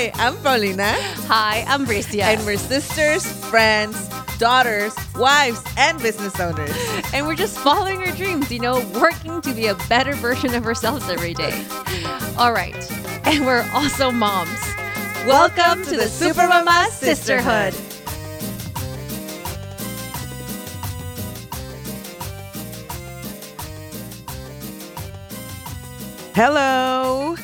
Hi, 0.00 0.10
I'm 0.14 0.34
Paulina. 0.38 0.94
Hi, 1.28 1.62
I'm 1.68 1.84
Bricia. 1.84 2.22
And 2.22 2.46
we're 2.46 2.56
sisters, 2.56 3.22
friends, 3.50 4.08
daughters, 4.38 4.96
wives, 5.14 5.62
and 5.76 6.00
business 6.00 6.40
owners. 6.40 6.74
And 7.12 7.26
we're 7.26 7.34
just 7.34 7.58
following 7.58 7.98
our 7.98 8.16
dreams, 8.16 8.50
you 8.50 8.60
know, 8.60 8.80
working 8.98 9.42
to 9.42 9.52
be 9.52 9.66
a 9.66 9.74
better 9.90 10.14
version 10.14 10.54
of 10.54 10.64
ourselves 10.64 11.06
every 11.10 11.34
day. 11.34 11.52
All 12.38 12.54
right. 12.54 12.74
And 13.26 13.44
we're 13.44 13.68
also 13.74 14.10
moms. 14.10 14.58
Welcome 15.26 15.84
to 15.84 15.96
the 15.98 16.08
Super 16.08 16.48
Mama 16.48 16.86
Sisterhood. 16.92 17.74
Hello. 26.34 27.36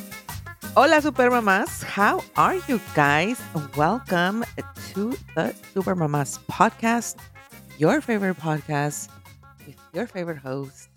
Hola, 0.74 1.00
Super 1.00 1.30
Mamas. 1.30 1.85
How 1.96 2.22
are 2.36 2.56
you 2.68 2.78
guys? 2.94 3.40
Welcome 3.74 4.44
to 4.92 5.16
the 5.34 5.54
Super 5.72 5.94
Mamas 5.94 6.38
podcast, 6.44 7.16
your 7.78 8.02
favorite 8.02 8.36
podcast 8.36 9.08
with 9.66 9.80
your 9.94 10.06
favorite 10.06 10.36
host, 10.36 10.90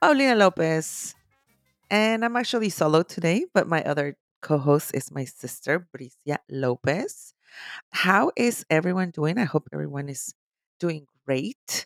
Paulina 0.00 0.34
Lopez. 0.34 1.14
And 1.90 2.24
I'm 2.24 2.38
actually 2.38 2.70
solo 2.70 3.02
today, 3.02 3.44
but 3.52 3.68
my 3.68 3.82
other 3.82 4.16
co 4.40 4.56
host 4.56 4.92
is 4.94 5.12
my 5.12 5.26
sister, 5.26 5.86
Bricia 5.92 6.38
Lopez. 6.48 7.34
How 7.90 8.32
is 8.34 8.64
everyone 8.70 9.10
doing? 9.10 9.36
I 9.36 9.44
hope 9.44 9.68
everyone 9.74 10.08
is 10.08 10.32
doing 10.78 11.04
great. 11.26 11.84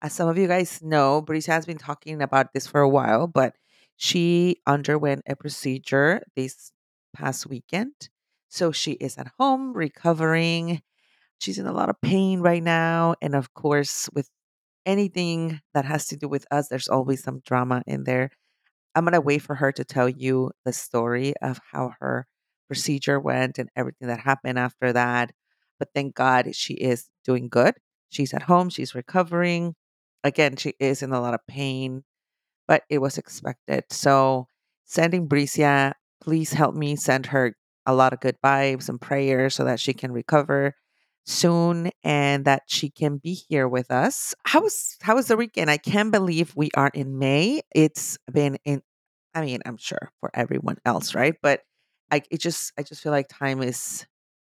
As 0.00 0.12
some 0.12 0.28
of 0.28 0.38
you 0.38 0.46
guys 0.46 0.80
know, 0.80 1.22
Bricia 1.22 1.54
has 1.58 1.66
been 1.66 1.76
talking 1.76 2.22
about 2.22 2.54
this 2.54 2.68
for 2.68 2.82
a 2.82 2.88
while, 2.88 3.26
but 3.26 3.56
she 3.96 4.62
underwent 4.64 5.22
a 5.26 5.34
procedure 5.34 6.22
this 6.36 6.70
past 7.16 7.46
weekend. 7.46 7.92
So 8.48 8.72
she 8.72 8.92
is 8.92 9.16
at 9.18 9.32
home 9.38 9.72
recovering. 9.72 10.82
She's 11.38 11.58
in 11.58 11.66
a 11.66 11.72
lot 11.72 11.90
of 11.90 12.00
pain 12.00 12.40
right 12.40 12.62
now. 12.62 13.14
And 13.20 13.34
of 13.34 13.52
course, 13.54 14.08
with 14.12 14.28
anything 14.84 15.60
that 15.74 15.84
has 15.84 16.06
to 16.08 16.16
do 16.16 16.28
with 16.28 16.46
us, 16.50 16.68
there's 16.68 16.88
always 16.88 17.22
some 17.22 17.40
drama 17.44 17.82
in 17.86 18.04
there. 18.04 18.30
I'm 18.94 19.04
going 19.04 19.12
to 19.12 19.20
wait 19.20 19.42
for 19.42 19.56
her 19.56 19.72
to 19.72 19.84
tell 19.84 20.08
you 20.08 20.52
the 20.64 20.72
story 20.72 21.34
of 21.42 21.60
how 21.72 21.92
her 22.00 22.26
procedure 22.68 23.20
went 23.20 23.58
and 23.58 23.68
everything 23.76 24.08
that 24.08 24.20
happened 24.20 24.58
after 24.58 24.92
that. 24.92 25.32
But 25.78 25.88
thank 25.94 26.14
God 26.14 26.54
she 26.54 26.74
is 26.74 27.08
doing 27.24 27.48
good. 27.48 27.74
She's 28.08 28.32
at 28.32 28.42
home, 28.42 28.70
she's 28.70 28.94
recovering. 28.94 29.74
Again, 30.24 30.56
she 30.56 30.74
is 30.80 31.02
in 31.02 31.12
a 31.12 31.20
lot 31.20 31.34
of 31.34 31.40
pain 31.46 32.04
but 32.66 32.82
it 32.88 32.98
was 32.98 33.18
expected. 33.18 33.84
So, 33.90 34.48
sending 34.84 35.28
Bricia, 35.28 35.92
please 36.26 36.52
help 36.52 36.74
me 36.74 36.96
send 36.96 37.26
her 37.26 37.54
a 37.86 37.94
lot 37.94 38.12
of 38.12 38.20
good 38.20 38.36
vibes 38.44 38.88
and 38.88 39.00
prayers 39.00 39.54
so 39.54 39.64
that 39.64 39.80
she 39.80 39.94
can 39.94 40.12
recover 40.12 40.74
soon 41.24 41.90
and 42.04 42.44
that 42.44 42.62
she 42.68 42.90
can 42.90 43.18
be 43.18 43.34
here 43.34 43.68
with 43.68 43.90
us. 43.90 44.34
How 44.44 44.62
was 44.62 44.96
how 45.02 45.16
was 45.16 45.28
the 45.28 45.36
weekend? 45.36 45.70
I 45.70 45.78
can't 45.78 46.12
believe 46.12 46.54
we 46.56 46.70
are 46.76 46.90
in 46.94 47.18
May. 47.18 47.62
It's 47.74 48.18
been 48.32 48.58
in 48.64 48.82
I 49.34 49.42
mean, 49.42 49.60
I'm 49.66 49.76
sure 49.76 50.10
for 50.20 50.30
everyone 50.34 50.78
else, 50.86 51.14
right? 51.14 51.34
But 51.42 51.62
I 52.10 52.22
it 52.30 52.40
just 52.40 52.72
I 52.78 52.82
just 52.82 53.02
feel 53.02 53.12
like 53.12 53.28
time 53.28 53.62
is 53.62 54.06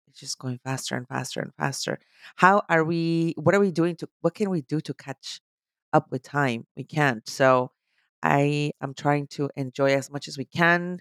it's 0.08 0.20
just 0.20 0.38
going 0.38 0.60
faster 0.64 0.96
and 0.96 1.06
faster 1.08 1.40
and 1.40 1.52
faster. 1.58 1.98
How 2.36 2.62
are 2.68 2.84
we 2.84 3.34
what 3.38 3.54
are 3.54 3.60
we 3.60 3.72
doing 3.72 3.96
to 3.96 4.08
what 4.22 4.34
can 4.34 4.50
we 4.50 4.62
do 4.62 4.80
to 4.82 4.94
catch 4.94 5.40
up 5.92 6.10
with 6.12 6.22
time? 6.22 6.66
We 6.76 6.84
can't. 6.84 7.28
So 7.28 7.72
I 8.22 8.72
am 8.82 8.94
trying 8.94 9.26
to 9.28 9.50
enjoy 9.56 9.94
as 9.94 10.10
much 10.10 10.28
as 10.28 10.38
we 10.38 10.44
can. 10.46 11.00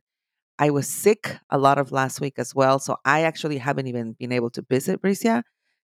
I 0.62 0.72
was 0.72 0.88
sick 0.90 1.38
a 1.52 1.60
lot 1.60 1.80
of 1.80 1.92
last 1.92 2.22
week 2.22 2.36
as 2.40 2.56
well, 2.56 2.80
so 2.80 2.98
I 3.06 3.24
actually 3.24 3.60
haven't 3.60 3.88
even 3.88 4.14
been 4.14 4.34
able 4.34 4.52
to 4.52 4.66
visit 4.70 5.02
Bricia 5.04 5.44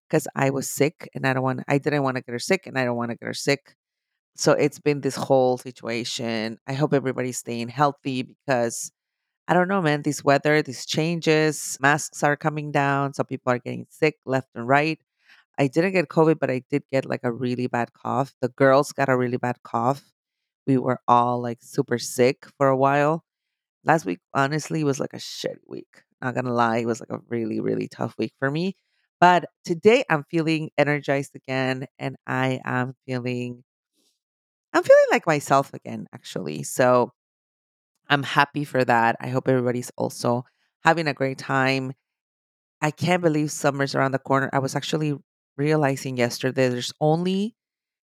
because 0.09 0.27
I 0.35 0.51
was 0.51 0.69
sick 0.69 1.09
and 1.15 1.27
I 1.27 1.33
don't 1.33 1.43
want 1.43 1.61
I 1.69 1.79
didn't 1.79 2.03
want 2.03 2.17
to 2.17 2.23
get 2.23 2.33
her 2.33 2.39
sick 2.39 2.67
and 2.67 2.77
I 2.79 2.85
don't 2.85 2.97
want 2.97 3.11
to 3.11 3.17
get 3.17 3.27
her 3.27 3.33
sick. 3.33 3.75
So 4.35 4.53
it's 4.53 4.79
been 4.79 5.01
this 5.01 5.15
whole 5.15 5.57
situation. 5.57 6.59
I 6.67 6.73
hope 6.73 6.93
everybody's 6.93 7.39
staying 7.39 7.69
healthy 7.69 8.23
because 8.23 8.91
I 9.47 9.53
don't 9.55 9.67
know, 9.69 9.81
man, 9.81 10.03
this 10.03 10.23
weather, 10.25 10.61
these 10.63 10.85
changes, 10.85 11.77
masks 11.81 12.23
are 12.23 12.37
coming 12.37 12.71
down, 12.71 13.13
so 13.13 13.23
people 13.25 13.53
are 13.53 13.59
getting 13.59 13.87
sick 13.89 14.17
left 14.25 14.49
and 14.55 14.67
right. 14.67 14.99
I 15.59 15.67
didn't 15.67 15.93
get 15.93 16.09
COVID, 16.09 16.39
but 16.39 16.51
I 16.51 16.63
did 16.71 16.83
get 16.91 17.05
like 17.05 17.21
a 17.23 17.31
really 17.33 17.67
bad 17.67 17.93
cough. 17.93 18.33
The 18.41 18.49
girls 18.49 18.91
got 18.93 19.09
a 19.09 19.17
really 19.17 19.37
bad 19.37 19.57
cough 19.63 20.03
we 20.67 20.77
were 20.77 20.99
all 21.07 21.41
like 21.41 21.59
super 21.61 21.97
sick 21.97 22.45
for 22.57 22.67
a 22.67 22.77
while. 22.77 23.23
Last 23.83 24.05
week, 24.05 24.19
honestly, 24.33 24.83
was 24.83 24.99
like 24.99 25.13
a 25.13 25.19
shit 25.19 25.59
week. 25.67 26.03
Not 26.21 26.35
gonna 26.35 26.53
lie, 26.53 26.77
it 26.79 26.85
was 26.87 26.99
like 26.99 27.09
a 27.11 27.19
really, 27.29 27.59
really 27.59 27.87
tough 27.87 28.15
week 28.17 28.33
for 28.39 28.51
me. 28.51 28.75
But 29.19 29.45
today 29.65 30.03
I'm 30.09 30.23
feeling 30.29 30.69
energized 30.77 31.35
again 31.35 31.87
and 31.99 32.17
I 32.27 32.59
am 32.65 32.95
feeling 33.05 33.63
I'm 34.73 34.83
feeling 34.83 35.05
like 35.11 35.25
myself 35.27 35.73
again, 35.73 36.07
actually. 36.13 36.63
So 36.63 37.11
I'm 38.09 38.23
happy 38.23 38.63
for 38.65 38.83
that. 38.85 39.17
I 39.21 39.29
hope 39.29 39.47
everybody's 39.47 39.91
also 39.97 40.45
having 40.83 41.07
a 41.07 41.13
great 41.13 41.37
time. 41.37 41.93
I 42.81 42.91
can't 42.91 43.23
believe 43.23 43.51
summer's 43.51 43.95
around 43.95 44.13
the 44.13 44.19
corner. 44.19 44.49
I 44.53 44.59
was 44.59 44.75
actually 44.75 45.15
realizing 45.57 46.17
yesterday 46.17 46.69
there's 46.69 46.93
only 47.01 47.55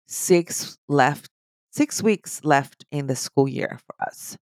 six 0.09 0.79
left 0.89 1.31
six 1.73 2.03
weeks 2.03 2.45
left 2.45 2.85
in 2.93 3.07
the 3.09 3.17
school 3.17 3.49
year 3.49 3.79
for 3.87 3.95
us. 4.07 4.37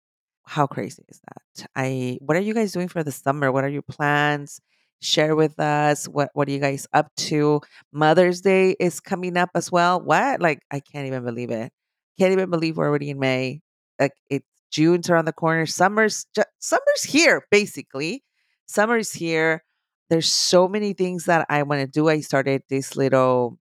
How 0.50 0.66
crazy 0.66 1.04
is 1.08 1.20
that? 1.28 1.68
I 1.76 2.18
what 2.20 2.36
are 2.36 2.40
you 2.40 2.54
guys 2.54 2.72
doing 2.72 2.88
for 2.88 3.04
the 3.04 3.12
summer? 3.12 3.52
What 3.52 3.62
are 3.62 3.68
your 3.68 3.82
plans? 3.82 4.60
Share 5.00 5.36
with 5.36 5.60
us. 5.60 6.06
What 6.06 6.30
what 6.34 6.48
are 6.48 6.50
you 6.50 6.58
guys 6.58 6.88
up 6.92 7.06
to? 7.28 7.60
Mother's 7.92 8.40
Day 8.40 8.74
is 8.80 8.98
coming 8.98 9.36
up 9.36 9.50
as 9.54 9.70
well. 9.70 10.00
What? 10.00 10.40
Like 10.40 10.58
I 10.72 10.80
can't 10.80 11.06
even 11.06 11.24
believe 11.24 11.52
it. 11.52 11.72
Can't 12.18 12.32
even 12.32 12.50
believe 12.50 12.76
we're 12.76 12.88
already 12.88 13.10
in 13.10 13.20
May. 13.20 13.60
Like 14.00 14.14
it's 14.28 14.44
June's 14.72 15.08
around 15.08 15.26
the 15.26 15.32
corner. 15.32 15.66
Summer's 15.66 16.26
ju- 16.34 16.42
summer's 16.58 17.04
here, 17.04 17.46
basically. 17.52 18.24
Summer's 18.66 19.12
here. 19.12 19.62
There's 20.10 20.32
so 20.32 20.66
many 20.66 20.94
things 20.94 21.26
that 21.26 21.46
I 21.48 21.62
want 21.62 21.80
to 21.82 21.86
do. 21.86 22.08
I 22.08 22.20
started 22.22 22.62
this 22.68 22.96
little 22.96 23.56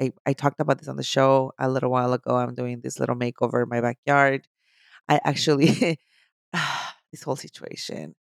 I, 0.00 0.12
I 0.26 0.32
talked 0.34 0.60
about 0.60 0.78
this 0.78 0.88
on 0.88 0.96
the 0.96 1.02
show 1.02 1.52
a 1.58 1.68
little 1.68 1.90
while 1.90 2.12
ago. 2.12 2.36
I'm 2.36 2.54
doing 2.54 2.80
this 2.82 3.00
little 3.00 3.16
makeover 3.16 3.62
in 3.64 3.68
my 3.68 3.80
backyard. 3.80 4.46
I 5.08 5.20
actually, 5.24 5.98
this 7.12 7.22
whole 7.22 7.36
situation, 7.36 8.14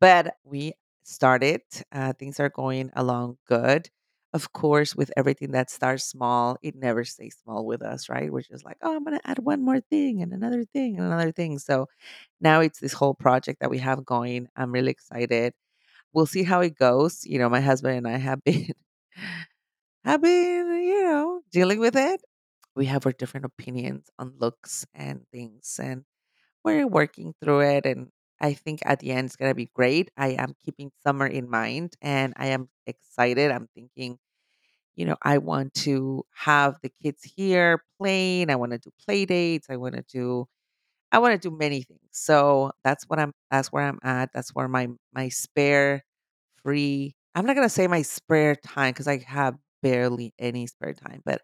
but 0.00 0.34
we 0.44 0.74
started. 1.04 1.62
Uh, 1.92 2.12
things 2.14 2.40
are 2.40 2.48
going 2.48 2.90
along 2.96 3.38
good. 3.48 3.88
Of 4.32 4.52
course, 4.52 4.96
with 4.96 5.12
everything 5.16 5.52
that 5.52 5.70
starts 5.70 6.04
small, 6.04 6.56
it 6.62 6.74
never 6.74 7.04
stays 7.04 7.36
small 7.44 7.64
with 7.66 7.82
us, 7.82 8.08
right? 8.08 8.32
We're 8.32 8.42
just 8.42 8.64
like, 8.64 8.76
oh, 8.82 8.96
I'm 8.96 9.04
going 9.04 9.16
to 9.18 9.30
add 9.30 9.38
one 9.38 9.64
more 9.64 9.78
thing 9.80 10.22
and 10.22 10.32
another 10.32 10.64
thing 10.64 10.96
and 10.98 11.06
another 11.06 11.30
thing. 11.30 11.58
So 11.60 11.86
now 12.40 12.60
it's 12.60 12.80
this 12.80 12.92
whole 12.94 13.14
project 13.14 13.60
that 13.60 13.70
we 13.70 13.78
have 13.78 14.04
going. 14.04 14.48
I'm 14.56 14.72
really 14.72 14.90
excited. 14.92 15.54
We'll 16.12 16.26
see 16.26 16.44
how 16.44 16.60
it 16.62 16.76
goes. 16.78 17.24
You 17.26 17.38
know, 17.40 17.48
my 17.50 17.60
husband 17.60 17.98
and 17.98 18.08
I 18.08 18.18
have 18.18 18.42
been 18.46 18.72
have 20.04 20.22
been, 20.22 20.82
you 20.82 21.02
know, 21.04 21.40
dealing 21.52 21.78
with 21.80 21.96
it. 21.96 22.20
We 22.76 22.86
have 22.86 23.06
our 23.06 23.12
different 23.12 23.46
opinions 23.46 24.10
on 24.18 24.34
looks 24.38 24.86
and 24.94 25.22
things, 25.32 25.78
and 25.82 26.04
we're 26.64 26.86
working 26.86 27.34
through 27.42 27.60
it. 27.62 27.86
And 27.86 28.08
I 28.40 28.54
think 28.54 28.80
at 28.84 29.00
the 29.00 29.12
end, 29.12 29.26
it's 29.26 29.36
going 29.36 29.50
to 29.50 29.54
be 29.54 29.70
great. 29.74 30.10
I 30.16 30.30
am 30.30 30.54
keeping 30.64 30.90
summer 31.06 31.26
in 31.26 31.48
mind 31.50 31.94
and 32.02 32.34
I 32.36 32.48
am 32.48 32.68
excited. 32.86 33.50
I'm 33.50 33.68
thinking, 33.74 34.18
you 34.96 35.06
know, 35.06 35.16
I 35.22 35.38
want 35.38 35.74
to 35.74 36.24
have 36.34 36.76
the 36.82 36.90
kids 37.02 37.22
here 37.24 37.82
playing. 37.98 38.50
I 38.50 38.56
want 38.56 38.72
to 38.72 38.78
do 38.78 38.90
play 39.04 39.24
dates. 39.26 39.66
I 39.70 39.76
want 39.76 39.94
to 39.94 40.04
do 40.12 40.46
I 41.12 41.18
want 41.20 41.40
to 41.40 41.50
do 41.50 41.56
many 41.56 41.82
things. 41.82 42.00
So 42.12 42.72
that's 42.84 43.04
what 43.06 43.18
I'm 43.20 43.32
that's 43.50 43.68
where 43.72 43.84
I'm 43.84 43.98
at. 44.02 44.30
That's 44.34 44.50
where 44.54 44.68
my 44.68 44.88
my 45.14 45.28
spare 45.30 46.04
free 46.62 47.14
I'm 47.34 47.46
not 47.46 47.56
gonna 47.56 47.68
say 47.70 47.86
my 47.88 48.02
spare 48.02 48.56
time 48.56 48.92
because 48.92 49.08
I 49.08 49.18
have 49.26 49.56
barely 49.82 50.34
any 50.38 50.66
spare 50.68 50.94
time, 50.94 51.22
but 51.24 51.42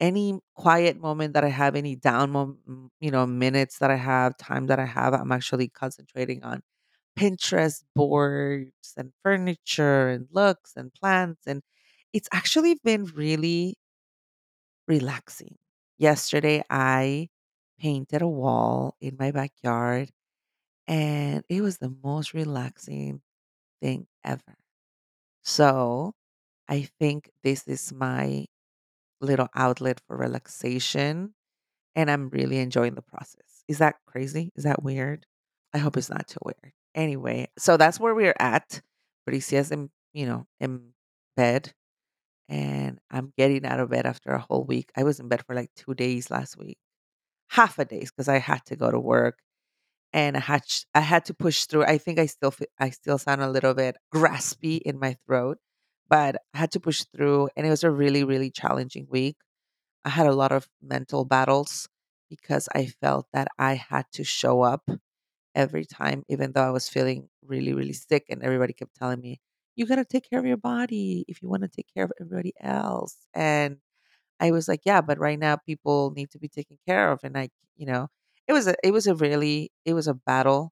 any 0.00 0.38
quiet 0.54 0.98
moment 1.00 1.34
that 1.34 1.44
I 1.44 1.48
have, 1.48 1.76
any 1.76 1.96
down 1.96 2.30
mom- 2.32 2.90
you 3.00 3.10
know, 3.10 3.26
minutes 3.26 3.78
that 3.78 3.90
I 3.90 3.96
have, 3.96 4.36
time 4.38 4.66
that 4.68 4.78
I 4.78 4.86
have, 4.86 5.14
I'm 5.14 5.32
actually 5.32 5.68
concentrating 5.68 6.42
on 6.44 6.62
Pinterest 7.18 7.82
boards 7.96 8.94
and 8.96 9.12
furniture 9.24 10.08
and 10.10 10.28
looks 10.32 10.74
and 10.76 10.92
plants. 10.94 11.42
And 11.46 11.62
it's 12.12 12.28
actually 12.32 12.76
been 12.84 13.06
really 13.06 13.76
relaxing. 14.86 15.56
Yesterday, 15.98 16.62
I 16.70 17.28
painted 17.78 18.22
a 18.22 18.28
wall 18.28 18.96
in 19.00 19.16
my 19.18 19.30
backyard, 19.30 20.10
and 20.88 21.44
it 21.48 21.62
was 21.62 21.78
the 21.78 21.94
most 22.04 22.34
relaxing 22.34 23.22
thing 23.82 24.06
ever. 24.24 24.56
So 25.44 26.14
I 26.68 26.88
think 27.00 27.30
this 27.44 27.68
is 27.68 27.92
my 27.92 28.46
little 29.20 29.48
outlet 29.54 30.00
for 30.06 30.16
relaxation, 30.16 31.34
and 31.94 32.10
I'm 32.10 32.28
really 32.30 32.58
enjoying 32.58 32.94
the 32.94 33.02
process. 33.02 33.64
Is 33.68 33.78
that 33.78 33.96
crazy? 34.06 34.50
Is 34.56 34.64
that 34.64 34.82
weird? 34.82 35.26
I 35.74 35.78
hope 35.78 35.96
it's 35.96 36.10
not 36.10 36.28
too 36.28 36.40
weird. 36.44 36.72
Anyway, 36.94 37.48
so 37.58 37.76
that's 37.76 38.00
where 38.00 38.14
we're 38.14 38.34
at. 38.38 38.80
Bricia's 39.28 39.70
in, 39.70 39.90
you 40.14 40.26
know, 40.26 40.46
in 40.60 40.92
bed 41.36 41.72
and 42.48 42.98
I'm 43.10 43.32
getting 43.36 43.66
out 43.66 43.80
of 43.80 43.90
bed 43.90 44.06
after 44.06 44.30
a 44.30 44.38
whole 44.40 44.64
week. 44.64 44.90
I 44.96 45.04
was 45.04 45.20
in 45.20 45.28
bed 45.28 45.44
for 45.46 45.54
like 45.54 45.70
two 45.76 45.94
days 45.94 46.30
last 46.30 46.56
week, 46.56 46.78
half 47.50 47.78
a 47.78 47.84
days 47.84 48.10
because 48.10 48.28
I 48.28 48.38
had 48.38 48.64
to 48.66 48.76
go 48.76 48.90
to 48.90 48.98
work 49.00 49.38
and 50.12 50.36
I 50.36 50.40
had 50.40 50.62
I 50.94 51.00
had 51.00 51.24
to 51.26 51.34
push 51.34 51.64
through. 51.66 51.84
I 51.84 51.98
think 51.98 52.18
I 52.18 52.26
still 52.26 52.54
I 52.78 52.90
still 52.90 53.18
sound 53.18 53.42
a 53.42 53.50
little 53.50 53.74
bit 53.74 53.96
graspy 54.14 54.80
in 54.82 54.98
my 54.98 55.16
throat, 55.26 55.58
but 56.08 56.36
I 56.54 56.58
had 56.58 56.72
to 56.72 56.80
push 56.80 57.04
through, 57.14 57.50
and 57.56 57.66
it 57.66 57.70
was 57.70 57.84
a 57.84 57.90
really 57.90 58.24
really 58.24 58.50
challenging 58.50 59.06
week. 59.10 59.36
I 60.04 60.10
had 60.10 60.26
a 60.26 60.34
lot 60.34 60.52
of 60.52 60.68
mental 60.82 61.24
battles 61.24 61.88
because 62.30 62.68
I 62.74 62.86
felt 62.86 63.26
that 63.32 63.48
I 63.58 63.74
had 63.74 64.06
to 64.14 64.24
show 64.24 64.62
up 64.62 64.88
every 65.54 65.84
time, 65.84 66.24
even 66.28 66.52
though 66.52 66.62
I 66.66 66.70
was 66.70 66.88
feeling 66.88 67.28
really 67.44 67.72
really 67.74 67.92
sick, 67.94 68.26
and 68.30 68.42
everybody 68.42 68.72
kept 68.72 68.96
telling 68.96 69.20
me. 69.20 69.40
You 69.76 69.86
got 69.86 69.96
to 69.96 70.04
take 70.04 70.28
care 70.28 70.40
of 70.40 70.46
your 70.46 70.56
body 70.58 71.24
if 71.28 71.40
you 71.42 71.48
want 71.48 71.62
to 71.62 71.68
take 71.68 71.86
care 71.94 72.04
of 72.04 72.12
everybody 72.20 72.52
else. 72.60 73.16
And 73.34 73.78
I 74.40 74.52
was 74.52 74.68
like, 74.68 74.82
yeah, 74.86 75.00
but 75.02 75.18
right 75.18 75.38
now 75.38 75.56
people 75.56 76.12
need 76.12 76.30
to 76.32 76.38
be 76.38 76.48
taken 76.48 76.78
care 76.86 77.12
of, 77.12 77.20
and 77.24 77.36
I, 77.38 77.50
you 77.76 77.86
know, 77.86 78.08
it 78.48 78.52
was 78.54 78.66
a 78.68 78.74
it 78.84 78.92
was 78.92 79.06
a 79.08 79.14
really 79.14 79.72
it 79.84 79.94
was 79.94 80.08
a 80.08 80.14
battle 80.14 80.72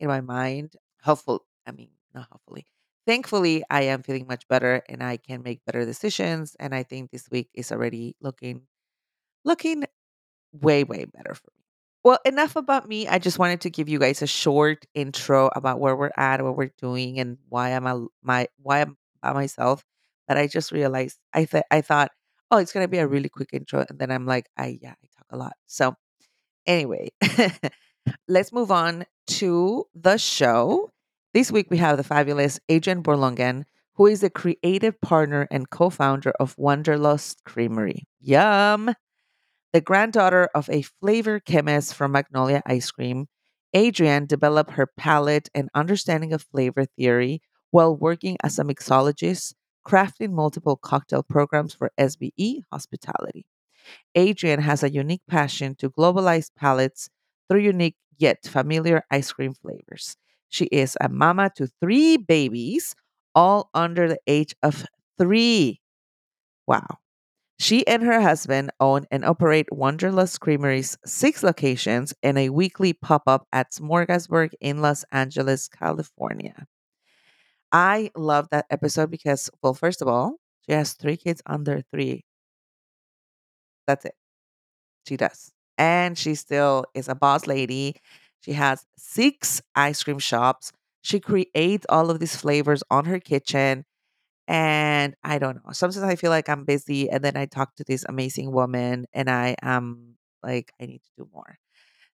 in 0.00 0.08
my 0.08 0.20
mind. 0.22 0.74
Hopeful, 1.04 1.44
I 1.66 1.72
mean, 1.72 1.90
not 2.14 2.28
hopefully. 2.32 2.66
Thankfully, 3.06 3.62
I 3.70 3.82
am 3.82 4.02
feeling 4.02 4.26
much 4.26 4.48
better, 4.48 4.82
and 4.88 5.02
I 5.02 5.16
can 5.16 5.42
make 5.42 5.64
better 5.64 5.84
decisions. 5.84 6.56
And 6.58 6.74
I 6.74 6.82
think 6.82 7.10
this 7.10 7.28
week 7.30 7.48
is 7.54 7.70
already 7.72 8.16
looking 8.20 8.62
looking 9.44 9.84
way 10.52 10.84
way 10.84 11.04
better 11.06 11.34
for 11.34 11.50
me. 11.56 11.64
Well, 12.04 12.18
enough 12.24 12.56
about 12.56 12.88
me. 12.88 13.08
I 13.08 13.18
just 13.18 13.38
wanted 13.38 13.60
to 13.62 13.70
give 13.70 13.88
you 13.88 13.98
guys 13.98 14.22
a 14.22 14.26
short 14.26 14.86
intro 14.94 15.50
about 15.56 15.80
where 15.80 15.96
we're 15.96 16.12
at, 16.16 16.42
what 16.42 16.56
we're 16.56 16.72
doing, 16.78 17.18
and 17.20 17.38
why 17.48 17.70
I'm 17.70 17.86
a, 17.86 18.06
my 18.22 18.48
why 18.62 18.82
I'm 18.82 18.96
by 19.22 19.32
myself. 19.32 19.84
But 20.28 20.38
I 20.38 20.46
just 20.48 20.72
realized 20.72 21.18
I 21.34 21.44
thought 21.46 21.64
I 21.70 21.80
thought, 21.82 22.12
oh, 22.50 22.58
it's 22.58 22.72
gonna 22.72 22.88
be 22.88 22.98
a 22.98 23.06
really 23.08 23.28
quick 23.28 23.50
intro, 23.52 23.84
and 23.88 23.98
then 23.98 24.10
I'm 24.12 24.26
like, 24.26 24.48
I 24.56 24.78
yeah, 24.82 24.92
I 24.92 25.06
talk 25.16 25.26
a 25.30 25.36
lot. 25.36 25.54
So 25.66 25.94
anyway, 26.66 27.10
let's 28.28 28.52
move 28.52 28.70
on 28.70 29.04
to 29.28 29.84
the 29.94 30.16
show. 30.18 30.90
This 31.36 31.52
week 31.52 31.66
we 31.68 31.76
have 31.76 31.98
the 31.98 32.02
fabulous 32.02 32.58
Adrienne 32.72 33.02
Borlongan, 33.02 33.64
who 33.96 34.06
is 34.06 34.22
the 34.22 34.30
creative 34.30 34.98
partner 35.02 35.46
and 35.50 35.68
co-founder 35.68 36.32
of 36.40 36.56
Wanderlust 36.56 37.44
Creamery. 37.44 38.08
Yum! 38.20 38.94
The 39.74 39.82
granddaughter 39.82 40.48
of 40.54 40.70
a 40.70 40.80
flavor 40.80 41.38
chemist 41.38 41.94
from 41.94 42.12
Magnolia 42.12 42.62
Ice 42.64 42.90
Cream, 42.90 43.26
Adrienne 43.76 44.24
developed 44.24 44.70
her 44.70 44.86
palate 44.86 45.50
and 45.54 45.68
understanding 45.74 46.32
of 46.32 46.40
flavor 46.40 46.86
theory 46.86 47.42
while 47.70 47.94
working 47.94 48.38
as 48.42 48.58
a 48.58 48.64
mixologist, 48.64 49.52
crafting 49.86 50.32
multiple 50.32 50.76
cocktail 50.76 51.22
programs 51.22 51.74
for 51.74 51.92
SBE 52.00 52.60
Hospitality. 52.72 53.44
Adrian 54.14 54.60
has 54.62 54.82
a 54.82 54.90
unique 54.90 55.26
passion 55.28 55.74
to 55.74 55.90
globalize 55.90 56.50
palates 56.56 57.10
through 57.46 57.60
unique 57.60 57.96
yet 58.16 58.38
familiar 58.46 59.02
ice 59.10 59.30
cream 59.34 59.52
flavors. 59.52 60.16
She 60.48 60.66
is 60.66 60.96
a 61.00 61.08
mama 61.08 61.50
to 61.56 61.68
three 61.80 62.16
babies, 62.16 62.94
all 63.34 63.70
under 63.74 64.08
the 64.08 64.18
age 64.26 64.54
of 64.62 64.86
three. 65.18 65.80
Wow. 66.66 66.98
She 67.58 67.86
and 67.86 68.02
her 68.02 68.20
husband 68.20 68.70
own 68.80 69.06
and 69.10 69.24
operate 69.24 69.66
Wanderlust 69.72 70.40
Creamery's 70.40 70.98
six 71.06 71.42
locations 71.42 72.12
and 72.22 72.36
a 72.38 72.50
weekly 72.50 72.92
pop 72.92 73.22
up 73.26 73.46
at 73.52 73.72
Smorgasburg 73.72 74.50
in 74.60 74.82
Los 74.82 75.04
Angeles, 75.10 75.68
California. 75.68 76.66
I 77.72 78.10
love 78.16 78.48
that 78.50 78.66
episode 78.70 79.10
because, 79.10 79.50
well, 79.62 79.74
first 79.74 80.02
of 80.02 80.08
all, 80.08 80.36
she 80.66 80.74
has 80.74 80.94
three 80.94 81.16
kids 81.16 81.42
under 81.46 81.82
three. 81.90 82.24
That's 83.86 84.04
it. 84.04 84.14
She 85.06 85.16
does. 85.16 85.52
And 85.78 86.16
she 86.18 86.34
still 86.34 86.84
is 86.94 87.08
a 87.08 87.14
boss 87.14 87.46
lady. 87.46 87.96
She 88.40 88.52
has 88.54 88.84
six 88.96 89.62
ice 89.74 90.02
cream 90.02 90.18
shops. 90.18 90.72
She 91.02 91.20
creates 91.20 91.86
all 91.88 92.10
of 92.10 92.20
these 92.20 92.36
flavors 92.36 92.82
on 92.90 93.04
her 93.06 93.20
kitchen. 93.20 93.84
And 94.48 95.14
I 95.24 95.38
don't 95.38 95.56
know. 95.56 95.72
Sometimes 95.72 96.04
I 96.04 96.16
feel 96.16 96.30
like 96.30 96.48
I'm 96.48 96.64
busy 96.64 97.10
and 97.10 97.24
then 97.24 97.36
I 97.36 97.46
talk 97.46 97.74
to 97.76 97.84
this 97.84 98.04
amazing 98.08 98.52
woman 98.52 99.06
and 99.12 99.30
I 99.30 99.56
am 99.62 100.16
like, 100.42 100.72
I 100.80 100.86
need 100.86 101.02
to 101.02 101.10
do 101.24 101.28
more. 101.32 101.58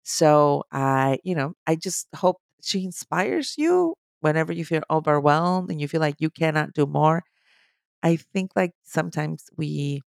So 0.02 0.64
I, 0.72 1.18
you 1.24 1.34
know, 1.34 1.54
I 1.66 1.76
just 1.76 2.08
hope 2.16 2.38
she 2.62 2.84
inspires 2.84 3.54
you 3.58 3.94
whenever 4.20 4.52
you 4.52 4.64
feel 4.64 4.82
overwhelmed 4.90 5.70
and 5.70 5.80
you 5.80 5.88
feel 5.88 6.00
like 6.00 6.16
you 6.20 6.30
cannot 6.30 6.74
do 6.74 6.86
more. 6.86 7.24
I 8.02 8.16
think 8.16 8.52
like 8.56 8.72
sometimes 8.84 9.50
we 9.56 10.02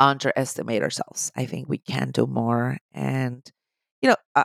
underestimate 0.00 0.82
ourselves. 0.82 1.32
I 1.36 1.46
think 1.46 1.68
we 1.68 1.78
can 1.78 2.10
do 2.10 2.26
more. 2.26 2.78
And, 2.92 3.50
you 4.02 4.10
know, 4.10 4.16
uh, 4.34 4.44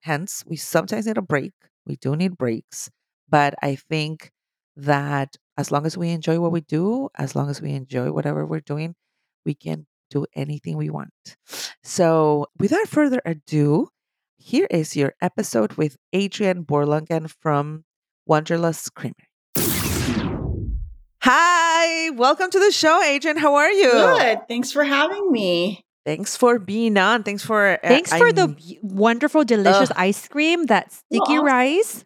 hence 0.00 0.44
we 0.46 0.56
sometimes 0.56 1.06
need 1.06 1.18
a 1.18 1.22
break. 1.22 1.52
We 1.86 1.96
do 1.96 2.16
need 2.16 2.36
breaks. 2.36 2.90
But 3.28 3.54
I 3.62 3.76
think 3.76 4.30
that 4.76 5.36
as 5.56 5.70
long 5.70 5.86
as 5.86 5.96
we 5.96 6.10
enjoy 6.10 6.40
what 6.40 6.52
we 6.52 6.60
do, 6.60 7.08
as 7.16 7.34
long 7.34 7.50
as 7.50 7.60
we 7.60 7.72
enjoy 7.72 8.12
whatever 8.12 8.46
we're 8.46 8.60
doing, 8.60 8.94
we 9.44 9.54
can 9.54 9.86
do 10.10 10.26
anything 10.34 10.76
we 10.76 10.90
want. 10.90 11.10
So, 11.82 12.46
without 12.58 12.86
further 12.88 13.20
ado, 13.24 13.88
here 14.36 14.66
is 14.70 14.96
your 14.96 15.14
episode 15.20 15.74
with 15.74 15.96
Adrienne 16.14 16.64
Borlongan 16.64 17.30
from 17.40 17.84
Wanderlust 18.26 18.94
Creamery. 18.94 19.28
Hi, 21.22 22.10
welcome 22.10 22.50
to 22.50 22.58
the 22.58 22.72
show, 22.72 23.02
Adrienne. 23.02 23.36
How 23.38 23.54
are 23.54 23.70
you? 23.70 23.90
Good. 23.90 24.40
Thanks 24.48 24.72
for 24.72 24.84
having 24.84 25.30
me. 25.30 25.84
Thanks 26.04 26.36
for 26.36 26.58
being 26.58 26.96
on. 26.98 27.22
Thanks 27.22 27.44
for 27.44 27.74
uh, 27.74 27.88
Thanks 27.88 28.12
for 28.12 28.32
the 28.32 28.42
I'm- 28.42 28.54
b- 28.54 28.78
wonderful, 28.82 29.44
delicious 29.44 29.90
Ugh. 29.90 29.96
ice 29.98 30.26
cream. 30.28 30.66
That 30.66 30.92
sticky 30.92 31.38
Aw. 31.38 31.42
rice 31.42 32.04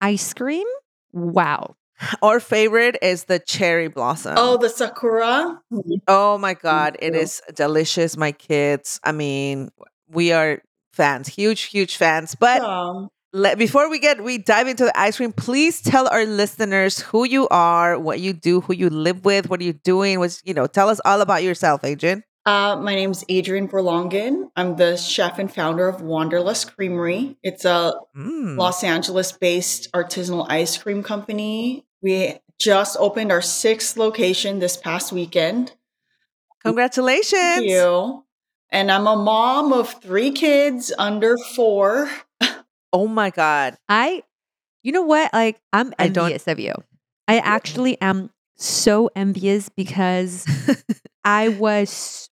ice 0.00 0.34
cream. 0.34 0.66
Wow. 1.12 1.76
our 2.22 2.38
favorite 2.40 2.96
is 3.02 3.24
the 3.24 3.38
cherry 3.40 3.88
blossom. 3.88 4.34
Oh, 4.36 4.56
the 4.56 4.68
Sakura. 4.68 5.60
Oh 6.06 6.38
my 6.38 6.54
god, 6.54 6.96
it 7.00 7.14
is 7.16 7.42
delicious. 7.54 8.16
My 8.16 8.30
kids, 8.32 9.00
I 9.02 9.10
mean, 9.12 9.70
we 10.08 10.30
are 10.32 10.62
fans, 10.92 11.26
huge, 11.28 11.62
huge 11.62 11.96
fans. 11.96 12.34
But 12.38 12.60
Um, 12.62 13.08
let, 13.32 13.58
before 13.58 13.90
we 13.90 13.98
get 13.98 14.22
we 14.22 14.38
dive 14.38 14.68
into 14.68 14.84
the 14.84 14.96
ice 14.98 15.16
cream, 15.16 15.32
please 15.32 15.80
tell 15.82 16.06
our 16.08 16.24
listeners 16.24 17.00
who 17.00 17.24
you 17.24 17.48
are, 17.50 17.98
what 17.98 18.20
you 18.20 18.32
do, 18.32 18.60
who 18.62 18.74
you 18.74 18.90
live 18.90 19.24
with, 19.24 19.48
what 19.50 19.60
are 19.60 19.64
you 19.64 19.72
doing. 19.74 20.18
Was 20.20 20.40
you 20.44 20.54
know, 20.54 20.66
tell 20.66 20.88
us 20.88 21.00
all 21.04 21.20
about 21.20 21.42
yourself, 21.42 21.82
Adrienne. 21.84 22.22
Uh, 22.48 22.76
my 22.80 22.96
is 22.96 23.26
Adrienne 23.30 23.68
Borlongan. 23.68 24.50
I'm 24.56 24.76
the 24.76 24.96
chef 24.96 25.38
and 25.38 25.52
founder 25.52 25.86
of 25.86 26.00
Wanderlust 26.00 26.74
Creamery. 26.74 27.36
It's 27.42 27.66
a 27.66 27.92
Mm. 28.16 28.56
Los 28.56 28.82
Angeles 28.82 29.32
based 29.32 29.92
artisanal 29.92 30.46
ice 30.48 30.78
cream 30.78 31.02
company. 31.02 31.84
We 32.02 32.38
just 32.58 32.96
opened 32.98 33.30
our 33.32 33.42
sixth 33.42 33.98
location 33.98 34.60
this 34.60 34.78
past 34.78 35.12
weekend. 35.12 35.74
Congratulations! 36.64 37.32
Thank 37.56 37.68
you. 37.68 38.24
And 38.70 38.90
I'm 38.90 39.06
a 39.06 39.16
mom 39.16 39.74
of 39.74 40.00
three 40.00 40.30
kids 40.30 40.90
under 40.98 41.36
four. 41.54 42.08
Oh 42.94 43.06
my 43.08 43.28
god, 43.28 43.76
I, 43.90 44.22
you 44.82 44.92
know 44.92 45.02
what? 45.02 45.34
Like, 45.34 45.60
I'm 45.74 45.92
I 45.98 46.08
don't- 46.08 46.24
envious 46.24 46.48
of 46.48 46.58
you. 46.58 46.72
I 47.28 47.40
actually 47.40 48.00
am 48.00 48.30
so 48.56 49.10
envious 49.14 49.68
because 49.68 50.46
I 51.24 51.50
was, 51.50 52.30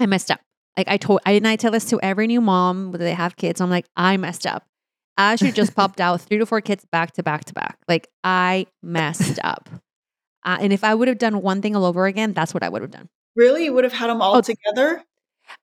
I 0.00 0.06
messed 0.06 0.30
up. 0.30 0.40
Like 0.76 0.88
I 0.88 0.96
told, 0.96 1.20
I 1.26 1.32
didn't 1.32 1.46
I 1.46 1.56
tell 1.56 1.72
this 1.72 1.86
to 1.86 2.00
every 2.00 2.26
new 2.26 2.40
mom 2.40 2.92
that 2.92 2.98
they 2.98 3.14
have 3.14 3.36
kids. 3.36 3.60
I'm 3.60 3.70
like, 3.70 3.86
I 3.96 4.16
messed 4.16 4.46
up. 4.46 4.64
I 5.16 5.34
should 5.36 5.54
just 5.54 5.74
popped 5.76 6.00
out 6.00 6.20
three 6.20 6.38
to 6.38 6.46
four 6.46 6.60
kids 6.60 6.84
back 6.92 7.12
to 7.14 7.22
back 7.22 7.44
to 7.46 7.54
back. 7.54 7.78
Like 7.88 8.08
I 8.22 8.66
messed 8.82 9.38
up. 9.44 9.68
Uh, 10.44 10.56
and 10.60 10.72
if 10.72 10.84
I 10.84 10.94
would 10.94 11.08
have 11.08 11.18
done 11.18 11.42
one 11.42 11.60
thing 11.62 11.74
all 11.74 11.84
over 11.84 12.06
again, 12.06 12.32
that's 12.32 12.54
what 12.54 12.62
I 12.62 12.68
would 12.68 12.82
have 12.82 12.92
done. 12.92 13.08
Really? 13.34 13.64
You 13.64 13.72
would 13.74 13.84
have 13.84 13.92
had 13.92 14.08
them 14.08 14.22
all 14.22 14.36
Oh. 14.36 14.40
together? 14.40 15.02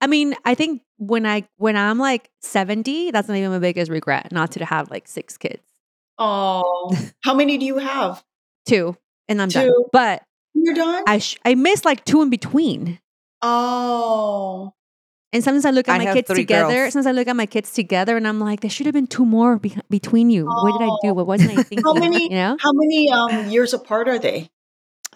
I 0.01 0.07
mean, 0.07 0.35
I 0.43 0.55
think 0.55 0.81
when 0.97 1.25
I 1.25 1.47
when 1.57 1.77
I'm 1.77 1.97
like 1.99 2.29
70, 2.41 3.11
that's 3.11 3.27
not 3.27 3.37
even 3.37 3.51
my 3.51 3.59
biggest 3.59 3.89
regret, 3.91 4.31
not 4.31 4.51
to 4.53 4.65
have 4.65 4.89
like 4.91 5.07
six 5.07 5.37
kids. 5.37 5.61
Oh, 6.17 6.91
how 7.23 7.33
many 7.33 7.57
do 7.57 7.65
you 7.65 7.77
have? 7.77 8.23
Two. 8.67 8.97
And 9.27 9.41
I'm 9.41 9.49
done. 9.49 9.67
Two. 9.67 9.85
But 9.91 10.23
You're 10.53 10.73
done? 10.73 11.03
I 11.07 11.19
sh- 11.19 11.37
I 11.45 11.55
missed 11.55 11.85
like 11.85 12.03
two 12.05 12.21
in 12.21 12.29
between. 12.29 12.99
Oh. 13.41 14.73
And 15.33 15.43
sometimes 15.43 15.65
I 15.65 15.71
look 15.71 15.89
at 15.89 15.99
I 15.99 16.05
my 16.05 16.13
kids 16.13 16.29
together. 16.29 16.73
girls. 16.73 16.93
Sometimes 16.93 17.07
I 17.07 17.11
look 17.11 17.27
at 17.27 17.35
my 17.35 17.45
kids 17.45 17.73
together 17.73 18.15
and 18.15 18.25
I'm 18.25 18.39
like, 18.39 18.61
there 18.61 18.69
should 18.69 18.85
have 18.85 18.93
been 18.93 19.07
two 19.07 19.25
more 19.25 19.57
be- 19.59 19.75
between 19.89 20.29
you. 20.29 20.45
What 20.45 20.79
did 20.79 20.85
I 20.85 20.91
do? 21.03 21.13
What 21.13 21.27
wasn't 21.27 21.59
I 21.59 21.63
thinking? 21.63 21.99
many- 21.99 22.23
You 22.23 22.29
know? 22.29 22.57
How 22.59 22.71
many 22.73 23.11
um 23.11 23.49
years 23.49 23.73
apart 23.73 24.07
are 24.07 24.17
they? 24.17 24.49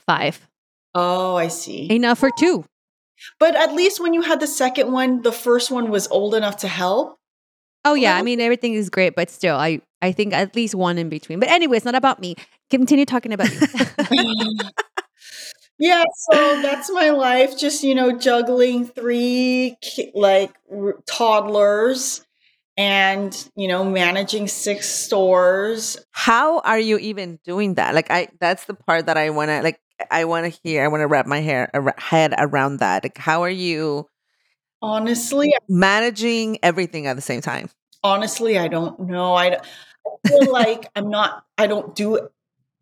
Five. 0.05 0.45
Oh, 0.93 1.35
I 1.37 1.47
see. 1.47 1.89
Enough 1.89 2.19
for 2.19 2.31
two. 2.37 2.65
But 3.39 3.55
at 3.55 3.73
least 3.73 4.01
when 4.01 4.13
you 4.13 4.21
had 4.21 4.39
the 4.41 4.47
second 4.47 4.91
one, 4.91 5.21
the 5.21 5.31
first 5.31 5.71
one 5.71 5.89
was 5.89 6.07
old 6.09 6.35
enough 6.35 6.57
to 6.57 6.67
help. 6.67 7.17
Oh 7.85 7.93
yeah, 7.93 8.17
I 8.17 8.21
mean 8.21 8.41
everything 8.41 8.73
is 8.73 8.89
great, 8.89 9.15
but 9.15 9.29
still, 9.29 9.55
I 9.55 9.79
I 10.01 10.11
think 10.11 10.33
at 10.33 10.53
least 10.55 10.75
one 10.75 10.97
in 10.97 11.07
between. 11.07 11.39
But 11.39 11.47
anyway, 11.49 11.77
it's 11.77 11.85
not 11.85 11.95
about 11.95 12.19
me. 12.19 12.35
Continue 12.69 13.05
talking 13.05 13.31
about 13.31 13.49
you. 13.53 13.67
yeah, 15.79 16.03
so 16.31 16.61
that's 16.61 16.91
my 16.91 17.09
life. 17.11 17.57
Just 17.57 17.83
you 17.83 17.95
know, 17.95 18.11
juggling 18.17 18.85
three 18.85 19.77
like 20.13 20.53
r- 20.71 20.95
toddlers, 21.05 22.25
and 22.77 23.49
you 23.55 23.67
know, 23.67 23.83
managing 23.83 24.47
six 24.47 24.89
stores. 24.89 25.97
How 26.11 26.59
are 26.59 26.79
you 26.79 26.97
even 26.97 27.39
doing 27.43 27.75
that? 27.75 27.95
Like 27.95 28.11
I 28.11 28.27
that's 28.39 28.65
the 28.65 28.73
part 28.73 29.05
that 29.07 29.17
I 29.17 29.29
want 29.29 29.49
to 29.49 29.61
like 29.61 29.79
I 30.11 30.25
want 30.25 30.51
to 30.51 30.59
hear. 30.63 30.83
I 30.83 30.87
want 30.89 31.01
to 31.01 31.07
wrap 31.07 31.25
my 31.25 31.39
hair 31.39 31.69
ar- 31.73 31.95
head 31.97 32.33
around 32.37 32.77
that. 32.77 33.03
Like 33.03 33.17
how 33.17 33.43
are 33.43 33.49
you 33.49 34.07
Honestly, 34.81 35.53
managing 35.67 36.57
everything 36.63 37.07
at 37.07 37.15
the 37.15 37.21
same 37.21 37.41
time? 37.41 37.69
honestly, 38.03 38.57
I 38.57 38.67
don't 38.67 38.99
know. 38.99 39.33
I, 39.33 39.55
I 39.57 39.59
feel 40.27 40.51
like 40.51 40.89
I'm 40.95 41.09
not. 41.09 41.45
I 41.57 41.67
don't 41.67 41.95
do 41.95 42.29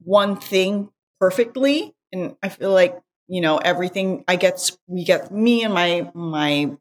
one 0.03 0.37
thing 0.37 0.89
perfectly, 1.19 1.95
and 2.11 2.35
I 2.41 2.49
feel 2.49 2.71
like 2.71 2.99
you 3.27 3.41
know 3.41 3.57
everything. 3.57 4.23
I 4.27 4.35
get 4.35 4.71
we 4.87 5.03
get 5.03 5.31
me 5.31 5.63
and 5.63 5.73
my 5.73 6.09
my 6.13 6.71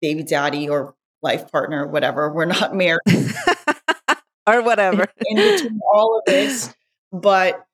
baby 0.00 0.22
daddy 0.22 0.68
or 0.68 0.94
life 1.22 1.50
partner, 1.50 1.86
whatever. 1.86 2.30
We're 2.32 2.46
not 2.46 2.74
married 2.74 3.00
or 4.46 4.62
whatever. 4.62 5.06
in 5.26 5.36
between 5.36 5.80
all 5.92 6.18
of 6.18 6.24
this, 6.26 6.74
but 7.12 7.64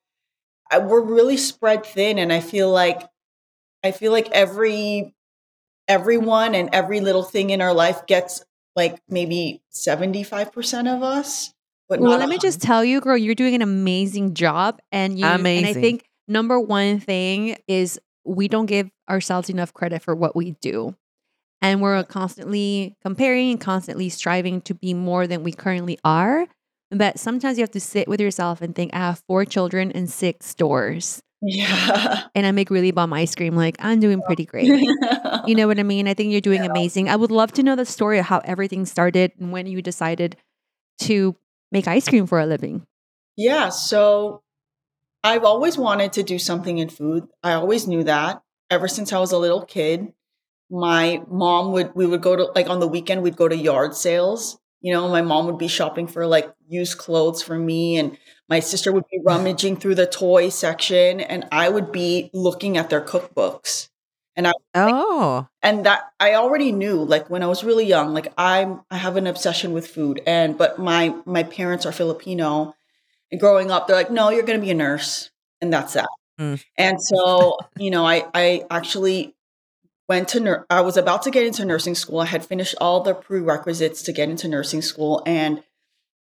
I, 0.71 0.79
we're 0.79 1.01
really 1.01 1.37
spread 1.37 1.85
thin, 1.85 2.17
and 2.17 2.31
I 2.31 2.39
feel 2.39 2.71
like 2.71 3.01
I 3.83 3.91
feel 3.91 4.11
like 4.11 4.29
every 4.31 5.13
everyone 5.87 6.55
and 6.55 6.69
every 6.73 6.99
little 6.99 7.23
thing 7.23 7.49
in 7.51 7.61
our 7.61 7.73
life 7.73 8.05
gets 8.07 8.43
like 8.75 8.99
maybe 9.07 9.61
seventy 9.69 10.23
five 10.23 10.51
percent 10.51 10.87
of 10.87 11.03
us. 11.03 11.53
But 11.89 12.01
well, 12.01 12.17
let 12.17 12.27
me 12.27 12.37
just 12.37 12.61
tell 12.61 12.83
you, 12.83 12.99
girl, 12.99 13.15
you're 13.15 13.33
doing 13.33 13.55
an 13.55 13.61
amazing 13.61 14.33
job, 14.33 14.81
and 14.91 15.17
you. 15.17 15.25
And 15.25 15.47
I 15.47 15.73
think 15.73 16.06
number 16.27 16.59
one 16.59 16.99
thing 16.99 17.57
is 17.67 17.99
we 18.25 18.47
don't 18.47 18.65
give 18.65 18.89
ourselves 19.09 19.49
enough 19.49 19.73
credit 19.73 20.01
for 20.01 20.15
what 20.15 20.35
we 20.35 20.51
do, 20.61 20.95
and 21.61 21.81
we're 21.81 22.03
constantly 22.03 22.95
comparing 23.03 23.51
and 23.51 23.61
constantly 23.61 24.09
striving 24.09 24.61
to 24.61 24.73
be 24.73 24.93
more 24.93 25.27
than 25.27 25.43
we 25.43 25.51
currently 25.51 25.97
are. 26.03 26.45
But 26.91 27.19
sometimes 27.19 27.57
you 27.57 27.63
have 27.63 27.71
to 27.71 27.79
sit 27.81 28.07
with 28.07 28.21
yourself 28.21 28.61
and 28.61 28.73
think, 28.75 28.93
I 28.93 28.99
have 28.99 29.21
four 29.27 29.43
children 29.43 29.91
and 29.91 30.09
six 30.09 30.45
stores, 30.45 31.21
Yeah. 31.41 32.23
and 32.35 32.45
I 32.45 32.51
make 32.51 32.69
really 32.69 32.91
bomb 32.91 33.11
ice 33.13 33.35
cream. 33.35 33.55
Like 33.55 33.75
I'm 33.79 33.99
doing 33.99 34.21
pretty 34.21 34.45
great. 34.51 34.67
You 35.45 35.55
know 35.55 35.67
what 35.67 35.79
I 35.79 35.83
mean? 35.83 36.07
I 36.07 36.13
think 36.13 36.31
you're 36.31 36.39
doing 36.41 36.61
amazing. 36.65 37.09
I 37.09 37.15
would 37.17 37.31
love 37.31 37.51
to 37.53 37.63
know 37.63 37.75
the 37.75 37.85
story 37.85 38.19
of 38.19 38.25
how 38.25 38.39
everything 38.45 38.85
started 38.85 39.31
and 39.39 39.51
when 39.51 39.67
you 39.67 39.81
decided 39.81 40.37
to 40.99 41.35
make 41.71 41.87
ice 41.87 42.07
cream 42.07 42.25
for 42.27 42.39
a 42.39 42.45
living. 42.45 42.83
yeah. 43.35 43.69
So 43.69 44.41
I've 45.27 45.43
always 45.43 45.77
wanted 45.77 46.13
to 46.13 46.23
do 46.23 46.39
something 46.39 46.77
in 46.77 46.87
food. 46.87 47.27
I 47.43 47.51
always 47.51 47.85
knew 47.85 48.03
that 48.05 48.41
ever 48.69 48.87
since 48.87 49.11
I 49.11 49.19
was 49.19 49.33
a 49.33 49.37
little 49.37 49.65
kid. 49.65 50.13
My 50.69 51.21
mom 51.29 51.73
would, 51.73 51.93
we 51.95 52.05
would 52.05 52.21
go 52.21 52.37
to, 52.37 52.43
like 52.55 52.69
on 52.69 52.79
the 52.79 52.87
weekend, 52.87 53.23
we'd 53.23 53.35
go 53.35 53.49
to 53.49 53.55
yard 53.55 53.93
sales. 53.93 54.57
You 54.79 54.93
know, 54.93 55.09
my 55.09 55.21
mom 55.21 55.45
would 55.47 55.57
be 55.57 55.67
shopping 55.67 56.07
for 56.07 56.25
like 56.25 56.53
used 56.69 56.97
clothes 56.97 57.41
for 57.41 57.57
me, 57.57 57.97
and 57.97 58.17
my 58.47 58.61
sister 58.61 58.91
would 58.93 59.03
be 59.11 59.19
rummaging 59.25 59.77
through 59.77 59.95
the 59.95 60.05
toy 60.07 60.47
section, 60.47 61.19
and 61.19 61.45
I 61.51 61.67
would 61.67 61.91
be 61.91 62.29
looking 62.33 62.77
at 62.77 62.89
their 62.89 63.01
cookbooks. 63.01 63.89
And 64.35 64.47
I 64.47 64.51
Oh. 64.75 65.47
and 65.63 65.85
that 65.85 66.11
I 66.19 66.35
already 66.35 66.71
knew 66.71 67.03
like 67.03 67.29
when 67.29 67.41
I 67.41 67.47
was 67.47 67.63
really 67.63 67.85
young 67.85 68.13
like 68.13 68.31
I'm 68.37 68.81
I 68.91 68.97
have 68.97 69.15
an 69.17 69.25
obsession 69.25 69.73
with 69.73 69.87
food 69.87 70.21
and 70.27 70.55
but 70.55 70.77
my 70.77 71.15
my 71.25 71.41
parents 71.41 71.87
are 71.87 71.91
Filipino 71.91 72.75
and 73.31 73.39
growing 73.39 73.71
up 73.71 73.87
they're 73.87 73.95
like 73.95 74.11
no 74.11 74.29
you're 74.29 74.43
going 74.43 74.59
to 74.59 74.65
be 74.65 74.71
a 74.71 74.75
nurse 74.75 75.31
and 75.61 75.73
that's 75.73 75.93
that. 75.93 76.09
Mm. 76.39 76.63
And 76.77 77.01
so, 77.01 77.57
you 77.77 77.91
know, 77.91 78.05
I 78.05 78.25
I 78.33 78.63
actually 78.69 79.35
went 80.07 80.29
to 80.29 80.39
nur- 80.39 80.65
I 80.69 80.81
was 80.81 80.97
about 80.97 81.23
to 81.23 81.31
get 81.31 81.45
into 81.45 81.65
nursing 81.65 81.95
school. 81.95 82.19
I 82.19 82.25
had 82.25 82.45
finished 82.45 82.75
all 82.79 83.01
the 83.01 83.13
prerequisites 83.13 84.03
to 84.03 84.13
get 84.13 84.29
into 84.29 84.47
nursing 84.47 84.81
school 84.81 85.23
and 85.25 85.63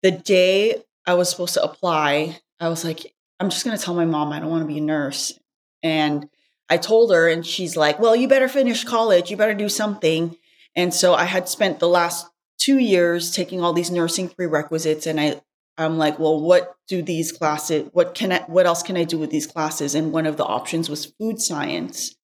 the 0.01 0.11
day 0.11 0.83
I 1.05 1.15
was 1.15 1.29
supposed 1.29 1.53
to 1.55 1.63
apply, 1.63 2.39
I 2.59 2.69
was 2.69 2.83
like 2.83 3.13
I'm 3.39 3.49
just 3.49 3.65
going 3.65 3.77
to 3.77 3.83
tell 3.83 3.95
my 3.95 4.05
mom 4.05 4.31
I 4.31 4.39
don't 4.39 4.49
want 4.49 4.63
to 4.63 4.67
be 4.67 4.77
a 4.77 4.81
nurse. 4.81 5.37
And 5.81 6.29
I 6.69 6.77
told 6.77 7.11
her, 7.11 7.27
and 7.27 7.45
she's 7.45 7.75
like, 7.75 7.99
Well, 7.99 8.15
you 8.15 8.27
better 8.27 8.47
finish 8.47 8.83
college. 8.83 9.31
You 9.31 9.37
better 9.37 9.53
do 9.53 9.69
something. 9.69 10.37
And 10.75 10.93
so 10.93 11.13
I 11.13 11.25
had 11.25 11.49
spent 11.49 11.79
the 11.79 11.89
last 11.89 12.27
two 12.57 12.79
years 12.79 13.31
taking 13.31 13.61
all 13.61 13.73
these 13.73 13.91
nursing 13.91 14.29
prerequisites, 14.29 15.05
and 15.05 15.19
I, 15.19 15.41
I'm 15.77 15.97
like, 15.97 16.19
Well, 16.19 16.39
what 16.39 16.75
do 16.87 17.01
these 17.01 17.31
classes, 17.31 17.89
what 17.93 18.15
can 18.15 18.31
I, 18.31 18.39
what 18.47 18.65
else 18.65 18.83
can 18.83 18.97
I 18.97 19.03
do 19.03 19.17
with 19.17 19.31
these 19.31 19.47
classes? 19.47 19.95
And 19.95 20.11
one 20.11 20.25
of 20.25 20.37
the 20.37 20.45
options 20.45 20.89
was 20.89 21.05
food 21.05 21.41
science. 21.41 22.15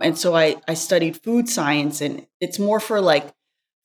And 0.00 0.18
so 0.18 0.34
I, 0.34 0.56
I 0.68 0.74
studied 0.74 1.22
food 1.22 1.48
science, 1.48 2.00
and 2.00 2.26
it's 2.40 2.58
more 2.58 2.80
for 2.80 3.00
like 3.00 3.32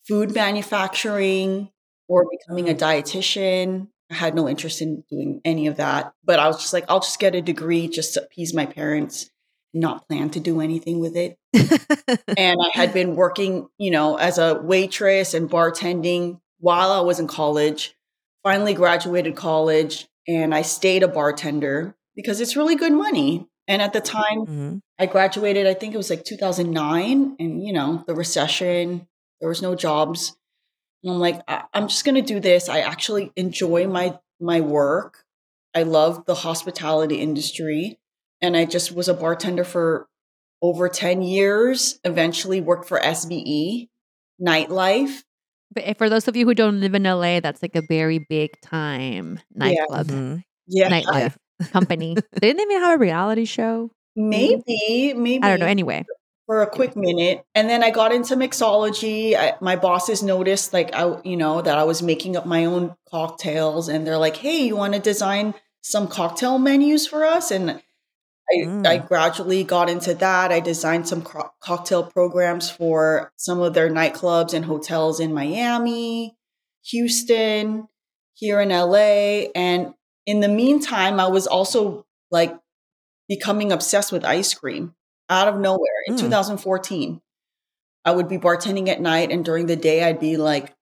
food 0.07 0.33
manufacturing 0.33 1.69
or 2.07 2.25
becoming 2.29 2.69
a 2.69 2.73
dietitian. 2.73 3.87
I 4.11 4.15
had 4.15 4.35
no 4.35 4.49
interest 4.49 4.81
in 4.81 5.03
doing 5.09 5.39
any 5.45 5.67
of 5.67 5.77
that, 5.77 6.13
but 6.23 6.39
I 6.39 6.47
was 6.47 6.57
just 6.57 6.73
like, 6.73 6.83
I'll 6.89 6.99
just 6.99 7.19
get 7.19 7.35
a 7.35 7.41
degree 7.41 7.87
just 7.87 8.15
to 8.15 8.23
appease 8.23 8.53
my 8.53 8.65
parents, 8.65 9.29
not 9.73 10.05
plan 10.09 10.29
to 10.31 10.41
do 10.41 10.59
anything 10.59 10.99
with 10.99 11.15
it. 11.15 11.37
and 12.37 12.59
I 12.59 12.71
had 12.73 12.93
been 12.93 13.15
working, 13.15 13.69
you 13.77 13.91
know, 13.91 14.17
as 14.17 14.37
a 14.37 14.55
waitress 14.55 15.33
and 15.33 15.49
bartending 15.49 16.41
while 16.59 16.91
I 16.91 16.99
was 16.99 17.21
in 17.21 17.27
college. 17.27 17.95
Finally 18.43 18.73
graduated 18.73 19.35
college 19.35 20.07
and 20.27 20.53
I 20.53 20.61
stayed 20.61 21.03
a 21.03 21.07
bartender 21.07 21.95
because 22.15 22.41
it's 22.41 22.55
really 22.55 22.75
good 22.75 22.93
money. 22.93 23.47
And 23.67 23.81
at 23.81 23.93
the 23.93 24.01
time 24.01 24.45
Mhm. 24.45 24.79
I 24.99 25.05
graduated, 25.05 25.67
I 25.67 25.73
think 25.73 25.93
it 25.93 25.97
was 25.97 26.09
like 26.09 26.23
2009 26.25 27.35
and 27.39 27.63
you 27.63 27.71
know, 27.73 28.03
the 28.07 28.15
recession, 28.15 29.07
there 29.39 29.49
was 29.49 29.61
no 29.61 29.75
jobs. 29.75 30.35
And 31.03 31.13
I'm 31.13 31.19
like, 31.19 31.41
I- 31.47 31.65
I'm 31.73 31.87
just 31.87 32.03
going 32.05 32.15
to 32.15 32.21
do 32.21 32.39
this. 32.39 32.69
I 32.69 32.79
actually 32.79 33.31
enjoy 33.35 33.87
my 33.87 34.19
my 34.39 34.59
work. 34.59 35.23
I 35.75 35.83
love 35.83 36.25
the 36.25 36.35
hospitality 36.35 37.15
industry 37.21 37.99
and 38.41 38.57
I 38.57 38.65
just 38.65 38.91
was 38.91 39.07
a 39.07 39.13
bartender 39.13 39.63
for 39.63 40.07
over 40.63 40.89
10 40.89 41.21
years, 41.21 41.99
eventually 42.03 42.59
worked 42.61 42.87
for 42.87 42.99
SBE, 42.99 43.89
nightlife. 44.41 45.23
But 45.73 45.83
if- 45.87 45.97
for 45.97 46.09
those 46.09 46.27
of 46.27 46.35
you 46.35 46.45
who 46.45 46.53
don't 46.53 46.79
live 46.79 46.93
in 46.95 47.03
LA, 47.05 47.39
that's 47.39 47.61
like 47.61 47.75
a 47.75 47.81
very 47.87 48.19
big 48.19 48.59
time 48.61 49.39
nightclub, 49.53 50.07
Mhm. 50.07 50.43
Yeah. 50.67 50.89
nightlife 50.89 51.35
company. 51.71 52.15
They 52.33 52.47
didn't 52.47 52.61
even 52.61 52.81
have 52.83 52.95
a 52.95 52.97
reality 52.97 53.45
show. 53.45 53.91
Maybe, 54.15 55.13
maybe. 55.15 55.43
I 55.43 55.49
don't 55.49 55.59
know. 55.59 55.65
Anyway, 55.67 56.05
for 56.47 56.61
a 56.61 56.67
quick 56.69 56.95
minute 56.97 57.45
and 57.55 57.69
then 57.69 57.81
i 57.83 57.89
got 57.91 58.11
into 58.11 58.35
mixology 58.35 59.35
I, 59.37 59.53
my 59.61 59.75
bosses 59.77 60.21
noticed 60.21 60.73
like 60.73 60.93
i 60.93 61.15
you 61.23 61.37
know 61.37 61.61
that 61.61 61.77
i 61.77 61.83
was 61.85 62.01
making 62.01 62.35
up 62.35 62.45
my 62.45 62.65
own 62.65 62.93
cocktails 63.09 63.87
and 63.87 64.05
they're 64.05 64.17
like 64.17 64.35
hey 64.37 64.65
you 64.65 64.75
want 64.75 64.93
to 64.93 64.99
design 64.99 65.53
some 65.81 66.07
cocktail 66.09 66.57
menus 66.57 67.07
for 67.07 67.23
us 67.25 67.51
and 67.51 67.81
I, 68.51 68.65
Mm. 68.65 68.85
I 68.87 68.97
gradually 68.97 69.63
got 69.63 69.89
into 69.89 70.13
that 70.15 70.51
i 70.51 70.59
designed 70.59 71.07
some 71.07 71.21
co- 71.21 71.51
cocktail 71.61 72.03
programs 72.03 72.69
for 72.69 73.31
some 73.37 73.59
of 73.61 73.73
their 73.73 73.89
nightclubs 73.89 74.53
and 74.53 74.65
hotels 74.65 75.19
in 75.19 75.33
miami 75.33 76.35
houston 76.85 77.87
here 78.33 78.59
in 78.61 78.69
la 78.69 78.95
and 79.55 79.93
in 80.25 80.39
the 80.41 80.47
meantime 80.49 81.19
i 81.19 81.27
was 81.27 81.47
also 81.47 82.05
like 82.31 82.53
becoming 83.29 83.71
obsessed 83.71 84.11
with 84.11 84.25
ice 84.25 84.53
cream 84.53 84.93
out 85.29 85.47
of 85.47 85.59
nowhere 85.59 86.01
in 86.07 86.15
Mm. 86.15 86.19
2014 86.19 87.21
i 88.05 88.11
would 88.11 88.27
be 88.27 88.37
bartending 88.37 88.89
at 88.89 88.99
night 89.01 89.31
and 89.31 89.45
during 89.45 89.67
the 89.67 89.75
day 89.75 90.03
i'd 90.03 90.19
be 90.19 90.35
like 90.37 90.73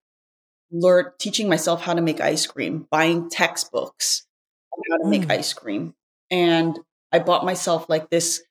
learn 0.72 1.06
teaching 1.20 1.50
myself 1.50 1.82
how 1.82 1.94
to 1.94 2.02
make 2.02 2.22
ice 2.22 2.46
cream 2.48 2.88
buying 2.92 3.30
textbooks 3.30 4.26
on 4.72 4.80
how 4.90 4.98
to 5.04 5.10
make 5.10 5.28
Mm. 5.28 5.32
ice 5.40 5.54
cream 5.54 5.94
and 6.32 6.80
i 7.12 7.20
bought 7.20 7.46
myself 7.46 7.88
like 7.90 8.10
this 8.10 8.42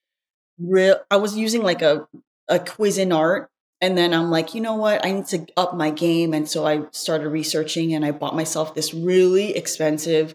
real 0.59 0.99
i 1.11 1.17
was 1.17 1.37
using 1.37 1.63
like 1.63 1.83
a 1.83 2.07
a 2.49 2.59
Cuisinart 2.59 3.49
and 3.81 3.97
then 3.97 4.13
i'm 4.15 4.31
like 4.31 4.55
you 4.55 4.61
know 4.61 4.75
what 4.75 5.05
i 5.05 5.13
need 5.13 5.27
to 5.27 5.47
up 5.57 5.75
my 5.75 5.91
game 5.91 6.35
and 6.35 6.49
so 6.49 6.67
i 6.67 6.83
started 6.93 7.29
researching 7.29 7.95
and 7.95 8.05
i 8.05 8.11
bought 8.11 8.35
myself 8.35 8.75
this 8.75 8.93
really 8.95 9.57
expensive 9.57 10.35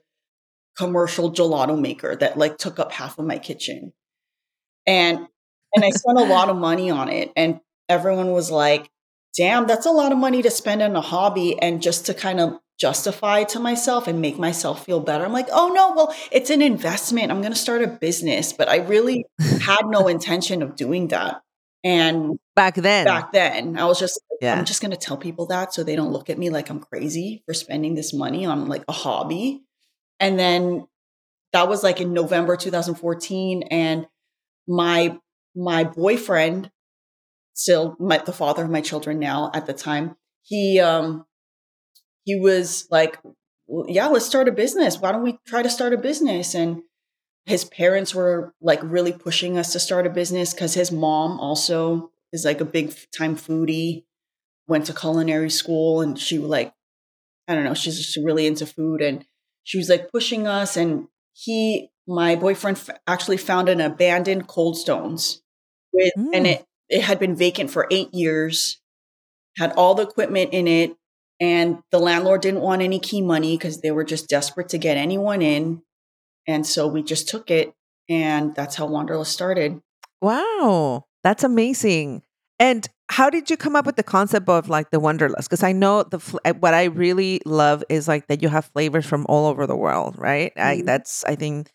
commercial 0.77 1.31
gelato 1.31 1.79
maker 1.79 2.15
that 2.15 2.37
like 2.37 2.57
took 2.57 2.79
up 2.79 2.91
half 2.91 3.19
of 3.19 3.25
my 3.25 3.37
kitchen 3.37 3.93
and 4.85 5.27
and 5.73 5.83
I 5.83 5.89
spent 5.89 6.19
a 6.19 6.23
lot 6.23 6.49
of 6.49 6.57
money 6.57 6.89
on 6.91 7.09
it. 7.09 7.31
And 7.35 7.59
everyone 7.89 8.31
was 8.31 8.51
like, 8.51 8.89
damn, 9.35 9.65
that's 9.67 9.85
a 9.85 9.91
lot 9.91 10.11
of 10.11 10.17
money 10.17 10.41
to 10.41 10.51
spend 10.51 10.81
on 10.81 10.95
a 10.95 11.01
hobby. 11.01 11.59
And 11.59 11.81
just 11.81 12.05
to 12.07 12.13
kind 12.13 12.39
of 12.39 12.59
justify 12.79 13.43
to 13.45 13.59
myself 13.59 14.07
and 14.07 14.21
make 14.21 14.37
myself 14.37 14.85
feel 14.85 14.99
better, 14.99 15.25
I'm 15.25 15.33
like, 15.33 15.47
oh 15.51 15.71
no, 15.73 15.93
well, 15.93 16.15
it's 16.31 16.49
an 16.49 16.61
investment. 16.61 17.31
I'm 17.31 17.41
going 17.41 17.53
to 17.53 17.59
start 17.59 17.81
a 17.81 17.87
business. 17.87 18.53
But 18.53 18.69
I 18.69 18.77
really 18.77 19.25
had 19.61 19.81
no 19.85 20.07
intention 20.07 20.61
of 20.61 20.75
doing 20.75 21.09
that. 21.09 21.41
And 21.83 22.37
Back 22.55 22.75
then. 22.75 23.05
back 23.05 23.31
then, 23.33 23.77
I 23.77 23.85
was 23.85 23.99
just, 23.99 24.19
Yeah. 24.41 24.57
I'm 24.57 24.65
just 24.65 24.81
going 24.81 24.91
to 24.91 24.97
tell 24.97 25.17
people 25.17 25.47
that 25.47 25.73
so 25.73 25.83
they 25.83 25.95
don't 25.95 26.11
look 26.13 26.29
at 26.29 26.37
me 26.37 26.49
like 26.49 26.69
I'm 26.69 26.79
crazy 26.79 27.43
for 27.45 27.53
spending 27.53 27.95
this 27.95 28.13
money 28.13 28.45
on 28.45 28.67
like 28.67 28.83
a 28.87 28.93
hobby. 28.93 29.63
And 30.19 30.39
then 30.39 30.87
that 31.51 31.67
was 31.67 31.83
like 31.83 31.99
in 32.01 32.13
November 32.13 32.55
2014 32.55 33.63
and 33.63 34.07
my 34.67 35.17
my 35.55 35.83
boyfriend 35.83 36.71
still 37.53 37.95
my, 37.99 38.17
the 38.17 38.31
father 38.33 38.63
of 38.63 38.69
my 38.71 38.81
children 38.81 39.19
now 39.19 39.51
at 39.53 39.65
the 39.67 39.73
time 39.73 40.15
he 40.41 40.79
um 40.79 41.25
he 42.25 42.39
was 42.39 42.87
like 42.91 43.17
well, 43.67 43.85
yeah 43.87 44.07
let's 44.07 44.25
start 44.25 44.47
a 44.47 44.51
business 44.51 44.99
why 44.99 45.11
don't 45.11 45.23
we 45.23 45.37
try 45.47 45.61
to 45.61 45.69
start 45.69 45.93
a 45.93 45.97
business 45.97 46.53
and 46.55 46.81
his 47.45 47.65
parents 47.65 48.15
were 48.15 48.53
like 48.61 48.79
really 48.83 49.11
pushing 49.11 49.57
us 49.57 49.73
to 49.73 49.79
start 49.79 50.07
a 50.07 50.09
business 50.09 50.53
because 50.53 50.73
his 50.73 50.91
mom 50.91 51.39
also 51.39 52.11
is 52.31 52.45
like 52.45 52.61
a 52.61 52.65
big 52.65 52.93
time 53.15 53.35
foodie 53.35 54.03
went 54.67 54.85
to 54.85 54.93
culinary 54.93 55.49
school 55.49 56.01
and 56.01 56.17
she 56.17 56.37
like 56.37 56.73
i 57.47 57.55
don't 57.55 57.65
know 57.65 57.73
she's 57.73 57.97
just 57.97 58.17
really 58.23 58.47
into 58.47 58.65
food 58.65 59.01
and 59.01 59.25
she 59.63 59.77
was 59.77 59.89
like 59.89 60.09
pushing 60.11 60.47
us 60.47 60.77
and 60.77 61.07
he 61.33 61.89
my 62.07 62.35
boyfriend 62.35 62.77
f- 62.77 62.97
actually 63.07 63.37
found 63.37 63.69
an 63.69 63.81
abandoned 63.81 64.47
cold 64.47 64.77
stones 64.77 65.41
with 65.91 66.13
Mm. 66.17 66.29
and 66.33 66.47
it 66.47 66.65
it 66.89 67.01
had 67.01 67.19
been 67.19 67.35
vacant 67.35 67.69
for 67.71 67.87
eight 67.91 68.13
years 68.13 68.79
had 69.57 69.71
all 69.73 69.95
the 69.95 70.03
equipment 70.03 70.53
in 70.53 70.67
it 70.67 70.95
and 71.43 71.67
the 71.91 71.99
landlord 71.99 72.41
didn't 72.41 72.61
want 72.69 72.81
any 72.81 72.99
key 73.09 73.21
money 73.21 73.53
because 73.57 73.81
they 73.81 73.91
were 73.91 74.07
just 74.13 74.29
desperate 74.35 74.69
to 74.69 74.77
get 74.77 74.95
anyone 75.07 75.41
in 75.41 75.81
and 76.47 76.65
so 76.73 76.87
we 76.87 77.01
just 77.03 77.27
took 77.27 77.51
it 77.59 77.73
and 78.09 78.55
that's 78.55 78.75
how 78.75 78.85
wanderlust 78.95 79.33
started 79.39 79.79
Wow, 80.21 81.03
that's 81.23 81.43
amazing. 81.43 82.23
And 82.57 82.87
how 83.09 83.29
did 83.29 83.49
you 83.49 83.57
come 83.57 83.75
up 83.75 83.85
with 83.85 83.97
the 83.97 84.03
concept 84.03 84.47
of 84.47 84.69
like 84.69 84.89
the 84.89 84.99
wanderlust? 84.99 85.49
Because 85.49 85.63
I 85.63 85.73
know 85.73 86.03
the 86.03 86.19
fl- 86.19 86.37
uh, 86.45 86.53
what 86.53 86.73
I 86.73 86.85
really 86.85 87.41
love 87.45 87.83
is 87.89 88.07
like 88.07 88.27
that 88.27 88.41
you 88.41 88.47
have 88.47 88.71
flavors 88.73 89.05
from 89.05 89.25
all 89.27 89.47
over 89.47 89.67
the 89.67 89.75
world, 89.75 90.15
right? 90.17 90.53
I 90.55 90.77
Mhm. 90.77 90.85
that's 90.85 91.25
I 91.25 91.35
think 91.35 91.71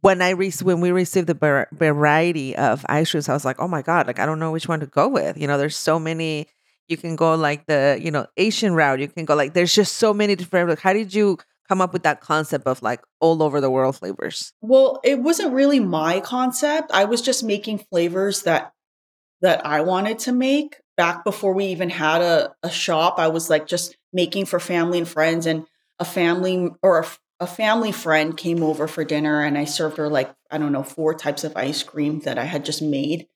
when 0.00 0.22
I 0.22 0.30
re- 0.30 0.52
when 0.62 0.80
we 0.80 0.90
received 0.90 1.28
the 1.28 1.34
var- 1.34 1.68
variety 1.72 2.56
of 2.56 2.84
ice 2.88 3.12
creams, 3.12 3.28
I 3.28 3.34
was 3.34 3.44
like, 3.44 3.60
oh 3.60 3.68
my 3.68 3.82
god, 3.82 4.08
like 4.08 4.18
I 4.18 4.26
don't 4.26 4.40
know 4.40 4.50
which 4.50 4.68
one 4.68 4.80
to 4.80 4.86
go 4.86 5.06
with. 5.08 5.38
You 5.38 5.46
know, 5.46 5.58
there's 5.58 5.76
so 5.76 6.00
many. 6.00 6.48
You 6.88 6.96
can 6.96 7.16
go 7.16 7.34
like 7.34 7.66
the 7.66 7.98
you 8.00 8.10
know 8.10 8.26
Asian 8.36 8.74
route. 8.74 9.00
You 9.00 9.08
can 9.08 9.24
go 9.24 9.34
like 9.34 9.54
there's 9.54 9.74
just 9.74 9.96
so 9.96 10.14
many 10.14 10.36
different. 10.36 10.68
Like, 10.68 10.80
how 10.80 10.92
did 10.92 11.14
you 11.14 11.38
come 11.68 11.80
up 11.80 11.92
with 11.92 12.04
that 12.04 12.20
concept 12.20 12.66
of 12.66 12.82
like 12.82 13.02
all 13.20 13.42
over 13.42 13.60
the 13.60 13.70
world 13.70 13.96
flavors? 13.96 14.52
Well, 14.60 15.00
it 15.04 15.20
wasn't 15.20 15.52
really 15.52 15.80
my 15.80 16.20
concept. 16.20 16.90
I 16.92 17.04
was 17.04 17.22
just 17.22 17.42
making 17.42 17.78
flavors 17.78 18.42
that 18.42 18.72
that 19.42 19.66
I 19.66 19.82
wanted 19.82 20.18
to 20.20 20.32
make 20.32 20.80
back 20.96 21.24
before 21.24 21.52
we 21.52 21.66
even 21.66 21.90
had 21.90 22.22
a, 22.22 22.54
a 22.62 22.70
shop. 22.70 23.18
I 23.18 23.28
was 23.28 23.50
like 23.50 23.66
just 23.66 23.96
making 24.12 24.46
for 24.46 24.58
family 24.58 24.98
and 24.98 25.08
friends 25.08 25.46
and 25.46 25.66
a 25.98 26.04
family 26.04 26.70
or 26.82 27.00
a, 27.00 27.06
a 27.40 27.46
family 27.46 27.92
friend 27.92 28.36
came 28.36 28.62
over 28.62 28.88
for 28.88 29.04
dinner 29.04 29.42
and 29.42 29.58
I 29.58 29.64
served 29.64 29.98
her 29.98 30.08
like 30.08 30.32
I 30.50 30.58
don't 30.58 30.72
know 30.72 30.82
four 30.82 31.14
types 31.14 31.44
of 31.44 31.56
ice 31.56 31.82
cream 31.82 32.20
that 32.20 32.38
I 32.38 32.44
had 32.44 32.64
just 32.64 32.80
made. 32.80 33.28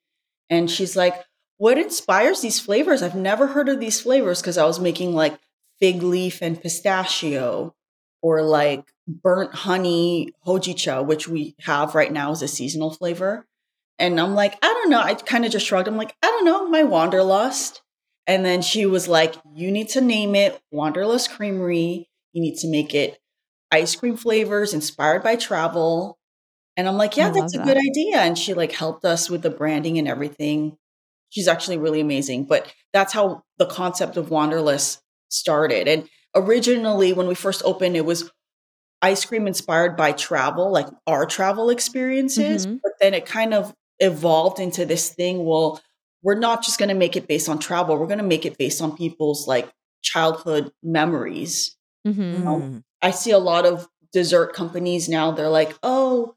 And 0.49 0.71
she's 0.71 0.97
like, 0.97 1.15
"What 1.61 1.77
inspires 1.77 2.41
these 2.41 2.59
flavors? 2.59 3.03
I've 3.03 3.15
never 3.15 3.49
heard 3.49 3.69
of 3.69 3.81
these 3.81 4.01
flavors 4.01 4.41
because 4.41 4.57
I 4.57 4.65
was 4.65 4.81
making 4.81 5.15
like 5.15 5.39
fig 5.79 6.03
leaf 6.03 6.41
and 6.41 6.59
pistachio 6.59 7.75
or 8.23 8.41
like 8.41 8.91
burnt 9.07 9.55
honey 9.55 10.33
hojicha, 10.47 11.05
which 11.05 11.29
we 11.29 11.55
have 11.61 11.95
right 11.95 12.11
now 12.11 12.31
as 12.31 12.41
a 12.41 12.49
seasonal 12.49 12.91
flavor. 12.91 13.47
And 13.99 14.19
I'm 14.19 14.35
like, 14.35 14.55
I 14.63 14.69
don't 14.69 14.89
know. 14.89 15.03
I 15.03 15.13
kind 15.13 15.45
of 15.45 15.53
just 15.53 15.67
shrugged. 15.67 15.87
I'm 15.87 15.99
like, 15.99 16.17
I 16.23 16.29
don't 16.29 16.47
know, 16.47 16.67
my 16.67 16.83
Wanderlust. 16.83 17.83
And 18.27 18.43
then 18.43 18.63
she 18.63 18.87
was 18.87 19.07
like, 19.07 19.35
You 19.55 19.71
need 19.71 19.91
to 19.91 20.01
name 20.01 20.35
it 20.35 20.59
Wanderlust 20.73 21.31
Creamery. 21.31 22.09
You 22.33 22.41
need 22.41 22.57
to 22.61 22.71
make 22.71 22.95
it 22.95 23.19
ice 23.71 23.95
cream 23.95 24.17
flavors 24.17 24.73
inspired 24.73 25.23
by 25.23 25.37
travel. 25.37 26.19
And 26.75 26.89
I'm 26.89 26.97
like, 26.97 27.19
Yeah, 27.19 27.29
that's 27.29 27.55
a 27.55 27.59
love 27.59 27.67
good 27.67 27.77
idea. 27.77 28.21
And 28.21 28.39
she 28.39 28.55
like 28.55 28.73
helped 28.73 29.05
us 29.05 29.29
with 29.29 29.43
the 29.43 29.51
branding 29.51 29.99
and 29.99 30.09
everything. 30.09 30.79
She's 31.31 31.49
actually 31.49 31.79
really 31.79 32.01
amazing. 32.01 32.45
But 32.45 32.73
that's 32.93 33.13
how 33.13 33.43
the 33.59 33.67
concept 33.67 34.17
of 34.17 34.31
Wanderlust 34.31 35.01
started. 35.29 35.89
And 35.89 36.09
originally, 36.35 37.13
when 37.13 37.27
we 37.27 37.35
first 37.35 37.63
opened, 37.65 37.97
it 37.97 38.05
was 38.05 38.31
ice 39.03 39.25
cream 39.25 39.47
inspired 39.47 39.97
by 39.97 40.13
travel, 40.13 40.71
like 40.71 40.87
our 41.07 41.25
travel 41.27 41.71
experiences. 41.71 42.67
Mhm. 42.67 42.81
But 42.83 42.93
then 43.01 43.15
it 43.15 43.25
kind 43.27 43.55
of 43.55 43.75
evolved 43.99 44.59
into 44.61 44.85
this 44.85 45.11
thing. 45.11 45.45
Well, 45.45 45.81
we're 46.23 46.39
not 46.39 46.63
just 46.63 46.79
going 46.79 46.91
to 46.91 46.95
make 46.95 47.17
it 47.17 47.27
based 47.27 47.49
on 47.49 47.59
travel. 47.59 47.97
We're 47.97 48.07
going 48.07 48.19
to 48.19 48.25
make 48.25 48.45
it 48.45 48.59
based 48.59 48.83
on 48.83 48.97
people's 48.97 49.47
like 49.49 49.71
childhood 50.03 50.73
memories. 50.83 51.77
Mhm. 52.07 52.43
Mm. 52.43 52.85
I 53.03 53.11
see 53.11 53.31
a 53.31 53.39
lot 53.39 53.65
of 53.67 53.89
dessert 54.13 54.53
companies 54.53 55.09
now. 55.09 55.31
They're 55.31 55.49
like, 55.49 55.79
oh, 55.83 56.35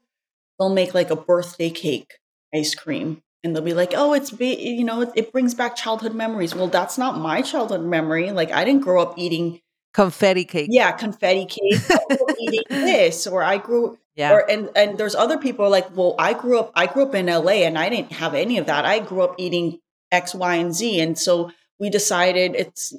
they'll 0.58 0.70
make 0.70 0.94
like 0.94 1.10
a 1.10 1.16
birthday 1.16 1.70
cake 1.70 2.14
ice 2.54 2.74
cream. 2.74 3.22
And 3.44 3.54
they'll 3.54 3.62
be 3.62 3.74
like, 3.74 3.92
oh, 3.94 4.14
it's, 4.14 4.30
ba- 4.30 4.58
you 4.60 4.82
know, 4.84 5.02
it, 5.02 5.10
it 5.14 5.30
brings 5.32 5.54
back 5.54 5.76
childhood 5.76 6.14
memories. 6.14 6.54
Well, 6.54 6.68
that's 6.68 6.96
not 6.98 7.18
my 7.18 7.42
childhood 7.42 7.82
memory. 7.82 8.32
Like, 8.32 8.50
I 8.50 8.64
didn't 8.64 8.80
grow 8.82 9.02
up 9.02 9.14
eating 9.18 9.60
Confetti 9.92 10.44
cake. 10.44 10.68
yeah, 10.72 10.90
confetti 10.92 11.44
cake. 11.46 11.80
I 11.90 12.16
grew 12.16 12.26
up 12.26 12.36
eating 12.40 12.62
this, 12.70 13.26
or 13.28 13.44
I 13.44 13.58
grew, 13.58 13.96
Yeah. 14.16 14.32
or 14.32 14.50
and 14.50 14.68
and 14.74 14.98
there's 14.98 15.14
other 15.14 15.38
people 15.38 15.70
like, 15.70 15.94
well, 15.96 16.16
I 16.18 16.32
grew 16.32 16.58
up, 16.58 16.72
I 16.74 16.86
grew 16.86 17.04
up 17.04 17.14
in 17.14 17.26
LA, 17.26 17.62
and 17.62 17.78
I 17.78 17.90
didn't 17.90 18.10
have 18.12 18.34
any 18.34 18.58
of 18.58 18.66
that. 18.66 18.84
I 18.84 18.98
grew 18.98 19.22
up 19.22 19.36
eating 19.38 19.78
X, 20.10 20.34
Y, 20.34 20.54
and 20.56 20.74
Z, 20.74 20.98
and 21.00 21.16
so 21.16 21.52
we 21.78 21.90
decided 21.90 22.56
it's 22.56 22.92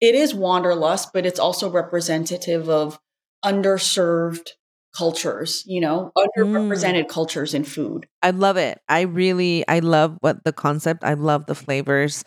it 0.00 0.14
is 0.14 0.32
wanderlust, 0.34 1.12
but 1.12 1.26
it's 1.26 1.40
also 1.40 1.68
representative 1.68 2.70
of 2.70 2.98
underserved 3.44 4.50
cultures. 4.98 5.62
You 5.66 5.80
know, 5.80 6.12
underrepresented 6.16 7.08
cultures 7.08 7.54
in 7.54 7.64
food. 7.64 8.06
I 8.22 8.30
love 8.30 8.56
it. 8.56 8.80
I 8.88 9.02
really, 9.02 9.66
I 9.68 9.78
love 9.78 10.16
what 10.20 10.44
the 10.44 10.52
concept. 10.52 11.04
I 11.04 11.14
love 11.14 11.46
the 11.46 11.54
flavors 11.54 12.24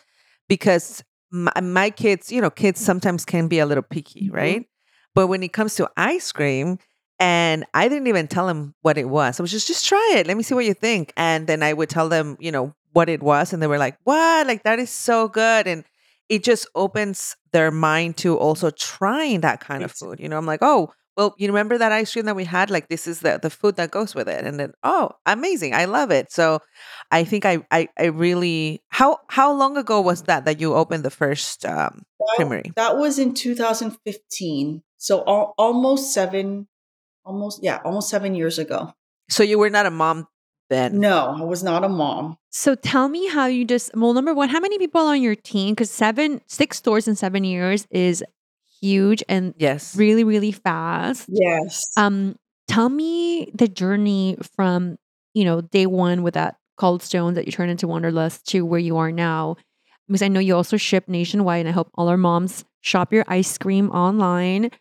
because 0.47 1.03
my, 1.31 1.51
my 1.62 1.89
kids, 1.89 2.31
you 2.31 2.41
know, 2.41 2.49
kids 2.49 2.79
sometimes 2.79 3.25
can 3.25 3.47
be 3.47 3.60
a 3.60 3.65
little 3.65 3.84
picky, 3.84 4.29
Mhm. 4.29 4.34
right? 4.34 4.65
But 5.15 5.27
when 5.27 5.43
it 5.43 5.51
comes 5.53 5.75
to 5.75 5.89
ice 5.97 6.31
cream, 6.31 6.77
and 7.19 7.65
I 7.73 7.88
didn't 7.89 8.07
even 8.07 8.27
tell 8.27 8.47
them 8.47 8.73
what 8.81 8.97
it 8.97 9.07
was. 9.07 9.39
I 9.39 9.43
was 9.43 9.51
just, 9.51 9.67
just 9.67 9.86
try 9.88 10.13
it. 10.17 10.25
Let 10.27 10.36
me 10.38 10.43
see 10.43 10.55
what 10.55 10.65
you 10.65 10.73
think. 10.73 11.13
And 11.15 11.45
then 11.45 11.62
I 11.62 11.71
would 11.73 11.89
tell 11.89 12.10
them, 12.10 12.36
you 12.39 12.51
know, 12.51 12.73
what 12.93 13.10
it 13.10 13.21
was, 13.21 13.53
and 13.53 13.62
they 13.62 13.67
were 13.67 13.77
like, 13.77 13.95
"What? 14.03 14.47
Like 14.47 14.63
that 14.63 14.79
is 14.79 14.89
so 14.89 15.27
good!" 15.29 15.67
And 15.67 15.86
it 16.29 16.43
just 16.43 16.67
opens 16.75 17.36
their 17.53 17.71
mind 17.71 18.17
to 18.17 18.38
also 18.38 18.69
trying 18.71 19.41
that 19.41 19.60
kind 19.60 19.84
of 19.84 19.91
food. 19.91 20.19
You 20.19 20.27
know, 20.29 20.38
I'm 20.38 20.45
like, 20.45 20.60
"Oh, 20.62 20.91
well, 21.17 21.36
you 21.38 21.47
remember 21.47 21.78
that 21.78 21.91
ice 21.91 22.13
cream 22.13 22.26
that 22.26 22.36
we 22.36 22.45
had? 22.45 22.69
Like 22.69 22.89
this 22.89 23.08
is 23.08 23.19
the 23.19 23.39
the 23.41 23.50
food 23.50 23.76
that 23.76 23.91
goes 23.91 24.15
with 24.15 24.28
it." 24.30 24.45
And 24.45 24.60
then, 24.60 24.74
"Oh, 24.84 25.12
amazing! 25.26 25.74
I 25.74 25.86
love 25.86 26.12
it." 26.12 26.32
So, 26.32 26.60
I 27.12 27.24
think 27.24 27.45
I 27.45 27.60
I, 27.71 27.89
I 27.97 28.06
really 28.06 28.82
how 28.89 29.19
how 29.30 29.52
long 29.54 29.78
ago 29.78 30.00
was 30.02 30.24
that 30.24 30.45
that 30.45 30.60
you 30.62 30.74
opened 30.74 31.04
the 31.04 31.12
first 31.12 31.65
um, 31.65 32.04
That, 32.19 32.34
creamery? 32.36 32.71
that 32.76 32.97
was 32.97 33.19
in 33.19 33.34
2015, 33.34 34.84
so 34.97 35.24
al- 35.28 35.54
almost 35.58 36.13
seven, 36.13 36.67
almost 37.26 37.63
yeah, 37.63 37.80
almost 37.84 38.10
seven 38.10 38.36
years 38.36 38.60
ago. 38.60 38.93
So 39.30 39.43
you 39.43 39.58
were 39.60 39.69
not 39.69 39.86
a 39.86 39.91
mom 39.91 40.28
then. 40.69 41.00
No, 41.00 41.36
I 41.38 41.43
was 41.43 41.63
not 41.63 41.84
a 41.84 41.89
mom. 41.89 42.38
So 42.50 42.76
tell 42.76 43.08
me 43.10 43.28
how 43.28 43.45
you 43.45 43.65
just 43.65 43.91
well, 43.95 44.13
number 44.13 44.34
one, 44.34 44.50
how 44.50 44.60
many 44.60 44.78
people 44.78 45.02
on 45.02 45.21
your 45.21 45.36
team? 45.36 45.74
Because 45.74 45.91
seven, 45.91 46.41
six 46.47 46.78
stores 46.78 47.08
in 47.08 47.15
seven 47.15 47.43
years 47.43 47.88
is 47.91 48.24
huge 48.81 49.23
and 49.29 49.53
Yes. 49.57 49.95
really, 49.95 50.23
really 50.23 50.51
fast. 50.51 51.27
Yes. 51.31 51.83
Um, 51.97 52.35
tell 52.67 52.89
me 52.89 53.51
the 53.53 53.67
journey 53.67 54.37
from 54.55 54.97
you 55.33 55.45
know 55.45 55.61
day 55.61 55.85
one 55.85 56.23
with 56.23 56.33
that 56.33 56.55
cold 56.77 57.01
stone 57.03 57.35
that 57.35 57.45
you 57.45 57.51
turned 57.51 57.71
into 57.71 57.87
Wanderlust 57.87 58.45
to 58.47 58.65
where 58.65 58.79
you 58.79 58.97
are 58.97 59.11
now. 59.11 59.55
Because 60.07 60.21
I 60.23 60.27
know 60.27 60.39
you 60.41 60.55
also 60.55 60.75
ship 60.77 61.07
nationwide, 61.07 61.61
and 61.61 61.69
I 61.69 61.71
hope 61.71 61.89
all 61.95 62.09
our 62.09 62.17
moms 62.17 62.65
shop 62.81 63.13
your 63.13 63.23
ice 63.27 63.57
cream 63.57 63.89
online. 63.91 64.71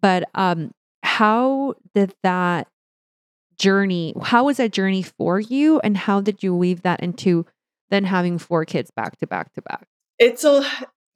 But 0.00 0.24
um, 0.34 0.70
how 1.02 1.74
did 1.94 2.14
that 2.22 2.68
journey? 3.58 4.14
How 4.22 4.44
was 4.44 4.58
that 4.58 4.72
journey 4.72 5.02
for 5.02 5.40
you, 5.40 5.80
and 5.80 5.96
how 5.96 6.20
did 6.20 6.42
you 6.42 6.54
weave 6.54 6.82
that 6.82 7.00
into 7.00 7.44
then 7.90 8.04
having 8.04 8.38
four 8.38 8.64
kids 8.64 8.90
back 8.94 9.18
to 9.18 9.26
back 9.26 9.52
to 9.54 9.62
back? 9.62 9.86
it's 10.18 10.42
a 10.44 10.64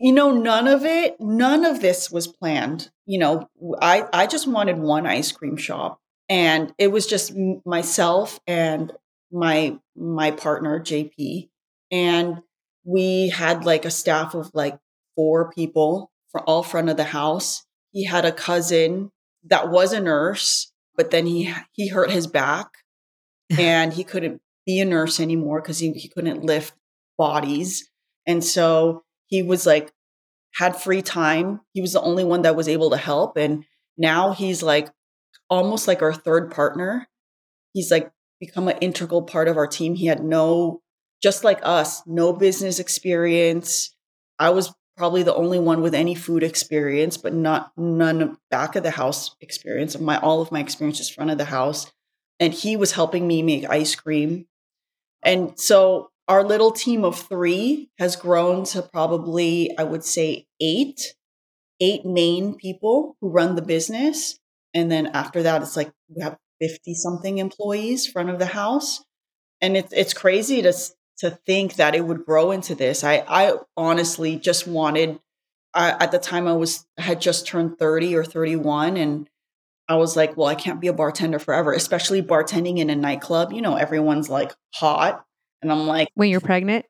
you 0.02 0.12
know 0.12 0.32
none 0.32 0.68
of 0.68 0.84
it 0.84 1.16
none 1.20 1.64
of 1.64 1.80
this 1.80 2.10
was 2.10 2.26
planned. 2.26 2.90
You 3.06 3.18
know 3.18 3.48
i 3.80 4.06
i 4.12 4.26
just 4.26 4.46
wanted 4.46 4.78
one 4.78 5.06
ice 5.06 5.32
cream 5.32 5.56
shop 5.56 6.00
and 6.28 6.72
it 6.78 6.88
was 6.88 7.06
just 7.06 7.32
myself 7.64 8.38
and 8.46 8.92
my 9.30 9.78
my 9.96 10.30
partner 10.30 10.78
jp 10.80 11.48
and 11.90 12.42
we 12.84 13.28
had 13.28 13.64
like 13.64 13.84
a 13.84 13.90
staff 13.90 14.34
of 14.34 14.50
like 14.54 14.78
four 15.14 15.50
people 15.52 16.10
for 16.30 16.40
all 16.48 16.62
front 16.62 16.88
of 16.88 16.96
the 16.96 17.04
house. 17.04 17.64
He 17.92 18.04
had 18.04 18.24
a 18.24 18.32
cousin 18.32 19.10
that 19.44 19.70
was 19.70 19.92
a 19.92 20.00
nurse 20.00 20.72
but 20.96 21.10
then 21.10 21.26
he 21.26 21.52
he 21.72 21.88
hurt 21.88 22.10
his 22.10 22.26
back 22.26 22.68
and 23.58 23.92
he 23.92 24.04
couldn't 24.04 24.40
be 24.64 24.80
a 24.80 24.84
nurse 24.84 25.18
anymore 25.20 25.60
because 25.60 25.78
he, 25.78 25.92
he 25.92 26.08
couldn't 26.08 26.44
lift 26.44 26.74
bodies. 27.18 27.90
And 28.26 28.44
so 28.44 29.02
he 29.32 29.42
was 29.42 29.64
like 29.64 29.90
had 30.56 30.76
free 30.76 31.00
time. 31.00 31.62
He 31.72 31.80
was 31.80 31.94
the 31.94 32.02
only 32.02 32.22
one 32.22 32.42
that 32.42 32.54
was 32.54 32.68
able 32.68 32.90
to 32.90 32.98
help. 32.98 33.38
And 33.38 33.64
now 33.96 34.32
he's 34.32 34.62
like 34.62 34.90
almost 35.48 35.88
like 35.88 36.02
our 36.02 36.12
third 36.12 36.50
partner. 36.50 37.08
He's 37.72 37.90
like 37.90 38.12
become 38.40 38.68
an 38.68 38.76
integral 38.82 39.22
part 39.22 39.48
of 39.48 39.56
our 39.56 39.66
team. 39.66 39.94
He 39.94 40.04
had 40.04 40.22
no, 40.22 40.82
just 41.22 41.44
like 41.44 41.60
us, 41.62 42.02
no 42.06 42.34
business 42.34 42.78
experience. 42.78 43.96
I 44.38 44.50
was 44.50 44.74
probably 44.98 45.22
the 45.22 45.34
only 45.34 45.58
one 45.58 45.80
with 45.80 45.94
any 45.94 46.14
food 46.14 46.42
experience, 46.42 47.16
but 47.16 47.32
not 47.32 47.72
none 47.78 48.36
back 48.50 48.76
of 48.76 48.82
the 48.82 48.90
house 48.90 49.34
experience. 49.40 49.98
My 49.98 50.18
all 50.18 50.42
of 50.42 50.52
my 50.52 50.60
experience 50.60 51.00
is 51.00 51.08
front 51.08 51.30
of 51.30 51.38
the 51.38 51.46
house. 51.46 51.90
And 52.38 52.52
he 52.52 52.76
was 52.76 52.92
helping 52.92 53.26
me 53.26 53.42
make 53.42 53.64
ice 53.70 53.94
cream. 53.94 54.44
And 55.24 55.58
so 55.58 56.11
our 56.32 56.42
little 56.42 56.72
team 56.72 57.04
of 57.04 57.18
three 57.18 57.90
has 57.98 58.16
grown 58.16 58.64
to 58.64 58.80
probably, 58.80 59.76
I 59.76 59.84
would 59.84 60.02
say, 60.02 60.46
eight, 60.62 61.14
eight 61.78 62.06
main 62.06 62.54
people 62.54 63.18
who 63.20 63.28
run 63.28 63.54
the 63.54 63.60
business. 63.60 64.38
And 64.72 64.90
then 64.90 65.08
after 65.08 65.42
that, 65.42 65.60
it's 65.60 65.76
like 65.76 65.92
we 66.08 66.22
have 66.22 66.38
50 66.58 66.94
something 66.94 67.36
employees 67.36 68.06
front 68.06 68.30
of 68.30 68.38
the 68.38 68.46
house. 68.46 69.04
And 69.60 69.76
it's 69.76 69.92
it's 69.92 70.14
crazy 70.14 70.62
to 70.62 70.72
to 71.18 71.38
think 71.44 71.74
that 71.74 71.94
it 71.94 72.06
would 72.06 72.24
grow 72.24 72.50
into 72.50 72.74
this. 72.74 73.04
I 73.04 73.22
I 73.28 73.52
honestly 73.76 74.36
just 74.36 74.66
wanted 74.66 75.20
I, 75.74 75.90
at 75.90 76.12
the 76.12 76.18
time 76.18 76.48
I 76.48 76.54
was 76.54 76.86
had 76.96 77.20
just 77.20 77.46
turned 77.46 77.78
30 77.78 78.16
or 78.16 78.24
31 78.24 78.96
and 78.96 79.28
I 79.86 79.96
was 79.96 80.16
like, 80.16 80.34
well, 80.38 80.48
I 80.48 80.54
can't 80.54 80.80
be 80.80 80.88
a 80.88 80.94
bartender 80.94 81.38
forever, 81.38 81.74
especially 81.74 82.22
bartending 82.22 82.78
in 82.78 82.88
a 82.88 82.96
nightclub. 82.96 83.52
You 83.52 83.60
know, 83.60 83.76
everyone's 83.76 84.30
like 84.30 84.54
hot 84.74 85.26
and 85.62 85.72
I'm 85.72 85.86
like, 85.86 86.08
when 86.14 86.28
you're 86.28 86.40
pregnant, 86.40 86.86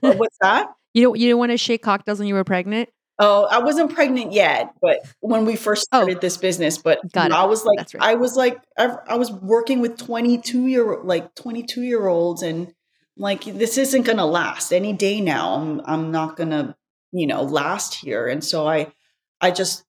what's 0.00 0.38
that? 0.40 0.68
You 0.96 1.02
don't 1.02 1.18
you 1.18 1.28
don't 1.28 1.40
want 1.40 1.50
to 1.50 1.58
shake 1.58 1.82
cocktails 1.82 2.20
when 2.20 2.28
you 2.28 2.34
were 2.34 2.44
pregnant? 2.44 2.88
Oh, 3.18 3.46
I 3.50 3.58
wasn't 3.58 3.94
pregnant 3.94 4.32
yet, 4.32 4.74
but 4.80 5.00
when 5.20 5.44
we 5.44 5.54
first 5.54 5.88
oh. 5.92 5.98
started 5.98 6.18
oh, 6.18 6.20
this 6.20 6.36
business, 6.36 6.78
but 6.78 7.00
I 7.16 7.46
was 7.46 7.64
like, 7.64 7.78
right. 7.94 8.02
I 8.02 8.14
was 8.14 8.36
like, 8.36 8.60
I, 8.76 8.96
I, 9.08 9.16
was 9.16 9.30
working 9.30 9.80
with 9.80 9.96
22 9.96 10.66
year, 10.66 11.00
like 11.02 11.34
22 11.36 11.82
year 11.82 12.08
olds 12.08 12.42
and 12.42 12.72
like, 13.16 13.44
this 13.44 13.78
isn't 13.78 14.02
going 14.02 14.18
to 14.18 14.24
last 14.24 14.72
any 14.72 14.92
day 14.92 15.20
now. 15.20 15.54
I'm, 15.54 15.80
I'm 15.84 16.10
not 16.10 16.36
going 16.36 16.50
to, 16.50 16.74
you 17.12 17.28
know, 17.28 17.42
last 17.42 17.94
here. 17.94 18.26
And 18.26 18.42
so 18.42 18.66
I, 18.66 18.92
I 19.40 19.52
just, 19.52 19.84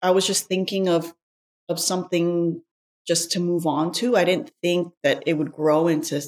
I 0.00 0.12
was 0.12 0.24
just 0.24 0.46
thinking 0.46 0.88
of, 0.88 1.12
of 1.68 1.80
something 1.80 2.62
just 3.04 3.32
to 3.32 3.40
move 3.40 3.66
on 3.66 3.90
to. 3.92 4.16
I 4.16 4.22
didn't 4.22 4.52
think 4.62 4.92
that 5.02 5.24
it 5.26 5.34
would 5.34 5.50
grow 5.50 5.88
into 5.88 6.22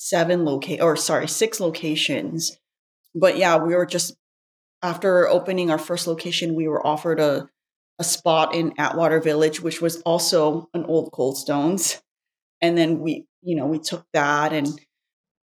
seven 0.00 0.46
locate 0.46 0.80
or 0.80 0.96
sorry, 0.96 1.28
six 1.28 1.60
locations. 1.60 2.58
But 3.14 3.36
yeah, 3.36 3.58
we 3.58 3.74
were 3.74 3.84
just 3.84 4.16
after 4.82 5.28
opening 5.28 5.70
our 5.70 5.78
first 5.78 6.06
location, 6.06 6.54
we 6.54 6.66
were 6.66 6.84
offered 6.84 7.20
a 7.20 7.48
a 7.98 8.04
spot 8.04 8.54
in 8.54 8.72
Atwater 8.78 9.20
Village, 9.20 9.60
which 9.60 9.82
was 9.82 10.00
also 10.02 10.70
an 10.72 10.86
old 10.86 11.12
Cold 11.12 11.36
Stones. 11.36 12.00
And 12.62 12.78
then 12.78 13.00
we, 13.00 13.26
you 13.42 13.56
know, 13.56 13.66
we 13.66 13.78
took 13.78 14.06
that 14.14 14.54
and 14.54 14.68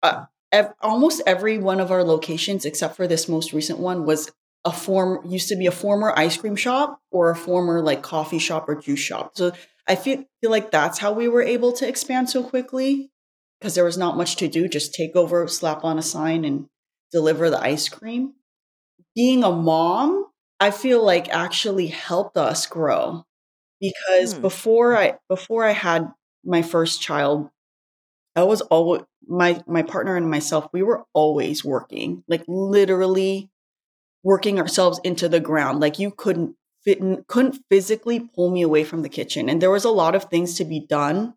uh, 0.02 0.24
ev- 0.50 0.74
almost 0.80 1.22
every 1.26 1.58
one 1.58 1.78
of 1.78 1.92
our 1.92 2.02
locations, 2.02 2.64
except 2.64 2.96
for 2.96 3.06
this 3.06 3.28
most 3.28 3.52
recent 3.52 3.78
one, 3.78 4.04
was 4.04 4.32
a 4.64 4.72
form 4.72 5.30
used 5.30 5.48
to 5.50 5.56
be 5.56 5.66
a 5.66 5.72
former 5.72 6.12
ice 6.16 6.36
cream 6.36 6.56
shop 6.56 7.00
or 7.12 7.30
a 7.30 7.36
former 7.36 7.82
like 7.82 8.02
coffee 8.02 8.40
shop 8.40 8.68
or 8.68 8.74
juice 8.74 8.98
shop. 8.98 9.36
So 9.36 9.52
I 9.86 9.94
feel 9.94 10.24
feel 10.40 10.50
like 10.50 10.72
that's 10.72 10.98
how 10.98 11.12
we 11.12 11.28
were 11.28 11.42
able 11.42 11.72
to 11.74 11.86
expand 11.86 12.30
so 12.30 12.42
quickly 12.42 13.12
because 13.60 13.74
there 13.74 13.84
was 13.84 13.98
not 13.98 14.16
much 14.16 14.36
to 14.36 14.48
do. 14.48 14.68
Just 14.68 14.94
take 14.94 15.14
over, 15.14 15.46
slap 15.46 15.84
on 15.84 15.98
a 15.98 16.02
sign, 16.02 16.44
and 16.44 16.66
deliver 17.12 17.50
the 17.50 17.60
ice 17.60 17.88
cream. 17.88 18.34
Being 19.14 19.44
a 19.44 19.50
mom, 19.50 20.26
I 20.58 20.70
feel 20.70 21.04
like 21.04 21.28
actually 21.28 21.88
helped 21.88 22.36
us 22.36 22.66
grow 22.66 23.24
because 23.80 24.34
hmm. 24.34 24.40
before 24.40 24.96
I 24.96 25.18
before 25.28 25.64
I 25.64 25.72
had 25.72 26.12
my 26.44 26.62
first 26.62 27.00
child, 27.00 27.50
I 28.36 28.44
was 28.44 28.60
always 28.62 29.02
my 29.26 29.62
my 29.66 29.82
partner 29.82 30.16
and 30.16 30.30
myself. 30.30 30.68
We 30.72 30.82
were 30.82 31.04
always 31.12 31.64
working, 31.64 32.24
like 32.28 32.44
literally 32.46 33.50
working 34.22 34.58
ourselves 34.58 35.00
into 35.02 35.28
the 35.28 35.40
ground. 35.40 35.80
Like 35.80 35.98
you 35.98 36.10
couldn't 36.10 36.56
fit, 36.84 36.98
in, 36.98 37.24
couldn't 37.26 37.62
physically 37.70 38.20
pull 38.20 38.50
me 38.50 38.62
away 38.62 38.84
from 38.84 39.02
the 39.02 39.08
kitchen, 39.08 39.48
and 39.48 39.60
there 39.60 39.70
was 39.70 39.84
a 39.84 39.90
lot 39.90 40.14
of 40.14 40.24
things 40.24 40.54
to 40.56 40.64
be 40.64 40.80
done. 40.80 41.34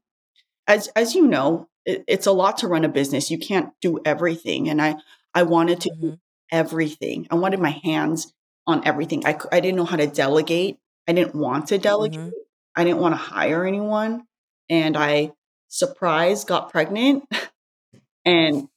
As 0.68 0.88
as 0.90 1.16
you 1.16 1.28
know, 1.28 1.68
it, 1.86 2.04
it's 2.08 2.28
a 2.28 2.32
lot 2.32 2.60
to 2.60 2.67
run 2.67 2.86
a 2.86 2.89
business. 2.89 3.32
You 3.32 3.38
can't 3.38 3.69
do 3.82 4.00
everything. 4.06 4.69
And 4.69 4.82
I, 4.82 4.96
I 5.34 5.43
wanted 5.43 5.82
to 5.82 5.89
mm-hmm. 5.89 6.02
do 6.02 6.19
everything. 6.52 7.28
I 7.32 7.36
wanted 7.36 7.60
my 7.60 7.80
hands 7.84 8.34
on 8.65 8.86
everything. 8.86 9.26
I, 9.26 9.38
I 9.52 9.60
didn't 9.60 9.78
know 9.78 9.86
how 9.86 9.98
to 9.98 10.08
delegate. 10.08 10.78
I 11.08 11.13
didn't 11.13 11.36
want 11.36 11.67
to 11.67 11.78
delegate. 11.78 12.19
Mm-hmm. 12.19 12.30
I 12.76 12.84
didn't 12.84 13.00
want 13.00 13.13
to 13.13 13.17
hire 13.17 13.65
anyone. 13.65 14.26
And 14.69 14.96
I 14.96 15.32
surprise 15.67 16.46
got 16.46 16.72
pregnant. 16.72 17.24
and 18.26 18.67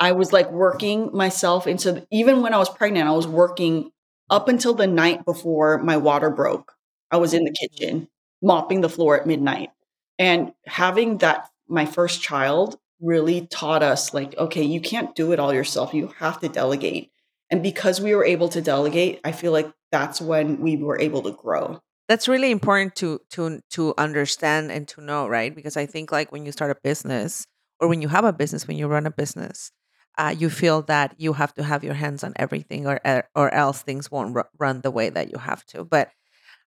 I 0.00 0.12
was 0.12 0.32
like 0.32 0.50
working 0.50 1.10
myself 1.12 1.66
into, 1.66 2.06
even 2.10 2.42
when 2.42 2.52
I 2.52 2.58
was 2.58 2.68
pregnant, 2.68 3.08
I 3.08 3.12
was 3.12 3.26
working 3.26 3.90
up 4.28 4.48
until 4.48 4.74
the 4.74 4.86
night 4.86 5.24
before 5.24 5.78
my 5.78 5.96
water 5.96 6.30
broke. 6.30 6.72
I 7.10 7.18
was 7.18 7.32
in 7.32 7.44
the 7.44 7.50
mm-hmm. 7.50 7.76
kitchen 7.76 8.08
mopping 8.42 8.80
the 8.80 8.88
floor 8.88 9.18
at 9.18 9.26
midnight. 9.26 9.70
And 10.18 10.52
having 10.66 11.18
that 11.18 11.48
my 11.68 11.86
first 11.86 12.22
child 12.22 12.78
really 13.00 13.46
taught 13.46 13.82
us 13.82 14.14
like 14.14 14.36
okay 14.38 14.62
you 14.62 14.80
can't 14.80 15.14
do 15.14 15.32
it 15.32 15.38
all 15.38 15.52
yourself 15.52 15.92
you 15.92 16.08
have 16.18 16.40
to 16.40 16.48
delegate. 16.48 17.10
And 17.50 17.62
because 17.62 18.00
we 18.00 18.14
were 18.14 18.24
able 18.24 18.48
to 18.50 18.60
delegate 18.60 19.20
i 19.24 19.32
feel 19.32 19.52
like 19.52 19.70
that's 19.92 20.20
when 20.20 20.60
we 20.60 20.76
were 20.76 20.98
able 21.00 21.22
to 21.22 21.30
grow. 21.30 21.80
That's 22.08 22.28
really 22.28 22.50
important 22.50 22.94
to 22.96 23.20
to 23.30 23.60
to 23.70 23.94
understand 23.98 24.72
and 24.72 24.86
to 24.88 25.00
know 25.00 25.28
right? 25.28 25.54
Because 25.54 25.76
i 25.76 25.86
think 25.86 26.10
like 26.12 26.32
when 26.32 26.46
you 26.46 26.52
start 26.52 26.70
a 26.70 26.76
business 26.82 27.46
or 27.80 27.88
when 27.88 28.00
you 28.02 28.08
have 28.08 28.24
a 28.24 28.32
business 28.32 28.66
when 28.66 28.78
you 28.78 28.88
run 28.88 29.06
a 29.06 29.10
business 29.10 29.70
uh, 30.18 30.34
you 30.36 30.48
feel 30.48 30.82
that 30.82 31.14
you 31.18 31.34
have 31.34 31.52
to 31.54 31.62
have 31.62 31.84
your 31.84 31.94
hands 31.94 32.24
on 32.24 32.32
everything 32.36 32.86
or 32.86 33.00
or 33.34 33.52
else 33.52 33.82
things 33.82 34.10
won't 34.10 34.36
r- 34.36 34.48
run 34.58 34.80
the 34.80 34.90
way 34.90 35.10
that 35.10 35.30
you 35.30 35.38
have 35.38 35.64
to. 35.66 35.84
But 35.84 36.10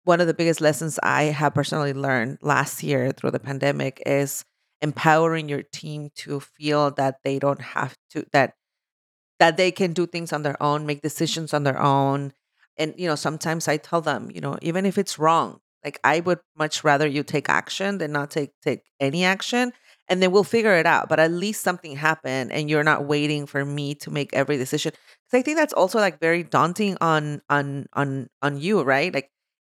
one 0.05 0.21
of 0.21 0.27
the 0.27 0.33
biggest 0.33 0.61
lessons 0.61 0.99
i 1.03 1.23
have 1.23 1.53
personally 1.53 1.93
learned 1.93 2.37
last 2.41 2.83
year 2.83 3.11
through 3.11 3.31
the 3.31 3.39
pandemic 3.39 4.01
is 4.05 4.43
empowering 4.83 5.49
your 5.49 5.63
team 5.63 6.11
to 6.17 6.41
feel 6.41 6.91
that 6.91 7.17
they 7.25 7.39
don't 7.39 7.61
have 7.61 7.95
to 8.11 8.25
that 8.33 8.55
that 9.39 9.57
they 9.57 9.71
can 9.71 9.93
do 9.93 10.05
things 10.07 10.33
on 10.33 10.43
their 10.43 10.61
own 10.61 10.85
make 10.85 11.01
decisions 11.01 11.53
on 11.53 11.63
their 11.63 11.79
own. 11.81 12.33
And 12.77 12.95
you 12.97 13.07
know 13.07 13.15
sometimes 13.15 13.67
i 13.67 13.77
tell 13.77 14.01
them 14.01 14.31
you 14.33 14.41
know 14.41 14.57
even 14.63 14.85
if 14.87 14.97
it's 14.97 15.19
wrong 15.19 15.59
like 15.85 15.99
i 16.03 16.21
would 16.21 16.39
much 16.57 16.83
rather 16.83 17.05
you 17.05 17.21
take 17.21 17.47
action 17.47 17.99
than 17.99 18.11
not 18.11 18.31
take 18.31 18.49
take 18.63 18.81
any 18.99 19.23
action 19.25 19.73
and 20.09 20.23
then 20.23 20.31
we'll 20.31 20.43
figure 20.43 20.73
it 20.75 20.87
out 20.87 21.07
but 21.07 21.19
at 21.19 21.29
least 21.31 21.61
something 21.61 21.95
happened 21.95 22.51
and 22.51 22.69
you're 22.71 22.83
not 22.83 23.05
waiting 23.05 23.45
for 23.45 23.63
me 23.63 23.93
to 23.95 24.09
make 24.11 24.33
every 24.33 24.57
decision. 24.57 24.91
Because 24.91 25.39
i 25.39 25.43
think 25.43 25.57
that's 25.57 25.73
also 25.73 25.99
like 25.99 26.19
very 26.19 26.41
daunting 26.43 26.97
on 26.99 27.41
on 27.49 27.85
on 27.93 28.27
on 28.41 28.57
you 28.59 28.81
right? 28.81 29.13
Like 29.13 29.29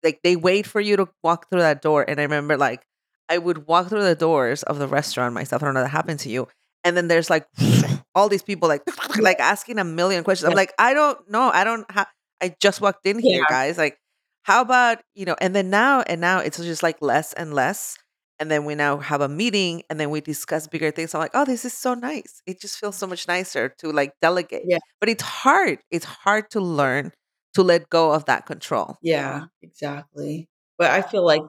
like 0.04 0.22
they 0.24 0.36
wait 0.38 0.65
for 0.65 0.80
you 0.80 0.96
to 0.98 1.08
walk 1.24 1.50
through 1.50 1.62
that 1.62 1.82
door 1.82 2.06
and 2.08 2.20
i 2.20 2.24
remember 2.24 2.58
like 2.58 2.86
I 3.30 3.38
would 3.38 3.68
walk 3.68 3.90
through 3.90 4.04
the 4.04 4.16
doors 4.16 4.64
of 4.64 4.80
the 4.80 4.88
restaurant 4.88 5.34
myself. 5.34 5.64
I 5.64 5.66
don't 5.66 5.74
know 5.74 5.82
that 5.82 5.90
happened 5.90 6.20
to 6.22 6.30
you. 6.30 6.48
And 6.84 6.96
then 6.96 7.08
there's 7.08 7.30
like 7.30 7.48
all 8.16 8.30
these 8.30 8.44
people 8.44 8.70
like 8.70 8.84
like 9.20 9.40
asking 9.40 9.80
a 9.80 9.84
million 9.84 10.24
questions. 10.24 10.50
I'm 10.50 10.56
like, 10.56 10.74
I 10.78 10.94
don't 10.94 11.30
know. 11.30 11.50
I 11.50 11.64
don't 11.64 11.90
have 11.92 12.08
I 12.42 12.56
just 12.60 12.82
walked 12.82 13.06
in 13.06 13.20
here, 13.20 13.40
yeah. 13.40 13.46
guys. 13.50 13.78
Like, 13.78 13.98
how 14.44 14.62
about, 14.62 15.00
you 15.16 15.26
know, 15.26 15.36
and 15.42 15.56
then 15.56 15.70
now 15.70 16.02
and 16.02 16.22
now 16.22 16.40
it's 16.40 16.58
just 16.58 16.84
like 16.84 17.02
less 17.02 17.34
and 17.34 17.54
less. 17.54 17.98
And 18.38 18.52
then 18.52 18.66
we 18.66 18.76
now 18.76 18.98
have 18.98 19.22
a 19.22 19.30
meeting 19.30 19.84
and 19.90 19.98
then 19.98 20.10
we 20.10 20.20
discuss 20.20 20.68
bigger 20.68 20.92
things. 20.92 21.16
I'm 21.16 21.22
like, 21.22 21.32
oh, 21.34 21.46
this 21.46 21.64
is 21.64 21.74
so 21.74 21.94
nice. 21.94 22.42
It 22.46 22.60
just 22.60 22.78
feels 22.78 22.98
so 22.98 23.08
much 23.08 23.28
nicer 23.30 23.74
to 23.80 23.92
like 23.92 24.12
delegate. 24.22 24.64
Yeah. 24.66 24.80
But 25.00 25.10
it's 25.10 25.24
hard. 25.24 25.80
It's 25.90 26.06
hard 26.06 26.52
to 26.52 26.60
learn 26.60 27.14
to 27.54 27.64
let 27.64 27.90
go 27.90 28.12
of 28.12 28.26
that 28.26 28.46
control. 28.46 28.98
Yeah, 29.02 29.46
exactly. 29.62 30.50
But 30.78 30.92
I 30.92 31.02
feel 31.02 31.26
like 31.26 31.42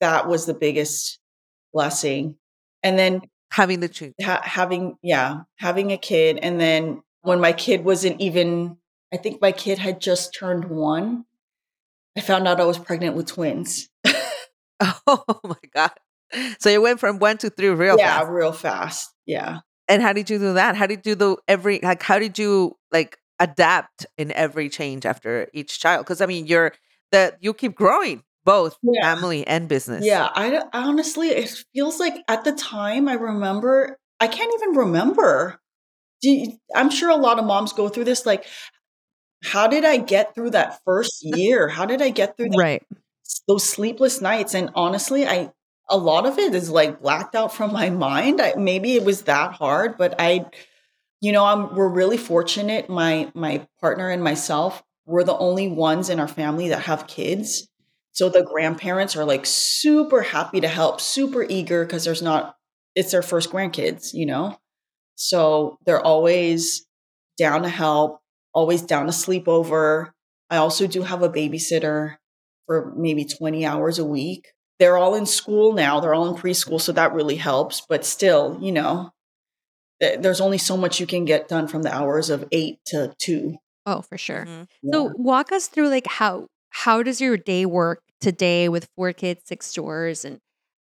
that 0.00 0.28
was 0.28 0.46
the 0.46 0.54
biggest 0.54 1.18
blessing. 1.72 2.36
And 2.82 2.98
then 2.98 3.22
having 3.50 3.80
the 3.80 3.88
truth, 3.88 4.14
ha- 4.22 4.42
having, 4.42 4.96
yeah, 5.02 5.40
having 5.56 5.92
a 5.92 5.98
kid. 5.98 6.38
And 6.42 6.60
then 6.60 7.02
when 7.22 7.40
my 7.40 7.52
kid 7.52 7.84
wasn't 7.84 8.20
even, 8.20 8.76
I 9.12 9.16
think 9.16 9.40
my 9.40 9.52
kid 9.52 9.78
had 9.78 10.00
just 10.00 10.34
turned 10.34 10.66
one, 10.66 11.24
I 12.16 12.20
found 12.20 12.48
out 12.48 12.60
I 12.60 12.64
was 12.64 12.78
pregnant 12.78 13.14
with 13.14 13.26
twins. 13.26 13.88
oh 14.80 15.40
my 15.44 15.56
God. 15.74 15.92
So 16.58 16.70
you 16.70 16.80
went 16.80 17.00
from 17.00 17.18
one 17.18 17.38
to 17.38 17.50
three 17.50 17.68
real 17.68 17.96
yeah, 17.98 18.18
fast. 18.18 18.30
real 18.30 18.52
fast. 18.52 19.14
Yeah. 19.26 19.60
And 19.88 20.02
how 20.02 20.12
did 20.12 20.30
you 20.30 20.38
do 20.38 20.54
that? 20.54 20.76
How 20.76 20.86
did 20.86 21.06
you 21.06 21.14
do 21.14 21.14
the 21.14 21.36
every 21.46 21.80
like 21.82 22.02
how 22.02 22.18
did 22.18 22.38
you 22.38 22.76
like 22.90 23.18
adapt 23.38 24.06
in 24.18 24.32
every 24.32 24.68
change 24.68 25.06
after 25.06 25.48
each 25.52 25.78
child? 25.78 26.04
Because 26.04 26.20
I 26.20 26.26
mean 26.26 26.46
you're 26.46 26.72
that 27.12 27.36
you 27.40 27.54
keep 27.54 27.76
growing 27.76 28.22
both 28.46 28.78
yeah. 28.82 29.02
family 29.02 29.46
and 29.46 29.68
business. 29.68 30.04
Yeah, 30.04 30.30
I, 30.32 30.56
I 30.72 30.82
honestly, 30.84 31.28
it 31.28 31.64
feels 31.74 32.00
like 32.00 32.14
at 32.28 32.44
the 32.44 32.52
time 32.52 33.08
I 33.08 33.14
remember, 33.14 33.98
I 34.20 34.28
can't 34.28 34.52
even 34.54 34.76
remember. 34.76 35.60
You, 36.22 36.52
I'm 36.74 36.88
sure 36.88 37.10
a 37.10 37.16
lot 37.16 37.38
of 37.38 37.44
moms 37.44 37.74
go 37.74 37.88
through 37.90 38.04
this. 38.04 38.24
Like, 38.24 38.46
how 39.44 39.66
did 39.66 39.84
I 39.84 39.98
get 39.98 40.34
through 40.34 40.50
that 40.50 40.80
first 40.84 41.18
year? 41.22 41.68
How 41.68 41.84
did 41.84 42.00
I 42.00 42.10
get 42.10 42.36
through 42.36 42.50
that, 42.50 42.58
Right. 42.58 42.82
those 43.48 43.68
sleepless 43.68 44.20
nights? 44.22 44.54
And 44.54 44.70
honestly, 44.74 45.26
I 45.26 45.52
a 45.88 45.96
lot 45.96 46.26
of 46.26 46.38
it 46.38 46.54
is 46.54 46.70
like 46.70 47.00
blacked 47.00 47.34
out 47.34 47.52
from 47.52 47.72
my 47.72 47.90
mind. 47.90 48.40
I, 48.40 48.54
maybe 48.56 48.94
it 48.94 49.04
was 49.04 49.22
that 49.22 49.52
hard, 49.52 49.96
but 49.96 50.14
I, 50.18 50.46
you 51.20 51.32
know, 51.32 51.44
I'm 51.44 51.74
we're 51.74 51.88
really 51.88 52.16
fortunate. 52.16 52.88
My 52.88 53.30
my 53.34 53.66
partner 53.80 54.08
and 54.08 54.22
myself, 54.22 54.82
we're 55.04 55.24
the 55.24 55.36
only 55.36 55.68
ones 55.68 56.10
in 56.10 56.20
our 56.20 56.28
family 56.28 56.68
that 56.68 56.82
have 56.82 57.06
kids. 57.08 57.68
So 58.16 58.30
the 58.30 58.42
grandparents 58.42 59.14
are 59.14 59.26
like 59.26 59.44
super 59.44 60.22
happy 60.22 60.62
to 60.62 60.68
help, 60.68 61.02
super 61.02 61.44
eager 61.46 61.84
because 61.84 62.04
there's 62.04 62.22
not 62.22 62.56
it's 62.94 63.10
their 63.12 63.20
first 63.22 63.50
grandkids, 63.50 64.14
you 64.14 64.24
know. 64.24 64.56
So 65.16 65.78
they're 65.84 66.00
always 66.00 66.86
down 67.36 67.62
to 67.62 67.68
help, 67.68 68.20
always 68.54 68.80
down 68.80 69.04
to 69.04 69.12
sleep 69.12 69.46
over. 69.48 70.14
I 70.48 70.56
also 70.56 70.86
do 70.86 71.02
have 71.02 71.22
a 71.22 71.28
babysitter 71.28 72.16
for 72.66 72.94
maybe 72.96 73.26
20 73.26 73.66
hours 73.66 73.98
a 73.98 74.04
week. 74.04 74.48
They're 74.78 74.96
all 74.96 75.14
in 75.14 75.26
school 75.26 75.74
now, 75.74 76.00
they're 76.00 76.14
all 76.14 76.34
in 76.34 76.40
preschool, 76.40 76.80
so 76.80 76.92
that 76.92 77.12
really 77.12 77.36
helps. 77.36 77.82
But 77.86 78.06
still, 78.06 78.58
you 78.62 78.72
know, 78.72 79.10
th- 80.00 80.20
there's 80.20 80.40
only 80.40 80.58
so 80.58 80.76
much 80.76 81.00
you 81.00 81.06
can 81.06 81.26
get 81.26 81.48
done 81.48 81.68
from 81.68 81.82
the 81.82 81.94
hours 81.94 82.30
of 82.30 82.46
eight 82.50 82.78
to 82.86 83.14
two. 83.18 83.56
Oh, 83.84 84.00
for 84.00 84.16
sure. 84.16 84.46
Mhm. 84.46 84.66
So 84.90 85.12
walk 85.16 85.52
us 85.52 85.68
through 85.68 85.90
like 85.90 86.06
how 86.06 86.46
how 86.70 87.02
does 87.02 87.20
your 87.20 87.36
day 87.36 87.64
work 87.66 88.02
today 88.26 88.68
with 88.68 88.88
four 88.96 89.12
kids, 89.12 89.42
six 89.44 89.66
stores, 89.66 90.24
and 90.24 90.40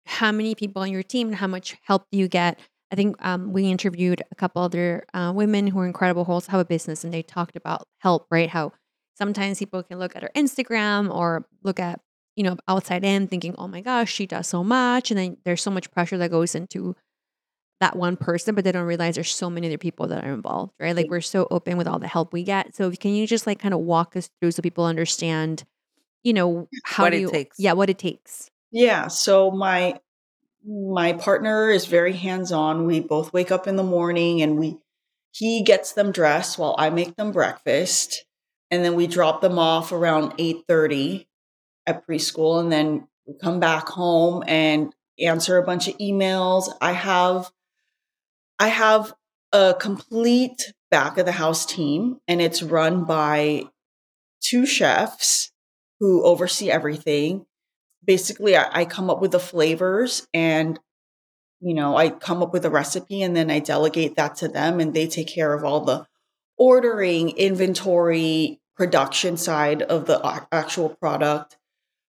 how 0.06 0.30
many 0.30 0.56
people 0.56 0.82
on 0.82 0.92
your 0.92 1.04
team 1.04 1.28
and 1.28 1.38
how 1.38 1.48
much 1.48 1.78
help 1.84 2.06
do 2.12 2.18
you 2.18 2.28
get? 2.28 2.60
I 2.92 2.96
think 2.98 3.16
um, 3.26 3.54
we 3.54 3.72
interviewed 3.72 4.22
a 4.30 4.36
couple 4.36 4.62
other 4.62 5.06
uh, 5.14 5.32
women 5.34 5.68
who 5.68 5.80
are 5.80 5.86
incredible 5.86 6.26
who 6.26 6.34
also 6.34 6.52
have 6.52 6.60
a 6.60 6.66
business 6.66 7.06
and 7.06 7.14
they 7.14 7.22
talked 7.22 7.56
about 7.56 7.88
help, 8.00 8.28
right? 8.30 8.50
How 8.50 8.74
sometimes 9.18 9.58
people 9.58 9.82
can 9.84 10.00
look 10.00 10.18
at 10.18 10.24
her 10.24 10.32
Instagram 10.36 11.10
or 11.16 11.46
look 11.64 11.80
at, 11.80 12.02
you 12.36 12.44
know, 12.44 12.58
outside 12.68 13.06
in 13.06 13.28
thinking, 13.28 13.56
oh 13.58 13.70
my 13.70 13.80
gosh, 13.80 14.12
she 14.12 14.28
does 14.28 14.48
so 14.48 14.62
much. 14.62 15.10
And 15.10 15.18
then 15.18 15.38
there's 15.46 15.64
so 15.64 15.72
much 15.72 15.92
pressure 15.92 16.18
that 16.18 16.32
goes 16.32 16.56
into 16.56 16.94
that 17.80 17.96
one 17.96 18.18
person, 18.18 18.54
but 18.54 18.66
they 18.66 18.74
don't 18.74 18.86
realize 18.86 19.16
there's 19.16 19.34
so 19.34 19.50
many 19.50 19.68
other 19.68 19.78
people 19.78 20.08
that 20.08 20.26
are 20.26 20.34
involved, 20.34 20.74
right? 20.78 20.94
Like 20.94 21.10
we're 21.10 21.22
so 21.22 21.48
open 21.50 21.78
with 21.78 21.88
all 21.88 22.00
the 22.00 22.08
help 22.10 22.34
we 22.34 22.44
get. 22.44 22.76
So 22.76 22.92
can 22.92 23.14
you 23.14 23.26
just 23.26 23.48
like 23.48 23.60
kind 23.60 23.74
of 23.74 23.80
walk 23.80 24.18
us 24.18 24.30
through 24.42 24.52
so 24.52 24.62
people 24.62 24.84
understand, 24.84 25.64
you 26.24 26.34
know, 26.34 26.68
how 26.84 27.06
What 27.06 27.12
do 27.12 27.18
it 27.18 27.22
you, 27.22 27.30
takes. 27.32 27.60
yeah, 27.60 27.74
what 27.74 27.90
it 27.90 27.98
takes. 28.00 28.50
Yeah, 28.72 29.08
so 29.08 29.52
my 29.52 30.00
my 30.66 31.14
partner 31.14 31.70
is 31.70 31.86
very 31.86 32.14
hands-on. 32.14 32.86
We 32.86 33.00
both 33.00 33.32
wake 33.34 33.52
up 33.52 33.68
in 33.68 33.76
the 33.78 33.84
morning 33.84 34.42
and 34.42 34.60
we 34.60 34.78
he 35.32 35.64
gets 35.64 35.94
them 35.94 36.12
dressed 36.12 36.58
while 36.58 36.76
I 36.78 36.90
make 36.90 37.16
them 37.16 37.32
breakfast 37.32 38.26
and 38.72 38.84
then 38.84 38.96
we 38.96 39.08
drop 39.08 39.42
them 39.42 39.58
off 39.60 39.92
around 39.92 40.34
8:30 40.38 41.28
at 41.88 42.06
preschool 42.06 42.60
and 42.60 42.72
then 42.72 43.08
we 43.26 43.36
come 43.42 43.60
back 43.60 43.88
home 43.90 44.44
and 44.48 44.94
answer 45.20 45.58
a 45.58 45.64
bunch 45.66 45.88
of 45.88 45.98
emails. 45.98 46.70
I 46.82 46.92
have 46.94 47.52
I 48.60 48.68
have 48.68 49.14
a 49.52 49.76
complete 49.80 50.74
back 50.92 51.18
of 51.18 51.26
the 51.26 51.32
house 51.32 51.66
team 51.66 52.20
and 52.28 52.42
it's 52.42 52.62
run 52.62 53.06
by 53.06 53.64
two 54.42 54.66
chefs 54.66 55.52
who 56.00 56.24
oversee 56.24 56.70
everything. 56.72 57.46
Basically 58.06 58.56
I, 58.56 58.82
I 58.82 58.86
come 58.86 59.10
up 59.10 59.22
with 59.22 59.32
the 59.32 59.40
flavors 59.40 60.28
and 60.34 60.80
you 61.62 61.74
know 61.74 61.98
i 61.98 62.10
come 62.10 62.42
up 62.42 62.54
with 62.54 62.64
a 62.64 62.70
recipe 62.70 63.22
and 63.22 63.36
then 63.36 63.52
i 63.52 63.60
delegate 63.60 64.16
that 64.16 64.38
to 64.38 64.48
them 64.48 64.80
and 64.80 64.94
they 64.94 65.08
take 65.08 65.28
care 65.28 65.54
of 65.54 65.66
all 65.66 65.82
the 65.82 66.08
ordering 66.58 67.32
inventory 67.32 68.62
production 68.80 69.36
side 69.36 69.82
of 69.82 70.06
the 70.06 70.46
actual 70.54 70.88
product. 70.88 71.58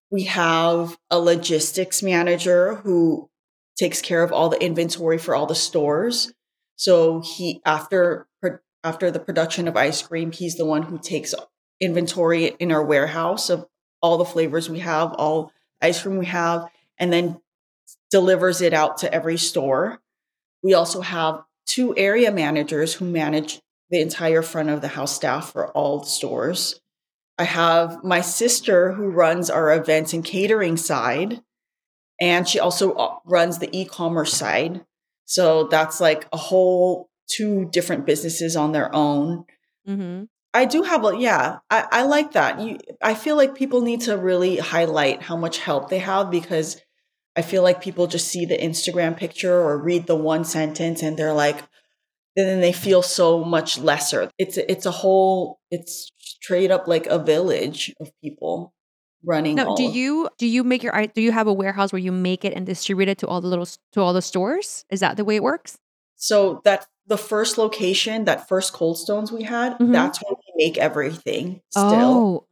We 0.09 0.25
have 0.25 0.97
a 1.11 1.19
logistics 1.19 2.01
manager 2.01 2.77
who 2.77 3.29
takes 3.77 4.01
care 4.01 4.23
of 4.23 4.33
all 4.33 4.49
the 4.49 4.63
inventory 4.63 5.19
for 5.19 5.35
all 5.35 5.47
the 5.47 5.55
stores. 5.57 6.33
So 6.77 7.23
he 7.23 7.61
after 7.67 8.29
after 8.83 9.11
the 9.11 9.21
production 9.21 9.69
of 9.69 9.77
ice 9.77 10.01
cream 10.01 10.33
he's 10.33 10.57
the 10.57 10.65
one 10.65 10.85
who 10.85 10.99
takes 10.99 11.35
inventory 11.81 12.47
in 12.47 12.73
our 12.73 12.83
warehouse 12.83 13.51
of 13.51 13.67
all 14.03 14.19
the 14.19 14.25
flavors 14.25 14.71
we 14.71 14.81
have 14.81 15.13
all 15.15 15.53
ice 15.81 16.03
cream 16.03 16.19
we 16.19 16.27
have 16.27 16.69
and 16.99 17.13
then 17.13 17.41
delivers 18.11 18.61
it 18.61 18.73
out 18.73 18.99
to 18.99 19.13
every 19.13 19.37
store. 19.37 20.01
We 20.63 20.75
also 20.75 21.01
have 21.01 21.43
two 21.67 21.97
area 21.97 22.31
managers 22.33 22.95
who 22.95 23.05
manage 23.05 23.61
the 23.91 24.01
entire 24.01 24.43
front 24.43 24.69
of 24.69 24.81
the 24.81 24.89
house 24.89 25.15
staff 25.15 25.53
for 25.53 25.69
all 25.69 26.05
stores. 26.05 26.81
I 27.39 27.45
have 27.45 28.05
my 28.05 28.21
sister 28.21 28.93
who 28.93 29.09
runs 29.09 29.49
our 29.49 29.73
events 29.73 30.13
and 30.13 30.25
catering 30.25 30.77
side, 30.77 31.41
and 32.21 32.47
she 32.47 32.61
also 32.61 32.93
uh, 32.93 33.17
runs 33.25 33.59
the 33.59 33.75
e 33.77 33.85
commerce 33.85 34.35
side. 34.35 34.85
So 35.25 35.65
that's 35.65 36.01
like 36.01 36.27
a 36.33 36.37
whole 36.37 37.09
two 37.31 37.69
different 37.73 38.05
businesses 38.05 38.57
on 38.57 38.73
their 38.73 38.95
own. 38.95 39.45
Mm-hmm. 39.89 40.25
I 40.53 40.65
do 40.65 40.83
have 40.83 41.05
a 41.05 41.17
yeah. 41.17 41.59
I, 41.71 41.87
I 41.91 42.03
like 42.03 42.33
that. 42.33 42.61
You, 42.61 42.79
I 43.01 43.15
feel 43.15 43.37
like 43.37 43.55
people 43.55 43.83
need 43.83 44.03
to 44.03 44.17
really 44.17 44.57
highlight 44.57 45.23
how 45.23 45.37
much 45.37 45.59
help 45.59 45.89
they 45.91 46.01
have 46.01 46.31
because 46.31 46.81
I 47.37 47.43
feel 47.43 47.63
like 47.63 47.81
people 47.81 48.07
just 48.07 48.29
see 48.29 48.45
the 48.45 48.59
Instagram 48.59 49.17
picture 49.17 49.55
or 49.55 49.79
read 49.79 50.07
the 50.07 50.17
one 50.17 50.45
sentence 50.45 51.03
and 51.03 51.17
they're 51.17 51.33
like, 51.33 51.63
then 52.37 52.61
they 52.61 52.73
feel 52.73 53.03
so 53.03 53.45
much 53.45 53.79
lesser. 53.79 54.31
It's 54.39 54.57
it's 54.57 54.87
a 54.87 54.91
whole. 54.91 55.61
It's 55.71 56.11
straight 56.19 56.71
up 56.71 56.89
like 56.89 57.07
a 57.07 57.19
village 57.19 57.95
of 58.01 58.11
people 58.23 58.75
running. 59.25 59.57
Now, 59.57 59.69
all 59.69 59.77
do 59.77 59.85
you 59.85 60.29
do 60.39 60.47
you 60.47 60.65
make 60.65 60.83
your 60.83 61.07
do 61.09 61.21
you 61.21 61.33
have 61.33 61.47
a 61.47 61.53
warehouse 61.53 61.93
where 61.93 62.01
you 62.01 62.13
make 62.13 62.45
it 62.45 62.55
and 62.55 62.67
distribute 62.67 63.09
it 63.09 63.19
to 63.19 63.27
all 63.27 63.41
the 63.41 63.49
little 63.49 63.67
to 63.93 64.01
all 64.01 64.13
the 64.13 64.23
stores? 64.23 64.85
Is 64.91 65.01
that 65.01 65.17
the 65.17 65.25
way 65.25 65.37
it 65.37 65.43
works? 65.43 65.79
So 66.21 66.61
that 66.65 66.87
the 67.07 67.17
first 67.19 67.59
location, 67.59 68.27
that 68.27 68.47
first 68.47 68.73
Cold 68.73 68.99
Stones 68.99 69.33
we 69.33 69.43
had, 69.43 69.77
Mhm. 69.79 69.93
that's 69.93 70.23
where 70.23 70.35
we 70.35 70.65
make 70.67 70.79
everything. 70.79 71.61
Still, 71.71 71.85
Oh, 71.91 72.45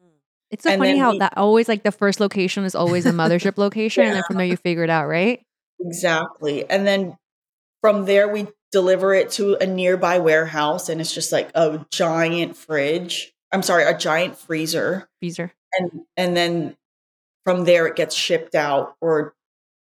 it's 0.51 0.65
so 0.65 0.71
And 0.71 0.81
funny 0.81 0.99
how 0.99 1.13
we- 1.13 1.19
that 1.21 1.35
always 1.37 1.69
like 1.69 1.83
the 1.85 1.93
first 1.93 2.19
location 2.19 2.65
is 2.65 2.75
always 2.75 3.05
a 3.07 3.13
mothership 3.13 3.57
location, 3.59 4.05
and 4.05 4.17
then 4.17 4.23
from 4.27 4.39
there 4.39 4.47
you 4.47 4.57
figure 4.57 4.83
it 4.83 4.91
out, 4.91 5.07
right? 5.07 5.43
Exactly. 5.81 6.69
And 6.69 6.87
then 6.87 7.17
from 7.83 8.07
there, 8.07 8.27
we 8.29 8.49
deliver 8.73 9.15
it 9.15 9.31
to 9.33 9.55
a 9.63 9.67
nearby 9.67 10.19
warehouse, 10.19 10.89
and 10.89 11.01
it's 11.01 11.13
just 11.15 11.31
like 11.31 11.51
a 11.55 11.87
giant 11.91 12.57
fridge. 12.57 13.33
I'm 13.53 13.63
sorry, 13.63 13.85
a 13.85 13.97
giant 13.97 14.37
freezer. 14.39 15.09
Freezer. 15.21 15.53
And 15.79 16.03
and 16.17 16.37
then 16.37 16.77
from 17.45 17.65
there, 17.65 17.87
it 17.87 17.97
gets 17.97 18.15
shipped 18.15 18.55
out 18.55 18.97
or 19.01 19.35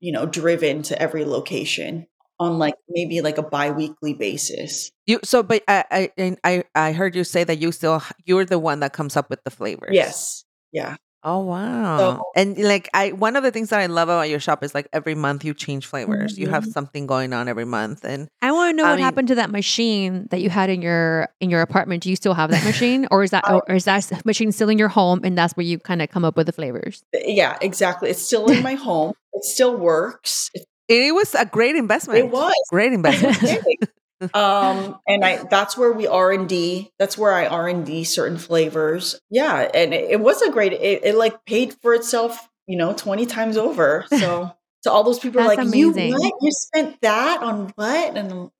you 0.00 0.10
know 0.10 0.26
driven 0.26 0.82
to 0.84 1.00
every 1.00 1.24
location 1.24 2.06
on 2.40 2.58
like 2.58 2.74
maybe 2.88 3.20
like 3.20 3.38
a 3.38 3.42
biweekly 3.42 4.14
basis. 4.14 4.90
You 5.06 5.20
so, 5.24 5.42
but 5.42 5.62
I 5.68 6.10
I 6.18 6.36
I 6.44 6.64
I 6.74 6.92
heard 6.92 7.14
you 7.14 7.24
say 7.24 7.44
that 7.44 7.58
you 7.58 7.72
still 7.72 8.02
you're 8.24 8.44
the 8.44 8.58
one 8.58 8.80
that 8.80 8.92
comes 8.92 9.16
up 9.16 9.30
with 9.30 9.42
the 9.44 9.50
flavors. 9.50 9.90
Yes. 9.92 10.44
Yeah. 10.72 10.96
Oh 11.26 11.38
wow! 11.40 12.20
and 12.36 12.58
like 12.58 12.90
I, 12.92 13.12
one 13.12 13.34
of 13.34 13.42
the 13.42 13.50
things 13.50 13.70
that 13.70 13.80
I 13.80 13.86
love 13.86 14.10
about 14.10 14.28
your 14.28 14.40
shop 14.40 14.62
is 14.62 14.74
like 14.74 14.86
every 14.92 15.14
month 15.14 15.42
you 15.42 15.54
change 15.54 15.86
flavors. 15.86 16.36
You 16.36 16.48
have 16.50 16.64
Mhm. 16.64 16.72
something 16.72 17.06
going 17.06 17.32
on 17.32 17.48
every 17.48 17.64
month, 17.64 18.04
and 18.04 18.28
I 18.42 18.52
want 18.52 18.72
to 18.72 18.76
know 18.76 18.84
I 18.86 18.90
what 18.90 18.96
mean- 18.96 19.04
happened 19.06 19.28
to 19.28 19.36
that 19.36 19.50
machine 19.50 20.26
that 20.30 20.42
you 20.42 20.50
had 20.50 20.68
in 20.68 20.82
your 20.82 21.30
in 21.40 21.48
your 21.48 21.62
apartment. 21.62 22.02
Do 22.02 22.10
you 22.10 22.16
still 22.16 22.34
have 22.34 22.50
that 22.50 22.62
machine, 22.66 23.06
or 23.10 23.22
is 23.22 23.30
that 23.30 23.42
or 23.48 23.64
is 23.74 23.86
that 23.86 24.12
machine 24.26 24.52
still 24.52 24.68
in 24.68 24.76
your 24.76 24.88
home, 24.90 25.22
and 25.24 25.38
that's 25.38 25.54
where 25.56 25.64
you 25.64 25.78
kind 25.78 26.02
of 26.02 26.10
come 26.10 26.26
up 26.26 26.36
with 26.36 26.44
the 26.44 26.52
flavors? 26.52 27.02
Yeah, 27.14 27.56
exactly. 27.62 28.10
It's 28.10 28.20
still 28.20 28.50
in 28.52 28.62
my 28.62 28.74
home. 28.74 29.14
It 29.32 29.44
still 29.44 29.74
works. 29.78 30.50
It, 30.52 30.66
it 30.88 31.14
was 31.14 31.34
a 31.34 31.46
great 31.46 31.76
investment. 31.76 32.18
it 32.18 32.30
was. 32.30 32.54
great 32.70 32.92
investment. 32.92 33.64
Um 34.32 34.98
and 35.06 35.22
i 35.24 35.42
that's 35.50 35.76
where 35.76 35.92
we 35.92 36.06
r&d 36.06 36.90
that's 36.98 37.18
where 37.18 37.34
i 37.34 37.46
r&d 37.46 38.04
certain 38.04 38.38
flavors 38.38 39.20
yeah 39.28 39.68
and 39.74 39.92
it, 39.92 40.12
it 40.12 40.20
was 40.20 40.40
a 40.40 40.50
great 40.50 40.72
it, 40.72 41.04
it 41.04 41.14
like 41.14 41.44
paid 41.44 41.74
for 41.82 41.92
itself 41.92 42.48
you 42.66 42.78
know 42.78 42.94
20 42.94 43.26
times 43.26 43.58
over 43.58 44.06
so 44.08 44.50
to 44.84 44.90
all 44.90 45.02
those 45.02 45.18
people 45.18 45.44
like 45.44 45.58
amazing. 45.58 46.08
you 46.08 46.14
what 46.14 46.32
you 46.40 46.52
spent 46.52 46.98
that 47.02 47.42
on 47.42 47.72
what 47.74 48.16
and 48.16 48.50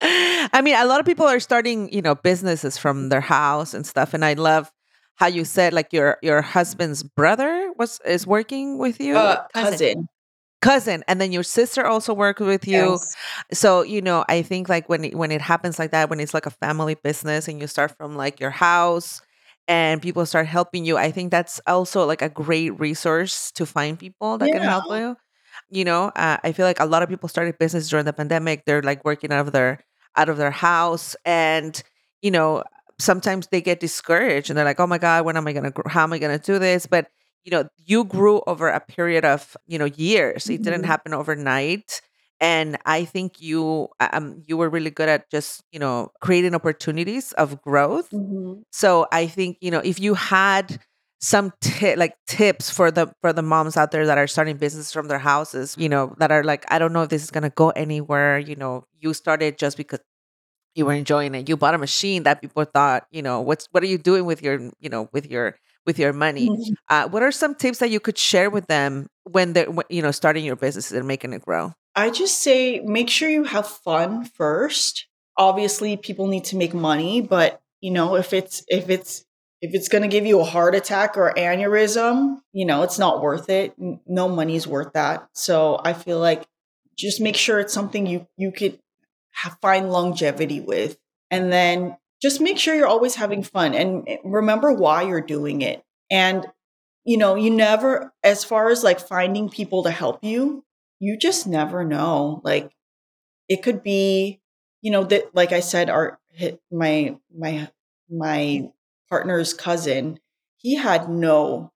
I 0.00 0.62
mean, 0.62 0.76
a 0.76 0.86
lot 0.86 1.00
of 1.00 1.06
people 1.06 1.26
are 1.26 1.40
starting, 1.40 1.92
you 1.92 2.02
know, 2.02 2.14
businesses 2.14 2.78
from 2.78 3.08
their 3.08 3.20
house 3.20 3.74
and 3.74 3.86
stuff. 3.86 4.14
And 4.14 4.24
I 4.24 4.34
love 4.34 4.70
how 5.18 5.26
you 5.26 5.44
said 5.44 5.72
like 5.72 5.92
your 5.92 6.18
your 6.22 6.42
husband's 6.42 7.02
brother 7.02 7.72
was 7.76 8.00
is 8.04 8.26
working 8.26 8.78
with 8.78 9.00
you, 9.00 9.16
uh, 9.16 9.46
Cousin. 9.52 9.70
cousin 9.70 10.08
cousin, 10.60 11.04
and 11.06 11.20
then 11.20 11.32
your 11.32 11.42
sister 11.42 11.86
also 11.86 12.12
worked 12.14 12.40
with 12.40 12.66
you. 12.66 12.92
yes. 12.92 13.16
So 13.52 13.82
you 13.82 14.02
know, 14.02 14.24
I 14.28 14.42
think 14.42 14.68
like 14.68 14.88
when 14.88 15.04
it, 15.04 15.14
when 15.14 15.30
it 15.30 15.40
happens 15.40 15.78
like 15.78 15.92
that, 15.92 16.10
when 16.10 16.20
it's 16.20 16.34
like 16.34 16.46
a 16.46 16.50
family 16.50 16.96
business 17.02 17.48
and 17.48 17.60
you 17.60 17.66
start 17.66 17.96
from 17.96 18.16
like 18.16 18.40
your 18.40 18.50
house 18.50 19.20
and 19.66 20.00
people 20.00 20.24
start 20.26 20.46
helping 20.46 20.84
you, 20.84 20.96
I 20.96 21.10
think 21.10 21.30
that's 21.30 21.60
also 21.66 22.06
like 22.06 22.22
a 22.22 22.28
great 22.28 22.78
resource 22.80 23.52
to 23.52 23.66
find 23.66 23.98
people 23.98 24.38
that 24.38 24.50
can 24.50 24.62
help 24.62 24.84
you. 24.90 25.16
You 25.70 25.84
know, 25.84 26.04
uh, 26.16 26.38
I 26.42 26.52
feel 26.52 26.66
like 26.66 26.80
a 26.80 26.86
lot 26.86 27.02
of 27.02 27.08
people 27.08 27.28
started 27.28 27.58
business 27.58 27.88
during 27.88 28.04
the 28.04 28.12
pandemic. 28.12 28.64
They're 28.64 28.82
like 28.82 29.04
working 29.04 29.32
out 29.32 29.46
of 29.46 29.52
their 29.52 29.80
out 30.16 30.28
of 30.28 30.36
their 30.36 30.50
house, 30.50 31.14
and 31.24 31.80
you 32.22 32.30
know, 32.30 32.64
sometimes 32.98 33.48
they 33.48 33.60
get 33.60 33.80
discouraged 33.80 34.50
and 34.50 34.56
they're 34.58 34.64
like, 34.64 34.80
"Oh 34.80 34.86
my 34.86 34.98
god, 34.98 35.24
when 35.24 35.36
am 35.36 35.46
I 35.46 35.52
going 35.52 35.70
to 35.72 35.82
how 35.88 36.02
am 36.04 36.12
I 36.12 36.18
going 36.18 36.36
to 36.38 36.44
do 36.44 36.58
this?" 36.58 36.86
But 36.86 37.08
you 37.44 37.50
know, 37.50 37.68
you 37.86 38.04
grew 38.04 38.42
over 38.46 38.68
a 38.68 38.80
period 38.80 39.24
of, 39.24 39.56
you 39.66 39.78
know, 39.78 39.86
years. 39.86 40.48
It 40.50 40.62
didn't 40.62 40.82
Mhm. 40.82 40.86
happen 40.86 41.14
overnight. 41.14 42.00
And 42.40 42.78
I 42.86 43.04
think 43.04 43.40
you 43.40 43.88
um 44.00 44.42
you 44.46 44.56
were 44.56 44.68
really 44.70 44.90
good 44.90 45.08
at 45.08 45.30
just, 45.30 45.62
you 45.72 45.78
know, 45.78 46.10
creating 46.20 46.54
opportunities 46.54 47.32
of 47.32 47.60
growth. 47.62 48.10
Mhm. 48.12 48.62
So 48.72 49.06
I 49.12 49.26
think, 49.26 49.58
you 49.60 49.70
know, 49.70 49.80
if 49.80 49.98
you 50.00 50.14
had 50.14 50.80
some 51.20 51.52
ti- 51.60 51.96
like 51.96 52.14
tips 52.28 52.70
for 52.70 52.90
the 52.90 53.08
for 53.20 53.32
the 53.32 53.42
moms 53.42 53.76
out 53.76 53.90
there 53.90 54.06
that 54.06 54.18
are 54.18 54.26
starting 54.28 54.56
business 54.56 54.92
from 54.92 55.08
their 55.08 55.18
houses, 55.18 55.74
you 55.78 55.88
know, 55.88 56.14
that 56.18 56.30
are 56.30 56.44
like, 56.44 56.64
I 56.70 56.78
don't 56.78 56.92
know 56.92 57.02
if 57.02 57.08
this 57.10 57.22
is 57.24 57.30
gonna 57.30 57.50
go 57.50 57.70
anywhere. 57.70 58.38
You 58.38 58.56
know, 58.56 58.84
you 59.00 59.14
started 59.14 59.58
just 59.58 59.76
because 59.76 60.00
you 60.78 60.86
were 60.86 60.94
enjoying 60.94 61.34
it. 61.34 61.48
You 61.48 61.56
bought 61.56 61.74
a 61.74 61.78
machine 61.78 62.22
that 62.22 62.40
people 62.40 62.64
thought, 62.64 63.06
you 63.10 63.20
know, 63.22 63.40
what's 63.40 63.68
what 63.72 63.82
are 63.82 63.86
you 63.86 63.98
doing 63.98 64.24
with 64.24 64.42
your, 64.42 64.60
you 64.80 64.88
know, 64.88 65.08
with 65.12 65.30
your 65.30 65.56
with 65.84 65.98
your 65.98 66.12
money? 66.12 66.48
Mhm. 66.48 66.74
Uh, 66.88 67.08
what 67.08 67.22
are 67.22 67.32
some 67.32 67.54
tips 67.54 67.78
that 67.78 67.90
you 67.90 68.00
could 68.00 68.16
share 68.18 68.50
with 68.50 68.66
them 68.66 69.08
when 69.24 69.54
they're, 69.54 69.70
when, 69.70 69.86
you 69.90 70.02
know, 70.02 70.10
starting 70.12 70.44
your 70.44 70.56
business 70.56 70.92
and 70.92 71.06
making 71.06 71.32
it 71.32 71.42
grow? 71.42 71.72
I 71.94 72.10
just 72.10 72.40
say 72.40 72.80
make 72.80 73.10
sure 73.10 73.28
you 73.28 73.44
have 73.44 73.66
fun 73.66 74.24
first. 74.24 75.06
Obviously, 75.36 75.96
people 75.96 76.26
need 76.28 76.44
to 76.44 76.56
make 76.56 76.74
money, 76.74 77.20
but 77.20 77.60
you 77.80 77.90
know, 77.90 78.16
if 78.16 78.32
it's 78.32 78.64
if 78.68 78.88
it's 78.88 79.24
if 79.60 79.74
it's 79.74 79.88
going 79.88 80.02
to 80.02 80.08
give 80.08 80.24
you 80.26 80.40
a 80.40 80.44
heart 80.44 80.74
attack 80.76 81.16
or 81.16 81.32
aneurysm, 81.36 82.38
you 82.52 82.64
know, 82.64 82.82
it's 82.82 82.98
not 82.98 83.20
worth 83.20 83.48
it. 83.50 83.74
No 84.06 84.28
money's 84.28 84.66
worth 84.66 84.92
that. 84.92 85.28
So 85.34 85.80
I 85.84 85.92
feel 85.92 86.20
like 86.20 86.44
just 86.96 87.20
make 87.20 87.36
sure 87.36 87.58
it's 87.58 87.72
something 87.72 88.06
you 88.06 88.26
you 88.36 88.52
could 88.52 88.78
find 89.60 89.90
longevity 89.90 90.60
with, 90.60 90.98
and 91.30 91.52
then 91.52 91.96
just 92.20 92.40
make 92.40 92.58
sure 92.58 92.74
you're 92.74 92.86
always 92.86 93.14
having 93.14 93.42
fun 93.42 93.74
and 93.74 94.04
eh, 94.08 94.16
remember 94.24 94.72
why 94.72 95.02
you're 95.02 95.20
doing 95.20 95.62
it. 95.62 95.82
And 96.10 96.46
you 97.04 97.16
know, 97.16 97.36
you 97.36 97.50
never, 97.50 98.12
as 98.22 98.44
far 98.44 98.68
as 98.70 98.84
like 98.84 99.00
finding 99.00 99.48
people 99.48 99.82
to 99.84 99.90
help 99.90 100.22
you, 100.22 100.64
you 100.98 101.16
just 101.16 101.46
never 101.46 101.82
know. 101.82 102.42
Like 102.44 102.70
it 103.48 103.62
could 103.62 103.82
be, 103.82 104.40
you 104.82 104.90
know, 104.90 105.04
that 105.04 105.34
like 105.34 105.52
I 105.52 105.60
said, 105.60 105.88
our 105.88 106.18
my 106.70 107.16
my 107.34 107.68
my 108.10 108.68
partner's 109.08 109.54
cousin, 109.54 110.18
he 110.58 110.76
had 110.76 111.08
no 111.08 111.72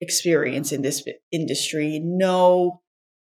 experience 0.00 0.72
in 0.72 0.82
this 0.82 1.06
industry, 1.30 2.00
no 2.02 2.82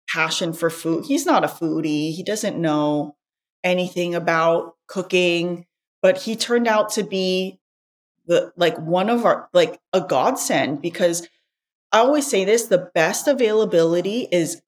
passion 0.09 0.53
for 0.53 0.71
food. 0.71 1.07
He's 1.07 1.27
not 1.27 1.45
a 1.45 1.49
foodie. 1.49 2.13
He 2.13 2.23
doesn't 2.23 2.61
know 2.61 3.17
anything 3.65 4.15
about 4.15 4.75
cooking, 4.89 5.67
but 6.03 6.19
he 6.19 6.37
turned 6.37 6.69
out 6.69 6.91
to 6.93 7.05
be 7.05 7.59
the 8.27 8.53
like 8.57 8.79
one 8.79 9.11
of 9.11 9.25
our 9.27 9.49
like 9.53 9.81
a 9.93 10.01
godsend 10.01 10.83
because 10.83 11.29
I 11.93 11.99
always 12.01 12.27
say 12.29 12.45
this, 12.45 12.67
the 12.67 12.91
best 12.95 13.29
availability 13.29 14.29
is 14.33 14.63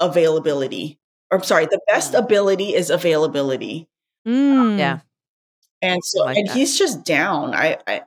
availability. 0.00 0.98
Or 1.30 1.38
I'm 1.38 1.44
sorry, 1.44 1.66
the 1.66 1.80
best 1.88 2.14
Mm. 2.14 2.20
ability 2.20 2.74
is 2.74 2.90
availability. 2.90 3.88
Mm. 4.26 4.78
Yeah. 4.78 5.00
And 5.82 6.02
so 6.04 6.24
like 6.24 6.36
and 6.38 6.48
that. 6.48 6.56
he's 6.56 6.78
just 6.78 7.04
down. 7.04 7.54
I, 7.54 7.78
I 7.86 8.02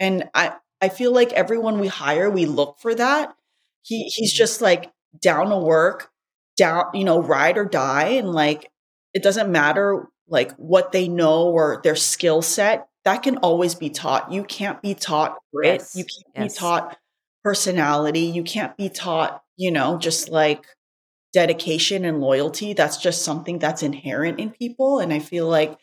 and 0.00 0.30
I 0.34 0.54
I 0.82 0.88
feel 0.90 1.12
like 1.12 1.32
everyone 1.34 1.80
we 1.80 1.88
hire, 1.88 2.30
we 2.30 2.46
look 2.46 2.78
for 2.80 2.94
that. 2.94 3.34
He 3.82 4.04
he's 4.04 4.34
Mhm. 4.34 4.36
just 4.36 4.60
like 4.60 4.92
down 5.20 5.50
to 5.50 5.58
work, 5.58 6.10
down, 6.56 6.86
you 6.94 7.04
know, 7.04 7.20
ride 7.20 7.58
or 7.58 7.64
die. 7.66 8.08
And 8.20 8.32
like 8.32 8.70
it 9.14 9.22
doesn't 9.22 9.50
matter 9.50 10.08
like 10.28 10.52
what 10.56 10.92
they 10.92 11.08
know 11.08 11.48
or 11.50 11.80
their 11.82 11.96
skill 11.96 12.42
set. 12.42 12.88
That 13.04 13.22
can 13.22 13.38
always 13.38 13.74
be 13.74 13.90
taught. 13.90 14.30
You 14.32 14.44
can't 14.44 14.80
be 14.82 14.94
taught 14.94 15.38
grit. 15.52 15.80
Yes. 15.80 15.96
You 15.96 16.04
can't 16.04 16.44
Yes. 16.44 16.54
be 16.54 16.58
taught 16.58 16.98
personality. 17.42 18.20
You 18.20 18.42
can't 18.44 18.76
be 18.76 18.88
taught, 18.90 19.42
you 19.56 19.70
know, 19.70 19.98
just 19.98 20.28
like 20.28 20.64
dedication 21.32 22.04
and 22.04 22.20
loyalty. 22.20 22.72
That's 22.74 22.98
just 22.98 23.22
something 23.22 23.58
that's 23.58 23.82
inherent 23.82 24.40
in 24.40 24.50
people. 24.50 24.98
And 25.00 25.12
I 25.12 25.18
feel 25.20 25.48
like 25.48 25.78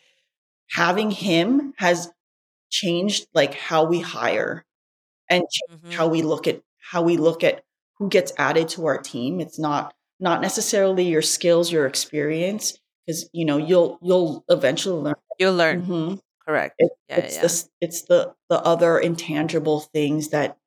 having 0.70 1.10
him 1.10 1.74
has 1.78 2.10
changed 2.70 3.26
like 3.34 3.54
how 3.54 3.84
we 3.84 4.00
hire 4.00 4.64
and 5.30 5.44
Mhm. 5.70 5.92
how 5.92 6.08
we 6.08 6.22
look 6.22 6.46
at 6.46 6.62
how 6.90 7.02
we 7.02 7.16
look 7.16 7.44
at 7.44 7.64
who 7.98 8.08
gets 8.08 8.32
added 8.38 8.68
to 8.70 8.86
our 8.86 8.98
team. 8.98 9.40
It's 9.40 9.58
not 9.58 9.94
not 10.20 10.40
necessarily 10.40 11.04
your 11.08 11.22
skills, 11.22 11.70
your 11.72 11.86
experience, 11.86 12.78
because 13.08 13.28
you 13.32 13.44
know 13.44 13.56
you'll 13.56 13.98
you'll 14.02 14.44
eventually 14.48 15.00
learn. 15.00 15.14
You'll 15.38 15.54
learn. 15.54 15.86
Mhm. 15.86 16.20
Correct. 16.46 16.74
It, 16.78 16.90
Yeah, 17.08 17.16
it's 17.16 17.34
yeah. 17.36 17.42
the 17.42 17.68
it's 17.80 18.02
the 18.02 18.34
the 18.50 18.60
other 18.60 18.98
intangible 18.98 19.80
things 19.80 20.28
that 20.28 20.58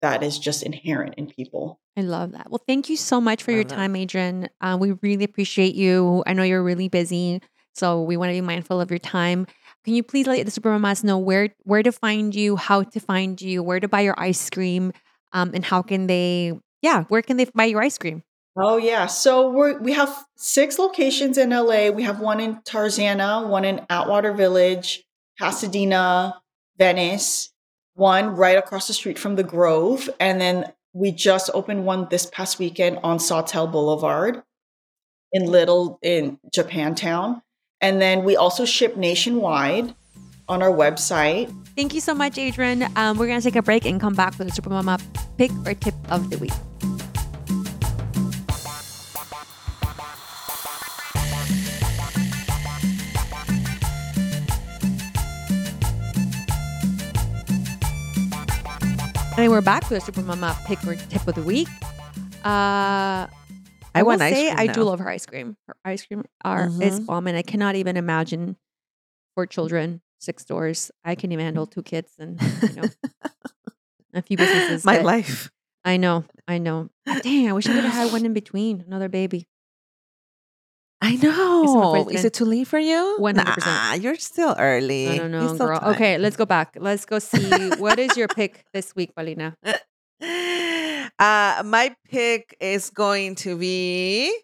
that 0.00 0.22
is 0.22 0.38
just 0.38 0.62
inherent 0.62 1.16
in 1.16 1.26
people. 1.26 1.80
I 1.96 2.02
love 2.02 2.32
that. 2.32 2.50
Well, 2.50 2.62
thank 2.66 2.88
you 2.88 2.96
so 2.96 3.20
much 3.20 3.42
for 3.42 3.50
your 3.50 3.64
that. 3.64 3.74
time, 3.74 3.96
Adrienne. 3.96 4.48
Uh, 4.60 4.78
we 4.80 4.92
really 5.02 5.24
appreciate 5.24 5.74
you. 5.74 6.22
I 6.26 6.32
know 6.32 6.44
you're 6.44 6.62
really 6.62 6.88
busy, 6.88 7.42
so 7.74 8.02
we 8.02 8.16
want 8.16 8.30
to 8.30 8.34
be 8.34 8.40
mindful 8.40 8.80
of 8.80 8.90
your 8.90 9.00
time. 9.00 9.46
Can 9.84 9.94
you 9.94 10.02
please 10.02 10.26
let 10.26 10.44
the 10.44 10.50
super 10.50 10.70
mamas 10.70 11.02
know 11.02 11.18
where 11.18 11.50
where 11.64 11.82
to 11.82 11.92
find 11.92 12.34
you, 12.34 12.56
how 12.56 12.84
to 12.84 13.00
find 13.00 13.40
you, 13.42 13.62
where 13.62 13.80
to 13.80 13.88
buy 13.88 14.02
your 14.02 14.14
ice 14.16 14.48
cream, 14.48 14.92
um, 15.32 15.50
and 15.54 15.64
how 15.64 15.82
can 15.82 16.06
they, 16.06 16.52
yeah, 16.82 17.04
where 17.08 17.22
can 17.22 17.36
they 17.36 17.46
buy 17.46 17.64
your 17.64 17.82
ice 17.82 17.98
cream? 17.98 18.22
Oh 18.56 18.76
yeah. 18.76 19.06
So 19.06 19.48
we 19.50 19.76
we 19.76 19.92
have 19.92 20.24
six 20.36 20.78
locations 20.78 21.38
in 21.38 21.50
LA. 21.50 21.90
We 21.90 22.02
have 22.02 22.20
one 22.20 22.40
in 22.40 22.56
Tarzana, 22.62 23.46
one 23.46 23.64
in 23.64 23.86
Atwater 23.88 24.32
Village, 24.32 25.04
Pasadena, 25.38 26.40
Venice, 26.78 27.52
one 27.94 28.36
right 28.36 28.58
across 28.58 28.86
the 28.86 28.94
street 28.94 29.18
from 29.18 29.36
the 29.36 29.44
Grove, 29.44 30.10
and 30.18 30.40
then 30.40 30.72
we 30.92 31.12
just 31.12 31.50
opened 31.54 31.84
one 31.84 32.08
this 32.10 32.26
past 32.26 32.58
weekend 32.58 32.98
on 33.04 33.18
Sawtell 33.18 33.68
Boulevard 33.68 34.42
in 35.32 35.46
Little 35.46 35.98
in 36.02 36.38
Japantown. 36.54 37.42
And 37.80 38.02
then 38.02 38.24
we 38.24 38.36
also 38.36 38.64
ship 38.64 38.96
nationwide 38.96 39.94
on 40.48 40.62
our 40.62 40.72
website. 40.72 41.54
Thank 41.76 41.94
you 41.94 42.00
so 42.00 42.14
much, 42.14 42.36
Adrienne. 42.36 42.90
Um, 42.96 43.16
we're 43.16 43.28
gonna 43.28 43.40
take 43.40 43.56
a 43.56 43.62
break 43.62 43.86
and 43.86 44.00
come 44.00 44.14
back 44.14 44.38
with 44.38 44.48
a 44.48 44.50
super 44.50 44.70
mama 44.70 44.98
pick 45.38 45.52
or 45.64 45.74
tip 45.74 45.94
of 46.10 46.28
the 46.30 46.38
week. 46.38 46.52
And 59.40 59.50
we're 59.50 59.62
back 59.62 59.88
with 59.88 60.02
a 60.02 60.04
super 60.04 60.20
mama 60.20 60.54
pick 60.66 60.86
or 60.86 60.96
tip 60.96 61.26
of 61.26 61.34
the 61.34 61.40
week. 61.42 61.66
Uh, 62.44 63.24
I 63.24 63.28
will 63.96 64.04
want 64.08 64.20
ice 64.20 64.34
say 64.34 64.48
cream 64.52 64.58
I 64.58 64.66
do 64.66 64.82
love 64.82 64.98
her 64.98 65.08
ice 65.08 65.24
cream. 65.24 65.56
Her 65.66 65.74
ice 65.82 66.04
cream 66.04 66.26
are 66.44 66.66
is 66.66 67.00
Mhm. 67.00 67.06
bomb, 67.06 67.26
and 67.26 67.38
I 67.38 67.40
cannot 67.40 67.74
even 67.74 67.96
imagine 67.96 68.58
four 69.34 69.46
children 69.46 70.02
six 70.18 70.44
doors. 70.44 70.90
I 71.06 71.14
can 71.14 71.32
even 71.32 71.42
handle 71.46 71.66
two 71.66 71.82
kids 71.82 72.12
and 72.18 72.38
you 72.38 72.74
know 72.76 72.90
a 74.12 74.20
few 74.20 74.36
businesses. 74.36 74.84
My 74.84 74.98
life. 74.98 75.50
I 75.86 75.96
know, 75.96 76.26
I 76.46 76.58
know. 76.58 76.90
Dang, 77.22 77.48
I 77.48 77.54
wish 77.54 77.66
I 77.66 77.72
could 77.72 77.84
have 77.84 77.94
had 77.94 78.12
one 78.12 78.26
in 78.26 78.34
between, 78.34 78.82
another 78.86 79.08
baby. 79.08 79.48
I 81.02 81.16
know. 81.16 82.08
Is 82.10 82.24
it 82.24 82.34
too 82.34 82.44
late 82.44 82.66
for 82.66 82.78
you? 82.78 83.16
100%. 83.20 83.58
Nah, 83.64 83.94
you're 83.94 84.16
still 84.16 84.54
early. 84.58 85.08
I 85.08 85.18
don't 85.18 85.30
know, 85.30 85.56
girl. 85.56 85.78
time. 85.78 85.94
Okay, 85.94 86.18
let's 86.18 86.36
go 86.36 86.44
back. 86.44 86.76
Let's 86.78 87.06
go 87.06 87.18
see 87.18 87.70
what 87.78 87.98
is 87.98 88.16
your 88.16 88.28
pick 88.28 88.64
this 88.72 88.94
week, 88.94 89.14
Paulina. 89.14 89.56
Uh, 91.18 91.62
my 91.66 91.94
pick 92.08 92.56
is 92.60 92.88
going 92.88 93.34
to 93.34 93.58
be. 93.58 94.34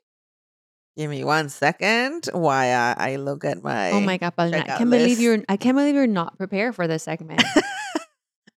Give 0.94 1.08
me 1.08 1.24
one 1.24 1.48
second 1.48 2.28
Why 2.32 2.66
I, 2.66 3.12
I 3.12 3.16
look 3.16 3.46
at 3.46 3.62
my. 3.62 3.92
Oh 3.92 4.00
my 4.00 4.18
god, 4.18 4.36
Paulina! 4.36 4.58
I 4.58 4.76
can't 4.76 4.90
believe 4.90 5.08
list. 5.08 5.20
you're. 5.20 5.38
I 5.48 5.56
can't 5.56 5.74
believe 5.74 5.94
you're 5.94 6.06
not 6.06 6.36
prepared 6.36 6.74
for 6.74 6.86
this 6.86 7.02
segment. 7.02 7.42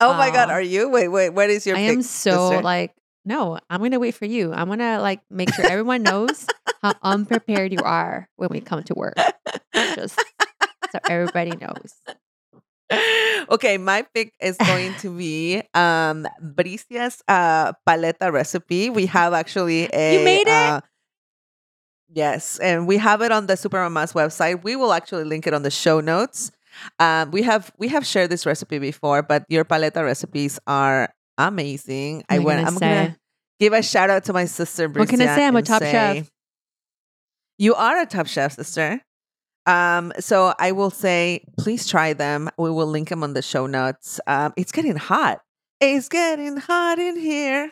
Oh 0.01 0.15
my 0.15 0.31
god, 0.31 0.49
are 0.49 0.63
you? 0.63 0.89
Wait, 0.89 1.09
wait. 1.09 1.31
What 1.31 1.51
is 1.51 1.67
your? 1.67 1.75
Pick? 1.75 1.91
I 1.91 1.93
am 1.93 2.03
so 2.03 2.51
sister? 2.51 2.63
like, 2.63 2.95
no, 3.29 3.59
I'm 3.69 3.83
gonna 3.83 3.99
wait 4.01 4.15
for 4.15 4.25
you. 4.25 4.53
I'm 4.53 4.69
gonna 4.69 5.01
like 5.01 5.21
make 5.31 5.53
sure 5.53 5.67
everyone 5.67 6.03
knows 6.03 6.47
how 6.83 6.95
unprepared 7.03 7.73
you 7.73 7.83
are 7.85 8.29
when 8.37 8.49
we 8.51 8.61
come 8.61 8.83
to 8.85 8.95
work. 8.95 9.17
Just 9.95 10.19
so 10.91 10.99
everybody 11.09 11.53
knows. 11.53 11.93
okay, 13.51 13.77
my 13.77 14.03
pick 14.15 14.33
is 14.41 14.57
going 14.57 14.95
to 14.97 15.15
be 15.17 15.63
um 15.75 16.27
Bricia's 16.43 17.23
uh 17.29 17.73
paleta 17.87 18.33
recipe. 18.33 18.89
We 18.91 19.07
have 19.07 19.35
actually 19.35 19.85
a 19.93 20.25
made 20.25 20.49
it? 20.49 20.49
uh, 20.49 20.81
yes, 22.09 22.59
and 22.59 22.89
we 22.89 22.97
have 22.97 23.21
it 23.21 23.31
on 23.31 23.47
the 23.47 23.55
Supermama's 23.55 24.15
website. 24.15 24.65
We 24.65 24.75
will 24.75 24.93
actually 24.93 25.25
link 25.25 25.47
it 25.47 25.53
on 25.53 25.63
the 25.63 25.71
show 25.71 26.01
notes. 26.01 26.51
Um, 26.99 27.31
we 27.31 27.43
have 27.43 27.73
we 27.79 27.89
have 27.89 28.07
shared 28.07 28.31
this 28.31 28.47
recipe 28.47 28.79
before, 28.79 29.23
but 29.23 29.45
your 29.49 29.65
paleta 29.65 30.03
recipes 30.03 30.59
are 30.67 31.13
amazing. 31.39 32.19
What 32.19 32.25
I 32.29 32.39
went. 32.41 32.67
I'm 32.67 32.75
gonna 32.75 33.17
give 33.61 33.73
a 33.73 33.83
shout 33.83 34.11
out 34.11 34.25
to 34.25 34.33
my 34.33 34.45
sister. 34.45 34.89
What 34.89 35.09
can 35.09 35.23
I 35.23 35.27
say? 35.35 35.47
I'm 35.47 35.57
a 35.57 35.63
top 35.63 35.81
say, 35.81 35.91
chef. 35.91 36.31
You 37.59 37.75
are 37.75 38.01
a 38.01 38.07
top 38.07 38.27
chef, 38.27 38.53
sister. 38.53 39.01
Um, 39.67 40.13
so 40.19 40.55
I 40.59 40.73
will 40.73 40.91
say, 40.91 41.45
please 41.59 41.87
try 41.87 42.15
them. 42.15 42.49
We 42.57 42.71
will 42.71 42.87
link 42.87 43.11
them 43.11 43.23
on 43.23 43.35
the 43.35 43.43
show 43.43 43.67
notes. 43.67 44.19
Um, 44.27 44.55
it's 44.57 44.73
getting 44.73 44.97
hot. 44.97 45.41
It's 45.81 46.09
getting 46.09 46.57
hot 46.57 46.99
in 46.99 47.19
here. 47.19 47.71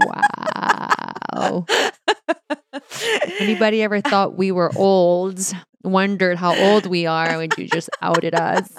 wow. 0.00 1.66
Anybody 3.40 3.82
ever 3.82 4.00
thought 4.00 4.36
we 4.36 4.50
were 4.50 4.72
old? 4.76 5.40
Wondered 5.84 6.36
how 6.36 6.56
old 6.56 6.86
we 6.86 7.06
are 7.06 7.38
when 7.38 7.50
you 7.56 7.68
just 7.68 7.88
outed 8.00 8.34
us. 8.34 8.72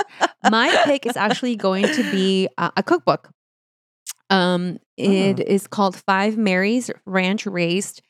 My 0.49 0.81
pick 0.85 1.05
is 1.05 1.17
actually 1.17 1.55
going 1.55 1.85
to 1.87 2.03
be 2.11 2.47
uh, 2.57 2.71
a 2.77 2.83
cookbook. 2.83 3.29
Um, 4.29 4.79
it 4.97 5.39
Oh. 5.39 5.43
is 5.45 5.67
called 5.67 5.95
Five 5.95 6.37
Marys 6.37 6.89
Ranch 7.05 7.45
Raised. 7.45 8.01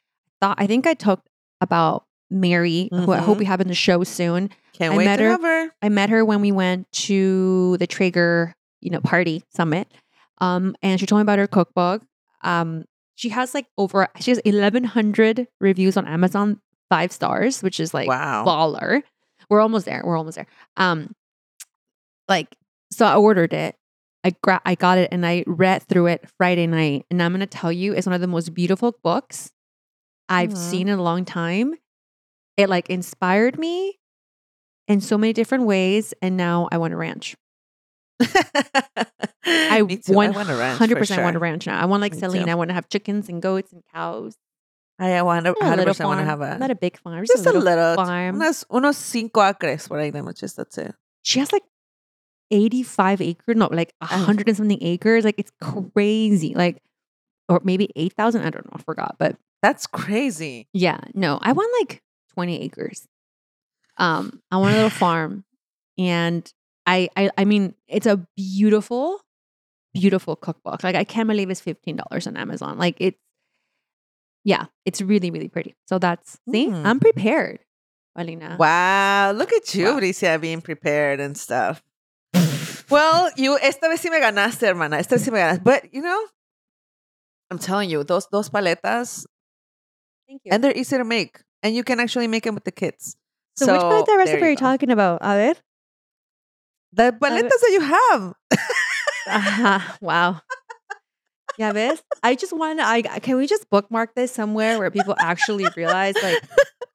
Thought 0.41 0.55
I 0.59 0.67
think 0.67 0.87
I 0.87 0.93
talked 0.93 1.27
about 1.61 2.05
Mary, 2.29 2.89
who 2.91 3.11
I 3.11 3.17
hope 3.19 3.37
Mhm. 3.37 3.39
we 3.39 3.45
have 3.45 3.61
in 3.61 3.67
the 3.67 3.75
show 3.75 4.03
soon. 4.03 4.49
Can't 4.73 4.93
I 4.93 4.97
wait 4.97 5.05
met 5.05 5.17
to 5.17 5.23
her- 5.23 5.29
have 5.31 5.41
her. 5.41 5.69
I 5.81 5.89
met 5.89 6.09
her 6.09 6.25
when 6.25 6.41
we 6.41 6.51
went 6.51 6.91
to 6.93 7.77
the 7.77 7.87
Traeger, 7.87 8.55
you 8.81 8.89
know, 8.89 8.99
party 9.01 9.43
summit. 9.55 9.91
Um, 10.39 10.75
and 10.81 10.99
she 10.99 11.05
told 11.05 11.19
me 11.19 11.21
about 11.23 11.39
her 11.39 11.47
cookbook. 11.47 12.01
Um, 12.43 12.85
she 13.15 13.29
has 13.29 13.53
like 13.53 13.67
over 13.77 14.07
she 14.19 14.31
has 14.31 14.39
eleven 14.39 14.83
hundred 14.83 15.47
reviews 15.61 15.95
on 15.95 16.07
Amazon, 16.07 16.59
five 16.89 17.11
stars, 17.11 17.61
which 17.61 17.79
is 17.79 17.93
like 17.93 18.07
wow. 18.07 18.43
baller. 18.45 19.03
We're 19.49 19.61
almost 19.61 19.85
there. 19.85 20.01
We're 20.03 20.17
almost 20.17 20.35
there. 20.35 20.47
Um, 20.77 21.13
like 22.27 22.55
so, 22.91 23.05
I 23.05 23.15
ordered 23.15 23.53
it. 23.53 23.75
I 24.23 24.33
gra- 24.41 24.61
I 24.65 24.75
got 24.75 24.97
it 24.97 25.09
and 25.11 25.25
I 25.25 25.43
read 25.47 25.83
through 25.83 26.07
it 26.07 26.29
Friday 26.37 26.67
night, 26.67 27.05
and 27.11 27.21
I'm 27.21 27.31
gonna 27.33 27.45
tell 27.47 27.71
you, 27.71 27.93
it's 27.93 28.05
one 28.07 28.13
of 28.13 28.21
the 28.21 28.27
most 28.27 28.53
beautiful 28.53 28.95
books 29.03 29.51
I've 30.29 30.51
Mhm. 30.51 30.57
seen 30.57 30.87
in 30.87 30.97
a 30.99 31.03
long 31.03 31.25
time. 31.25 31.73
It 32.55 32.69
like 32.69 32.89
inspired 32.89 33.57
me 33.59 33.99
in 34.87 35.01
so 35.01 35.17
many 35.17 35.33
different 35.33 35.65
ways, 35.65 36.13
and 36.21 36.37
now 36.37 36.69
I 36.71 36.77
want 36.77 36.93
a 36.93 36.97
ranch. 36.97 37.35
I 39.45 39.81
want 40.07 40.49
a 40.49 40.55
ranch. 40.55 40.77
hundred 40.77 40.95
for 40.95 40.99
percent 40.99 41.23
want 41.23 41.35
a 41.35 41.39
ranch 41.39 41.67
now. 41.67 41.79
I 41.81 41.85
want 41.85 42.01
like 42.01 42.13
Me 42.13 42.19
Celine. 42.19 42.45
too. 42.45 42.51
I 42.51 42.55
want 42.55 42.69
to 42.69 42.73
have 42.73 42.87
chickens 42.89 43.27
and 43.29 43.41
goats 43.41 43.73
and 43.73 43.83
cows. 43.93 44.35
I 44.99 45.21
want 45.23 45.45
to 45.45 45.51
A 45.51 45.53
little 45.53 45.67
100 45.69 45.85
percent 45.87 46.07
want 46.07 46.19
to 46.21 46.25
farm. 46.25 46.39
have 46.41 46.55
a 46.57 46.59
not 46.59 46.71
a 46.71 46.75
big 46.75 46.97
farm, 46.99 47.25
just, 47.25 47.43
just 47.43 47.55
a 47.55 47.57
little, 47.59 47.95
farm. 47.95 48.35
unos, 48.39 48.63
unos 48.69 48.95
cinco 48.95 49.41
acres 49.41 49.87
por 49.87 49.97
ahí 49.97 50.11
de 50.13 50.21
muchos, 50.21 50.53
that's 50.53 50.77
it. 50.77 50.93
she 51.23 51.39
has 51.39 51.51
like 51.51 51.63
85 52.51 53.21
acres, 53.21 53.55
no, 53.57 53.67
like 53.71 53.93
a 54.01 54.05
Oh. 54.11 54.17
hundred 54.17 54.47
and 54.47 54.57
something 54.57 54.79
acres. 54.81 55.23
Like 55.25 55.35
it's 55.37 55.51
crazy. 55.61 56.53
Like, 56.55 56.81
or 57.49 57.61
maybe 57.63 57.89
8,000. 57.95 58.41
I 58.41 58.49
don't 58.49 58.65
know. 58.65 58.71
I 58.79 58.81
forgot. 58.81 59.15
But 59.19 59.37
That's 59.61 59.87
crazy. 59.87 60.67
yeah, 60.73 60.99
no, 61.13 61.39
I 61.41 61.51
want 61.53 61.71
like 61.81 62.01
20 62.33 62.61
acres. 62.61 63.07
Um, 63.97 64.41
I 64.51 64.57
want 64.57 64.73
a 64.73 64.75
little 64.75 64.89
farm. 65.05 65.45
And 65.97 66.51
I, 66.85 67.09
I, 67.15 67.29
I 67.37 67.45
mean, 67.45 67.75
it's 67.87 68.05
a 68.07 68.25
beautiful, 68.35 69.21
beautiful 69.93 70.35
cookbook. 70.35 70.83
Like 70.83 70.95
I 70.95 71.03
can't 71.03 71.27
believe 71.29 71.49
it's 71.49 71.61
$15 71.61 72.27
on 72.27 72.35
Amazon. 72.37 72.77
Like 72.77 72.97
it's, 72.99 73.17
yeah, 74.43 74.65
it's 74.85 75.01
really, 75.01 75.31
really 75.31 75.47
pretty. 75.47 75.75
So 75.87 75.99
that's, 75.99 76.37
see, 76.49 76.67
Mm. 76.67 76.85
I'm 76.85 76.99
prepared, 76.99 77.59
Alina. 78.15 78.57
Wow, 78.59 79.31
look 79.31 79.53
at 79.53 79.73
you, 79.73 79.85
Wow. 79.85 79.99
Bricia, 79.99 80.41
being 80.41 80.61
prepared 80.61 81.19
and 81.21 81.37
stuff. 81.37 81.81
Well, 82.89 83.29
you, 83.37 83.57
esta 83.61 83.87
vez 83.89 84.01
sí 84.01 84.09
me 84.09 84.19
ganaste, 84.19 84.63
hermana. 84.67 84.97
Esta 84.99 85.15
vez 85.15 85.23
sí 85.25 85.31
me 85.31 85.39
ganaste. 85.39 85.63
But, 85.63 85.93
you 85.93 86.01
know, 86.01 86.19
I'm 87.51 87.59
telling 87.59 87.89
you, 87.89 88.03
those 88.03 88.27
those 88.31 88.49
paletas, 88.49 89.25
Thank 90.27 90.41
you. 90.45 90.51
and 90.51 90.63
they're 90.63 90.75
easy 90.77 90.97
to 90.97 91.03
make. 91.03 91.39
And 91.61 91.75
you 91.75 91.83
can 91.83 91.99
actually 91.99 92.27
make 92.27 92.43
them 92.43 92.55
with 92.55 92.65
the 92.65 92.71
kids. 92.71 93.15
so, 93.55 93.71
which 93.71 93.81
paleta 93.81 94.17
recipe 94.17 94.43
are 94.43 94.49
you 94.49 94.55
talking 94.57 94.89
about? 94.91 95.19
A 95.21 95.35
ver. 95.35 95.55
The 96.93 97.11
paletas 97.19 97.49
that 97.61 97.71
you 97.71 97.81
have. 97.81 98.33
Ajá, 99.27 99.97
wow. 100.01 100.41
Yeah, 101.57 101.71
ves? 101.71 102.01
I 102.23 102.35
just 102.35 102.51
want 102.51 102.79
to, 102.79 102.85
I 102.85 103.01
can 103.01 103.37
we 103.37 103.45
just 103.47 103.69
bookmark 103.69 104.15
this 104.15 104.31
somewhere 104.31 104.77
where 104.79 104.89
people 104.91 105.15
actually 105.19 105.69
realize 105.77 106.15
like 106.21 106.41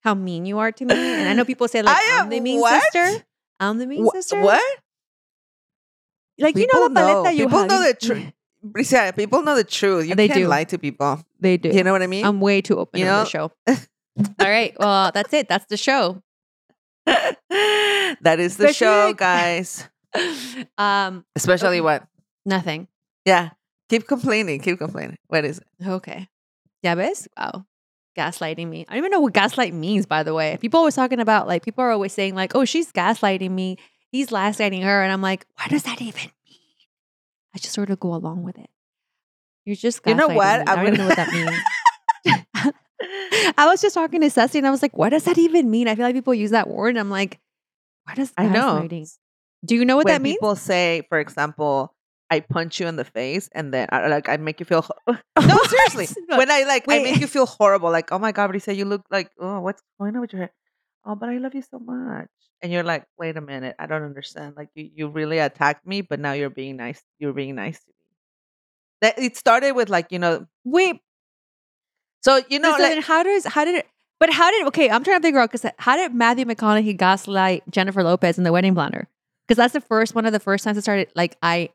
how 0.03 0.14
mean 0.14 0.45
you 0.47 0.59
are 0.59 0.72
to 0.72 0.84
me? 0.84 0.95
And 0.95 1.28
I 1.28 1.32
know 1.32 1.45
people 1.45 1.68
say 1.68 1.80
like 1.82 1.97
I 1.97 2.18
I'm 2.20 2.28
the 2.28 2.41
mean 2.41 2.61
what? 2.61 2.82
sister. 2.82 3.24
I'm 3.61 3.78
the 3.78 3.86
mean 3.86 4.05
Wha- 4.05 4.12
sister. 4.12 4.43
What? 4.43 4.78
Like 6.39 6.57
you 6.57 6.66
know 6.72 6.89
People 6.89 6.89
the 6.91 7.01
paleta 7.01 7.24
know. 7.24 7.30
you 7.30 7.45
People 7.47 7.59
have. 7.59 7.68
know 7.68 7.82
the 7.84 7.95
truth. 7.95 8.32
Bricia, 8.66 9.14
people 9.16 9.43
know 9.43 9.55
the 9.55 9.64
truth. 9.64 10.07
You 10.09 10.14
They 10.14 10.28
can't 10.28 10.41
do. 10.41 10.49
lie 10.49 10.64
to 10.64 10.78
people. 10.78 11.20
They 11.41 11.57
do. 11.57 11.68
You 11.70 11.84
know 11.84 11.93
what 11.93 12.03
I 12.03 12.07
mean? 12.07 12.24
I'm 12.24 12.41
way 12.41 12.61
too 12.61 12.78
open 12.78 12.99
You 13.01 13.07
on 13.07 13.12
know? 13.12 13.24
the 13.24 13.30
show. 13.30 13.53
All 14.41 14.49
right. 14.51 14.74
Well, 14.78 15.11
that's 15.14 15.32
it. 15.32 15.49
That's 15.49 15.66
the 15.66 15.76
show. 15.76 16.22
that 17.07 18.36
is 18.39 18.57
the 18.57 18.72
show, 18.72 19.12
guys. 19.14 19.89
um, 20.78 21.24
Especially 21.36 21.78
Okay. 21.78 21.80
what? 21.82 22.07
nothing. 22.45 22.89
Yeah. 23.24 23.51
Keep 23.89 24.07
complaining. 24.07 24.61
Keep 24.61 24.78
complaining. 24.78 25.18
What 25.28 25.45
is 25.45 25.59
it? 25.59 25.66
Okay. 25.86 26.28
Yeah, 26.82 26.95
ves? 26.95 27.28
Wow. 27.39 27.64
Gaslighting 28.16 28.68
me. 28.68 28.84
I 28.89 28.93
don't 28.95 28.99
even 28.99 29.11
know 29.11 29.20
what 29.20 29.32
gaslight 29.34 29.72
means, 29.74 30.07
by 30.07 30.22
the 30.22 30.34
way. 30.34 30.57
People 30.61 30.78
always 30.78 30.95
talking 30.95 31.20
about 31.20 31.47
like 31.47 31.62
people 31.64 31.84
are 31.84 31.91
always 31.91 32.12
saying, 32.12 32.34
like, 32.34 32.55
oh, 32.55 32.64
she's 32.64 32.91
gaslighting 32.93 33.51
me. 33.51 33.76
He's 34.11 34.28
gaslighting 34.28 34.82
her. 34.82 35.02
And 35.02 35.12
I'm 35.12 35.22
like, 35.22 35.46
what 35.56 35.70
does 35.70 35.82
that 35.84 36.00
even 36.00 36.30
mean? 36.48 36.61
I 37.54 37.59
just 37.59 37.74
sort 37.74 37.90
of 37.90 38.00
go 38.00 38.14
along 38.14 38.42
with 38.42 38.59
it. 38.59 38.70
You're 39.64 39.76
just 39.76 40.00
You 40.06 40.14
know 40.14 40.28
what? 40.28 40.61
me. 40.61 40.64
I 40.66 40.72
I'm 40.72 40.76
don't 40.78 40.86
even 40.86 40.98
know 40.98 41.06
what 41.09 41.16
that 41.16 41.32
means. 41.32 42.74
I 43.59 43.66
was 43.66 43.80
just 43.80 43.94
talking 43.94 44.20
to 44.22 44.30
Ceci 44.30 44.59
and 44.59 44.66
I 44.66 44.70
was 44.70 44.82
like, 44.82 44.96
what 44.96 45.11
does 45.11 45.24
that 45.24 45.38
even 45.38 45.70
mean? 45.70 45.88
I 45.88 45.94
feel 45.94 46.04
like 46.04 46.14
people 46.14 46.34
use 46.34 46.50
that 46.50 46.68
word 46.68 46.90
and 46.90 46.98
I'm 46.98 47.11
like, 47.11 47.38
what 48.04 48.18
is 48.18 48.32
I 48.36 48.46
know. 48.48 48.88
Do 49.64 49.74
you 49.74 49.84
know 49.84 49.96
what 49.96 50.06
when 50.06 50.14
that 50.14 50.22
means? 50.22 50.36
people 50.36 50.56
say, 50.56 51.02
for 51.09 51.20
example, 51.20 51.94
I 52.30 52.40
punch 52.40 52.80
you 52.80 52.86
in 52.86 52.96
the 52.96 53.04
face 53.04 53.48
and 53.52 53.72
then 53.72 53.88
I, 53.90 54.09
like 54.09 54.28
I 54.28 54.36
make 54.36 54.61
you 54.61 54.66
feel 54.66 54.82
ho- 54.82 54.94
oh 55.36 55.46
no 55.46 55.59
seriously 55.64 56.09
when 56.28 56.50
I 56.50 56.64
like 56.64 56.84
I 56.88 57.02
make 57.02 57.20
you 57.20 57.26
feel 57.26 57.46
horrible 57.46 57.90
like 57.90 58.12
oh 58.12 58.18
my 58.18 58.32
god 58.32 58.50
Bricia 58.50 58.76
you 58.76 58.84
look 58.84 59.02
like 59.11 59.30
oh 59.40 59.61
what's 59.61 59.82
going 59.98 60.14
on 60.14 60.20
with 60.20 60.32
your 60.32 60.40
hair 60.42 60.52
oh 61.05 61.14
but 61.14 61.28
I 61.28 61.38
love 61.38 61.55
you 61.55 61.62
so 61.62 61.78
much 61.78 62.28
and 62.62 62.72
you're 62.72 62.82
like 62.82 63.05
wait 63.18 63.36
a 63.36 63.40
minute 63.40 63.76
I 63.78 63.86
don't 63.86 64.03
understand 64.03 64.55
like 64.57 64.68
you 64.74 64.90
you 64.94 65.09
really 65.09 65.38
attacked 65.38 65.86
me 65.86 66.01
but 66.03 66.20
now 66.20 66.32
you're 66.32 66.51
being 66.51 66.76
nice 66.76 67.03
you're 67.18 67.32
being 67.32 67.55
nice 67.55 67.78
to 67.78 67.88
me 67.88 67.94
that 69.01 69.18
it 69.18 69.36
started 69.36 69.72
with 69.72 69.88
like 69.88 70.11
you 70.11 70.18
know 70.18 70.46
Wait, 70.64 71.01
so 72.22 72.40
you 72.49 72.59
know 72.59 72.72
so 72.76 72.82
like 72.82 72.92
then 72.92 73.03
how 73.03 73.22
does 73.22 73.44
how 73.46 73.64
did 73.64 73.76
it? 73.76 73.86
But 74.20 74.30
how 74.32 74.51
did 74.51 74.66
okay? 74.66 74.90
I'm 74.90 75.05
trying 75.05 75.20
to 75.20 75.22
figure 75.26 75.38
out 75.38 75.53
because 75.53 75.70
how 75.78 75.96
did 75.96 76.12
Matthew 76.12 76.44
McConaughey 76.44 76.96
gaslight 76.96 77.62
Jennifer 77.70 78.03
Lopez 78.03 78.36
in 78.36 78.42
The 78.44 78.51
Wedding 78.53 78.74
Planner? 78.74 79.09
Because 79.46 79.57
that's 79.59 79.72
the 79.72 79.80
first 79.80 80.14
one 80.16 80.26
of 80.26 80.32
the 80.32 80.40
first 80.40 80.64
times 80.64 80.76
I 80.76 80.80
started. 80.80 81.09
Like 81.14 81.36
I 81.40 81.70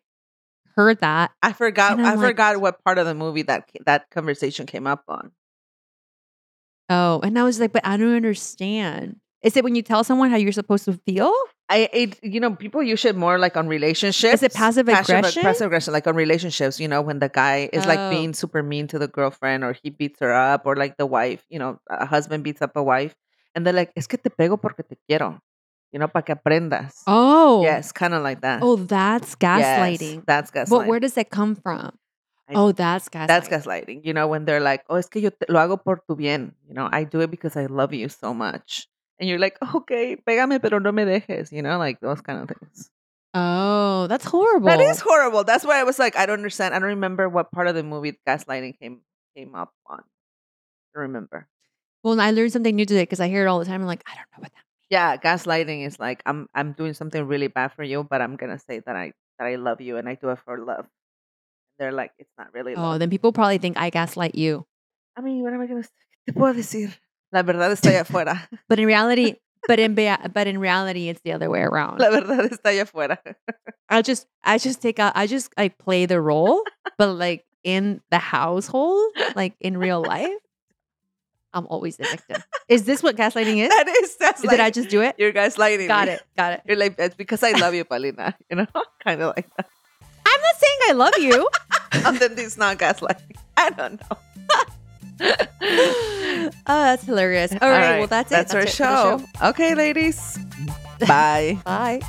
heard 0.76 1.00
that. 1.00 1.32
I 1.42 1.54
forgot 1.54 1.94
And 1.94 2.06
I 2.06 2.12
I'm 2.12 2.18
like- 2.20 2.28
forgot 2.28 2.60
what 2.60 2.84
part 2.84 2.98
of 2.98 3.06
the 3.06 3.14
movie 3.16 3.44
that 3.44 3.70
that 3.86 4.10
conversation 4.12 4.66
came 4.66 4.86
up 4.86 5.06
on 5.08 5.32
Oh, 6.94 7.20
and 7.24 7.38
I 7.40 7.44
was 7.44 7.60
like, 7.60 7.72
but 7.74 7.86
I 7.86 7.98
don't 7.98 8.16
understand. 8.16 9.18
Is 9.42 9.58
it 9.58 9.64
when 9.64 9.76
you 9.76 9.82
tell 9.82 10.04
someone 10.04 10.30
how 10.32 10.38
you're 10.38 10.54
supposed 10.54 10.86
to 10.86 10.94
feel? 11.06 11.34
I, 11.70 11.90
it, 11.92 12.20
you 12.24 12.40
know, 12.40 12.56
people 12.56 12.84
use 12.84 13.04
it 13.04 13.16
more 13.16 13.40
like 13.40 13.58
on 13.58 13.68
relationships. 13.68 14.34
Is 14.36 14.44
it 14.44 14.54
passive 14.54 14.88
aggression? 14.88 15.42
Passive 15.44 15.66
aggression, 15.68 15.92
like 15.94 16.08
on 16.08 16.16
relationships. 16.16 16.80
You 16.80 16.88
know, 16.88 17.02
when 17.02 17.20
the 17.20 17.30
guy 17.30 17.70
is 17.74 17.86
like 17.86 18.00
Oh. 18.00 18.10
being 18.10 18.34
super 18.34 18.62
mean 18.62 18.88
to 18.88 19.00
the 19.00 19.08
girlfriend, 19.08 19.64
or 19.64 19.74
he 19.82 19.90
beats 19.90 20.20
her 20.22 20.32
up, 20.34 20.64
or 20.66 20.76
like 20.76 20.96
the 20.98 21.06
wife. 21.08 21.44
You 21.50 21.60
know, 21.60 21.80
a 21.90 22.06
husband 22.06 22.44
beats 22.44 22.62
up 22.62 22.76
a 22.76 22.84
wife, 22.84 23.16
and 23.56 23.66
they're 23.66 23.74
like, 23.74 23.92
"Es 23.98 24.08
que 24.08 24.18
te 24.22 24.30
pego 24.30 24.56
porque 24.62 24.84
te 24.88 24.96
quiero." 25.08 25.40
You 25.92 26.00
know, 26.00 26.08
para 26.08 26.24
que 26.24 26.36
aprendas. 26.36 27.04
Oh, 27.08 27.64
Yes, 27.64 27.92
kind 27.92 28.14
of 28.14 28.24
like 28.24 28.42
that. 28.42 28.62
Oh, 28.62 28.76
that's 28.78 29.36
Yes, 29.40 29.40
gaslighting. 29.40 30.26
that's 30.26 30.52
gaslighting. 30.52 30.70
But 30.70 30.88
where 30.88 31.00
does 31.00 31.14
that 31.16 31.30
come 31.30 31.56
from? 31.56 31.98
Oh, 32.56 32.72
that's 32.72 33.10
gaslighting. 33.10 33.28
That's 33.28 33.50
gaslighting. 33.50 34.06
You 34.06 34.14
know, 34.14 34.28
when 34.28 34.46
they're 34.46 34.60
like, 34.62 34.84
"Oh, 34.90 34.96
es 34.96 35.08
que 35.08 35.22
yo 35.22 35.30
te, 35.30 35.46
lo 35.50 35.60
hago 35.60 35.82
por 35.84 36.02
tu 36.08 36.16
bien." 36.16 36.56
You 36.68 36.74
know, 36.74 36.90
I 36.92 37.04
do 37.04 37.22
it 37.22 37.32
because 37.32 37.56
I 37.58 37.66
love 37.68 37.94
you 37.94 38.10
so 38.10 38.34
much. 38.34 38.88
And 39.20 39.30
you're 39.30 39.40
like, 39.40 39.58
okay, 39.76 40.18
pégame, 40.18 40.62
pero 40.62 40.80
no 40.80 40.92
me 40.92 41.04
dejes. 41.04 41.52
You 41.52 41.62
know, 41.62 41.78
like 41.78 42.00
those 42.02 42.22
kind 42.22 42.42
of 42.42 42.50
things. 42.50 42.90
Oh, 43.34 44.06
that's 44.08 44.26
horrible. 44.26 44.68
That 44.68 44.80
is 44.80 45.00
horrible. 45.00 45.44
That's 45.44 45.66
why 45.66 45.80
I 45.80 45.84
was 45.84 45.98
like, 45.98 46.16
I 46.16 46.26
don't 46.26 46.38
understand. 46.40 46.76
I 46.76 46.80
don't 46.80 46.90
remember 46.90 47.28
what 47.30 47.52
part 47.52 47.68
of 47.68 47.76
the 47.76 47.84
movie 47.84 48.20
gaslighting 48.28 48.78
came 48.80 49.02
came 49.36 49.56
up 49.56 49.74
on. 49.88 50.00
I 50.00 50.04
don't 50.94 51.10
remember. 51.10 51.48
Well, 52.04 52.20
I 52.20 52.32
learned 52.32 52.52
something 52.52 52.76
new 52.76 52.86
today 52.86 53.04
because 53.04 53.20
I 53.20 53.28
hear 53.30 53.46
it 53.46 53.48
all 53.50 53.60
the 53.60 53.66
time. 53.66 53.82
I'm 53.82 53.88
like, 53.88 54.04
I 54.06 54.16
don't 54.16 54.28
know 54.36 54.42
what 54.44 54.52
that. 54.54 54.64
Yeah, 54.90 55.18
gaslighting 55.18 55.86
is 55.88 56.00
like 56.00 56.22
I'm 56.26 56.48
I'm 56.54 56.74
doing 56.74 56.94
something 56.94 57.26
really 57.26 57.48
bad 57.48 57.72
for 57.74 57.84
you, 57.84 58.04
but 58.04 58.22
I'm 58.22 58.36
gonna 58.36 58.60
say 58.60 58.80
that 58.86 58.96
I 58.96 59.14
that 59.40 59.48
I 59.48 59.56
love 59.56 59.82
you 59.82 59.98
and 59.98 60.08
I 60.08 60.16
do 60.16 60.30
it 60.30 60.40
for 60.46 60.60
love. 60.60 60.86
They're 61.80 61.92
like, 61.92 62.12
it's 62.20 62.30
not 62.38 62.54
really 62.54 62.76
Oh, 62.76 62.82
love. 62.82 63.00
then 63.00 63.10
people 63.10 63.32
probably 63.34 63.58
think 63.58 63.78
I 63.78 63.90
gaslight 63.90 64.36
you. 64.36 64.66
I 65.18 65.22
mean, 65.22 65.44
what 65.44 65.54
am 65.54 65.62
I 65.62 65.68
gonna 65.68 65.84
te 66.28 66.32
puedo 66.34 66.54
decir? 66.56 66.94
La 67.32 67.42
verdad 67.44 67.72
está 67.72 67.90
allá 67.90 68.02
afuera. 68.02 68.48
But 68.70 68.80
in 68.80 68.86
reality, 68.86 69.36
but 69.68 69.80
in 69.80 69.96
but 69.96 70.48
in 70.48 70.60
reality, 70.60 71.10
it's 71.10 71.22
the 71.24 71.32
other 71.34 71.50
way 71.50 71.62
around. 71.62 72.00
La 72.00 72.10
verdad 72.10 72.50
está 72.52 72.70
allá 72.72 72.84
afuera. 72.84 73.18
I 73.90 74.02
just 74.02 74.28
I 74.44 74.58
just 74.58 74.82
take 74.82 75.00
out 75.00 75.14
I 75.16 75.26
just 75.28 75.52
I 75.58 75.70
play 75.70 76.06
the 76.06 76.22
role, 76.22 76.64
but 76.98 77.14
like 77.16 77.44
in 77.64 78.02
the 78.12 78.20
household, 78.20 79.12
like 79.36 79.56
in 79.60 79.78
real 79.78 80.02
life, 80.02 80.30
I'm 81.54 81.68
always 81.68 81.98
the 81.98 82.06
victim. 82.06 82.42
is 82.68 82.84
this 82.86 83.02
what 83.04 83.16
gaslighting 83.16 83.58
is? 83.58 83.70
That 83.70 83.88
is 83.88 84.18
that's 84.18 84.42
Did 84.42 84.60
I 84.60 84.70
just 84.70 84.90
do 84.90 85.02
it? 85.02 85.16
you're 85.18 85.32
gaslighting. 85.34 85.88
Got 85.88 86.08
me. 86.08 86.14
it. 86.16 86.22
Got 86.36 86.54
it. 86.54 86.62
You're 86.66 86.78
like 86.78 86.96
it's 86.98 87.16
because 87.16 87.44
I 87.44 87.52
love 87.52 87.74
you, 87.74 87.86
Paulina. 87.86 88.36
You 88.50 88.58
know, 88.58 88.68
kind 89.04 89.22
of 89.22 89.34
like 89.36 89.50
that. 89.58 89.68
I'm 90.44 90.50
not 90.52 90.60
saying 90.60 90.80
I 90.90 90.92
love 90.94 91.18
you. 91.20 91.50
And 92.06 92.18
then 92.18 92.34
it's 92.38 92.58
not 92.58 92.80
gaslighting. 92.80 93.38
I 93.56 93.70
don't 93.70 94.02
know. 94.02 94.18
oh, 95.62 96.50
that's 96.66 97.04
hilarious. 97.04 97.52
All 97.62 97.70
right, 97.70 98.00
Well, 98.00 98.08
that's 98.08 98.32
it. 98.32 98.36
That's, 98.36 98.54
our 98.54 98.62
it 98.62 98.66
the 98.66 98.72
show. 98.72 99.24
Okay, 99.42 99.76
ladies. 99.76 100.40
Bye. 101.08 101.60
Bye. 101.66 102.02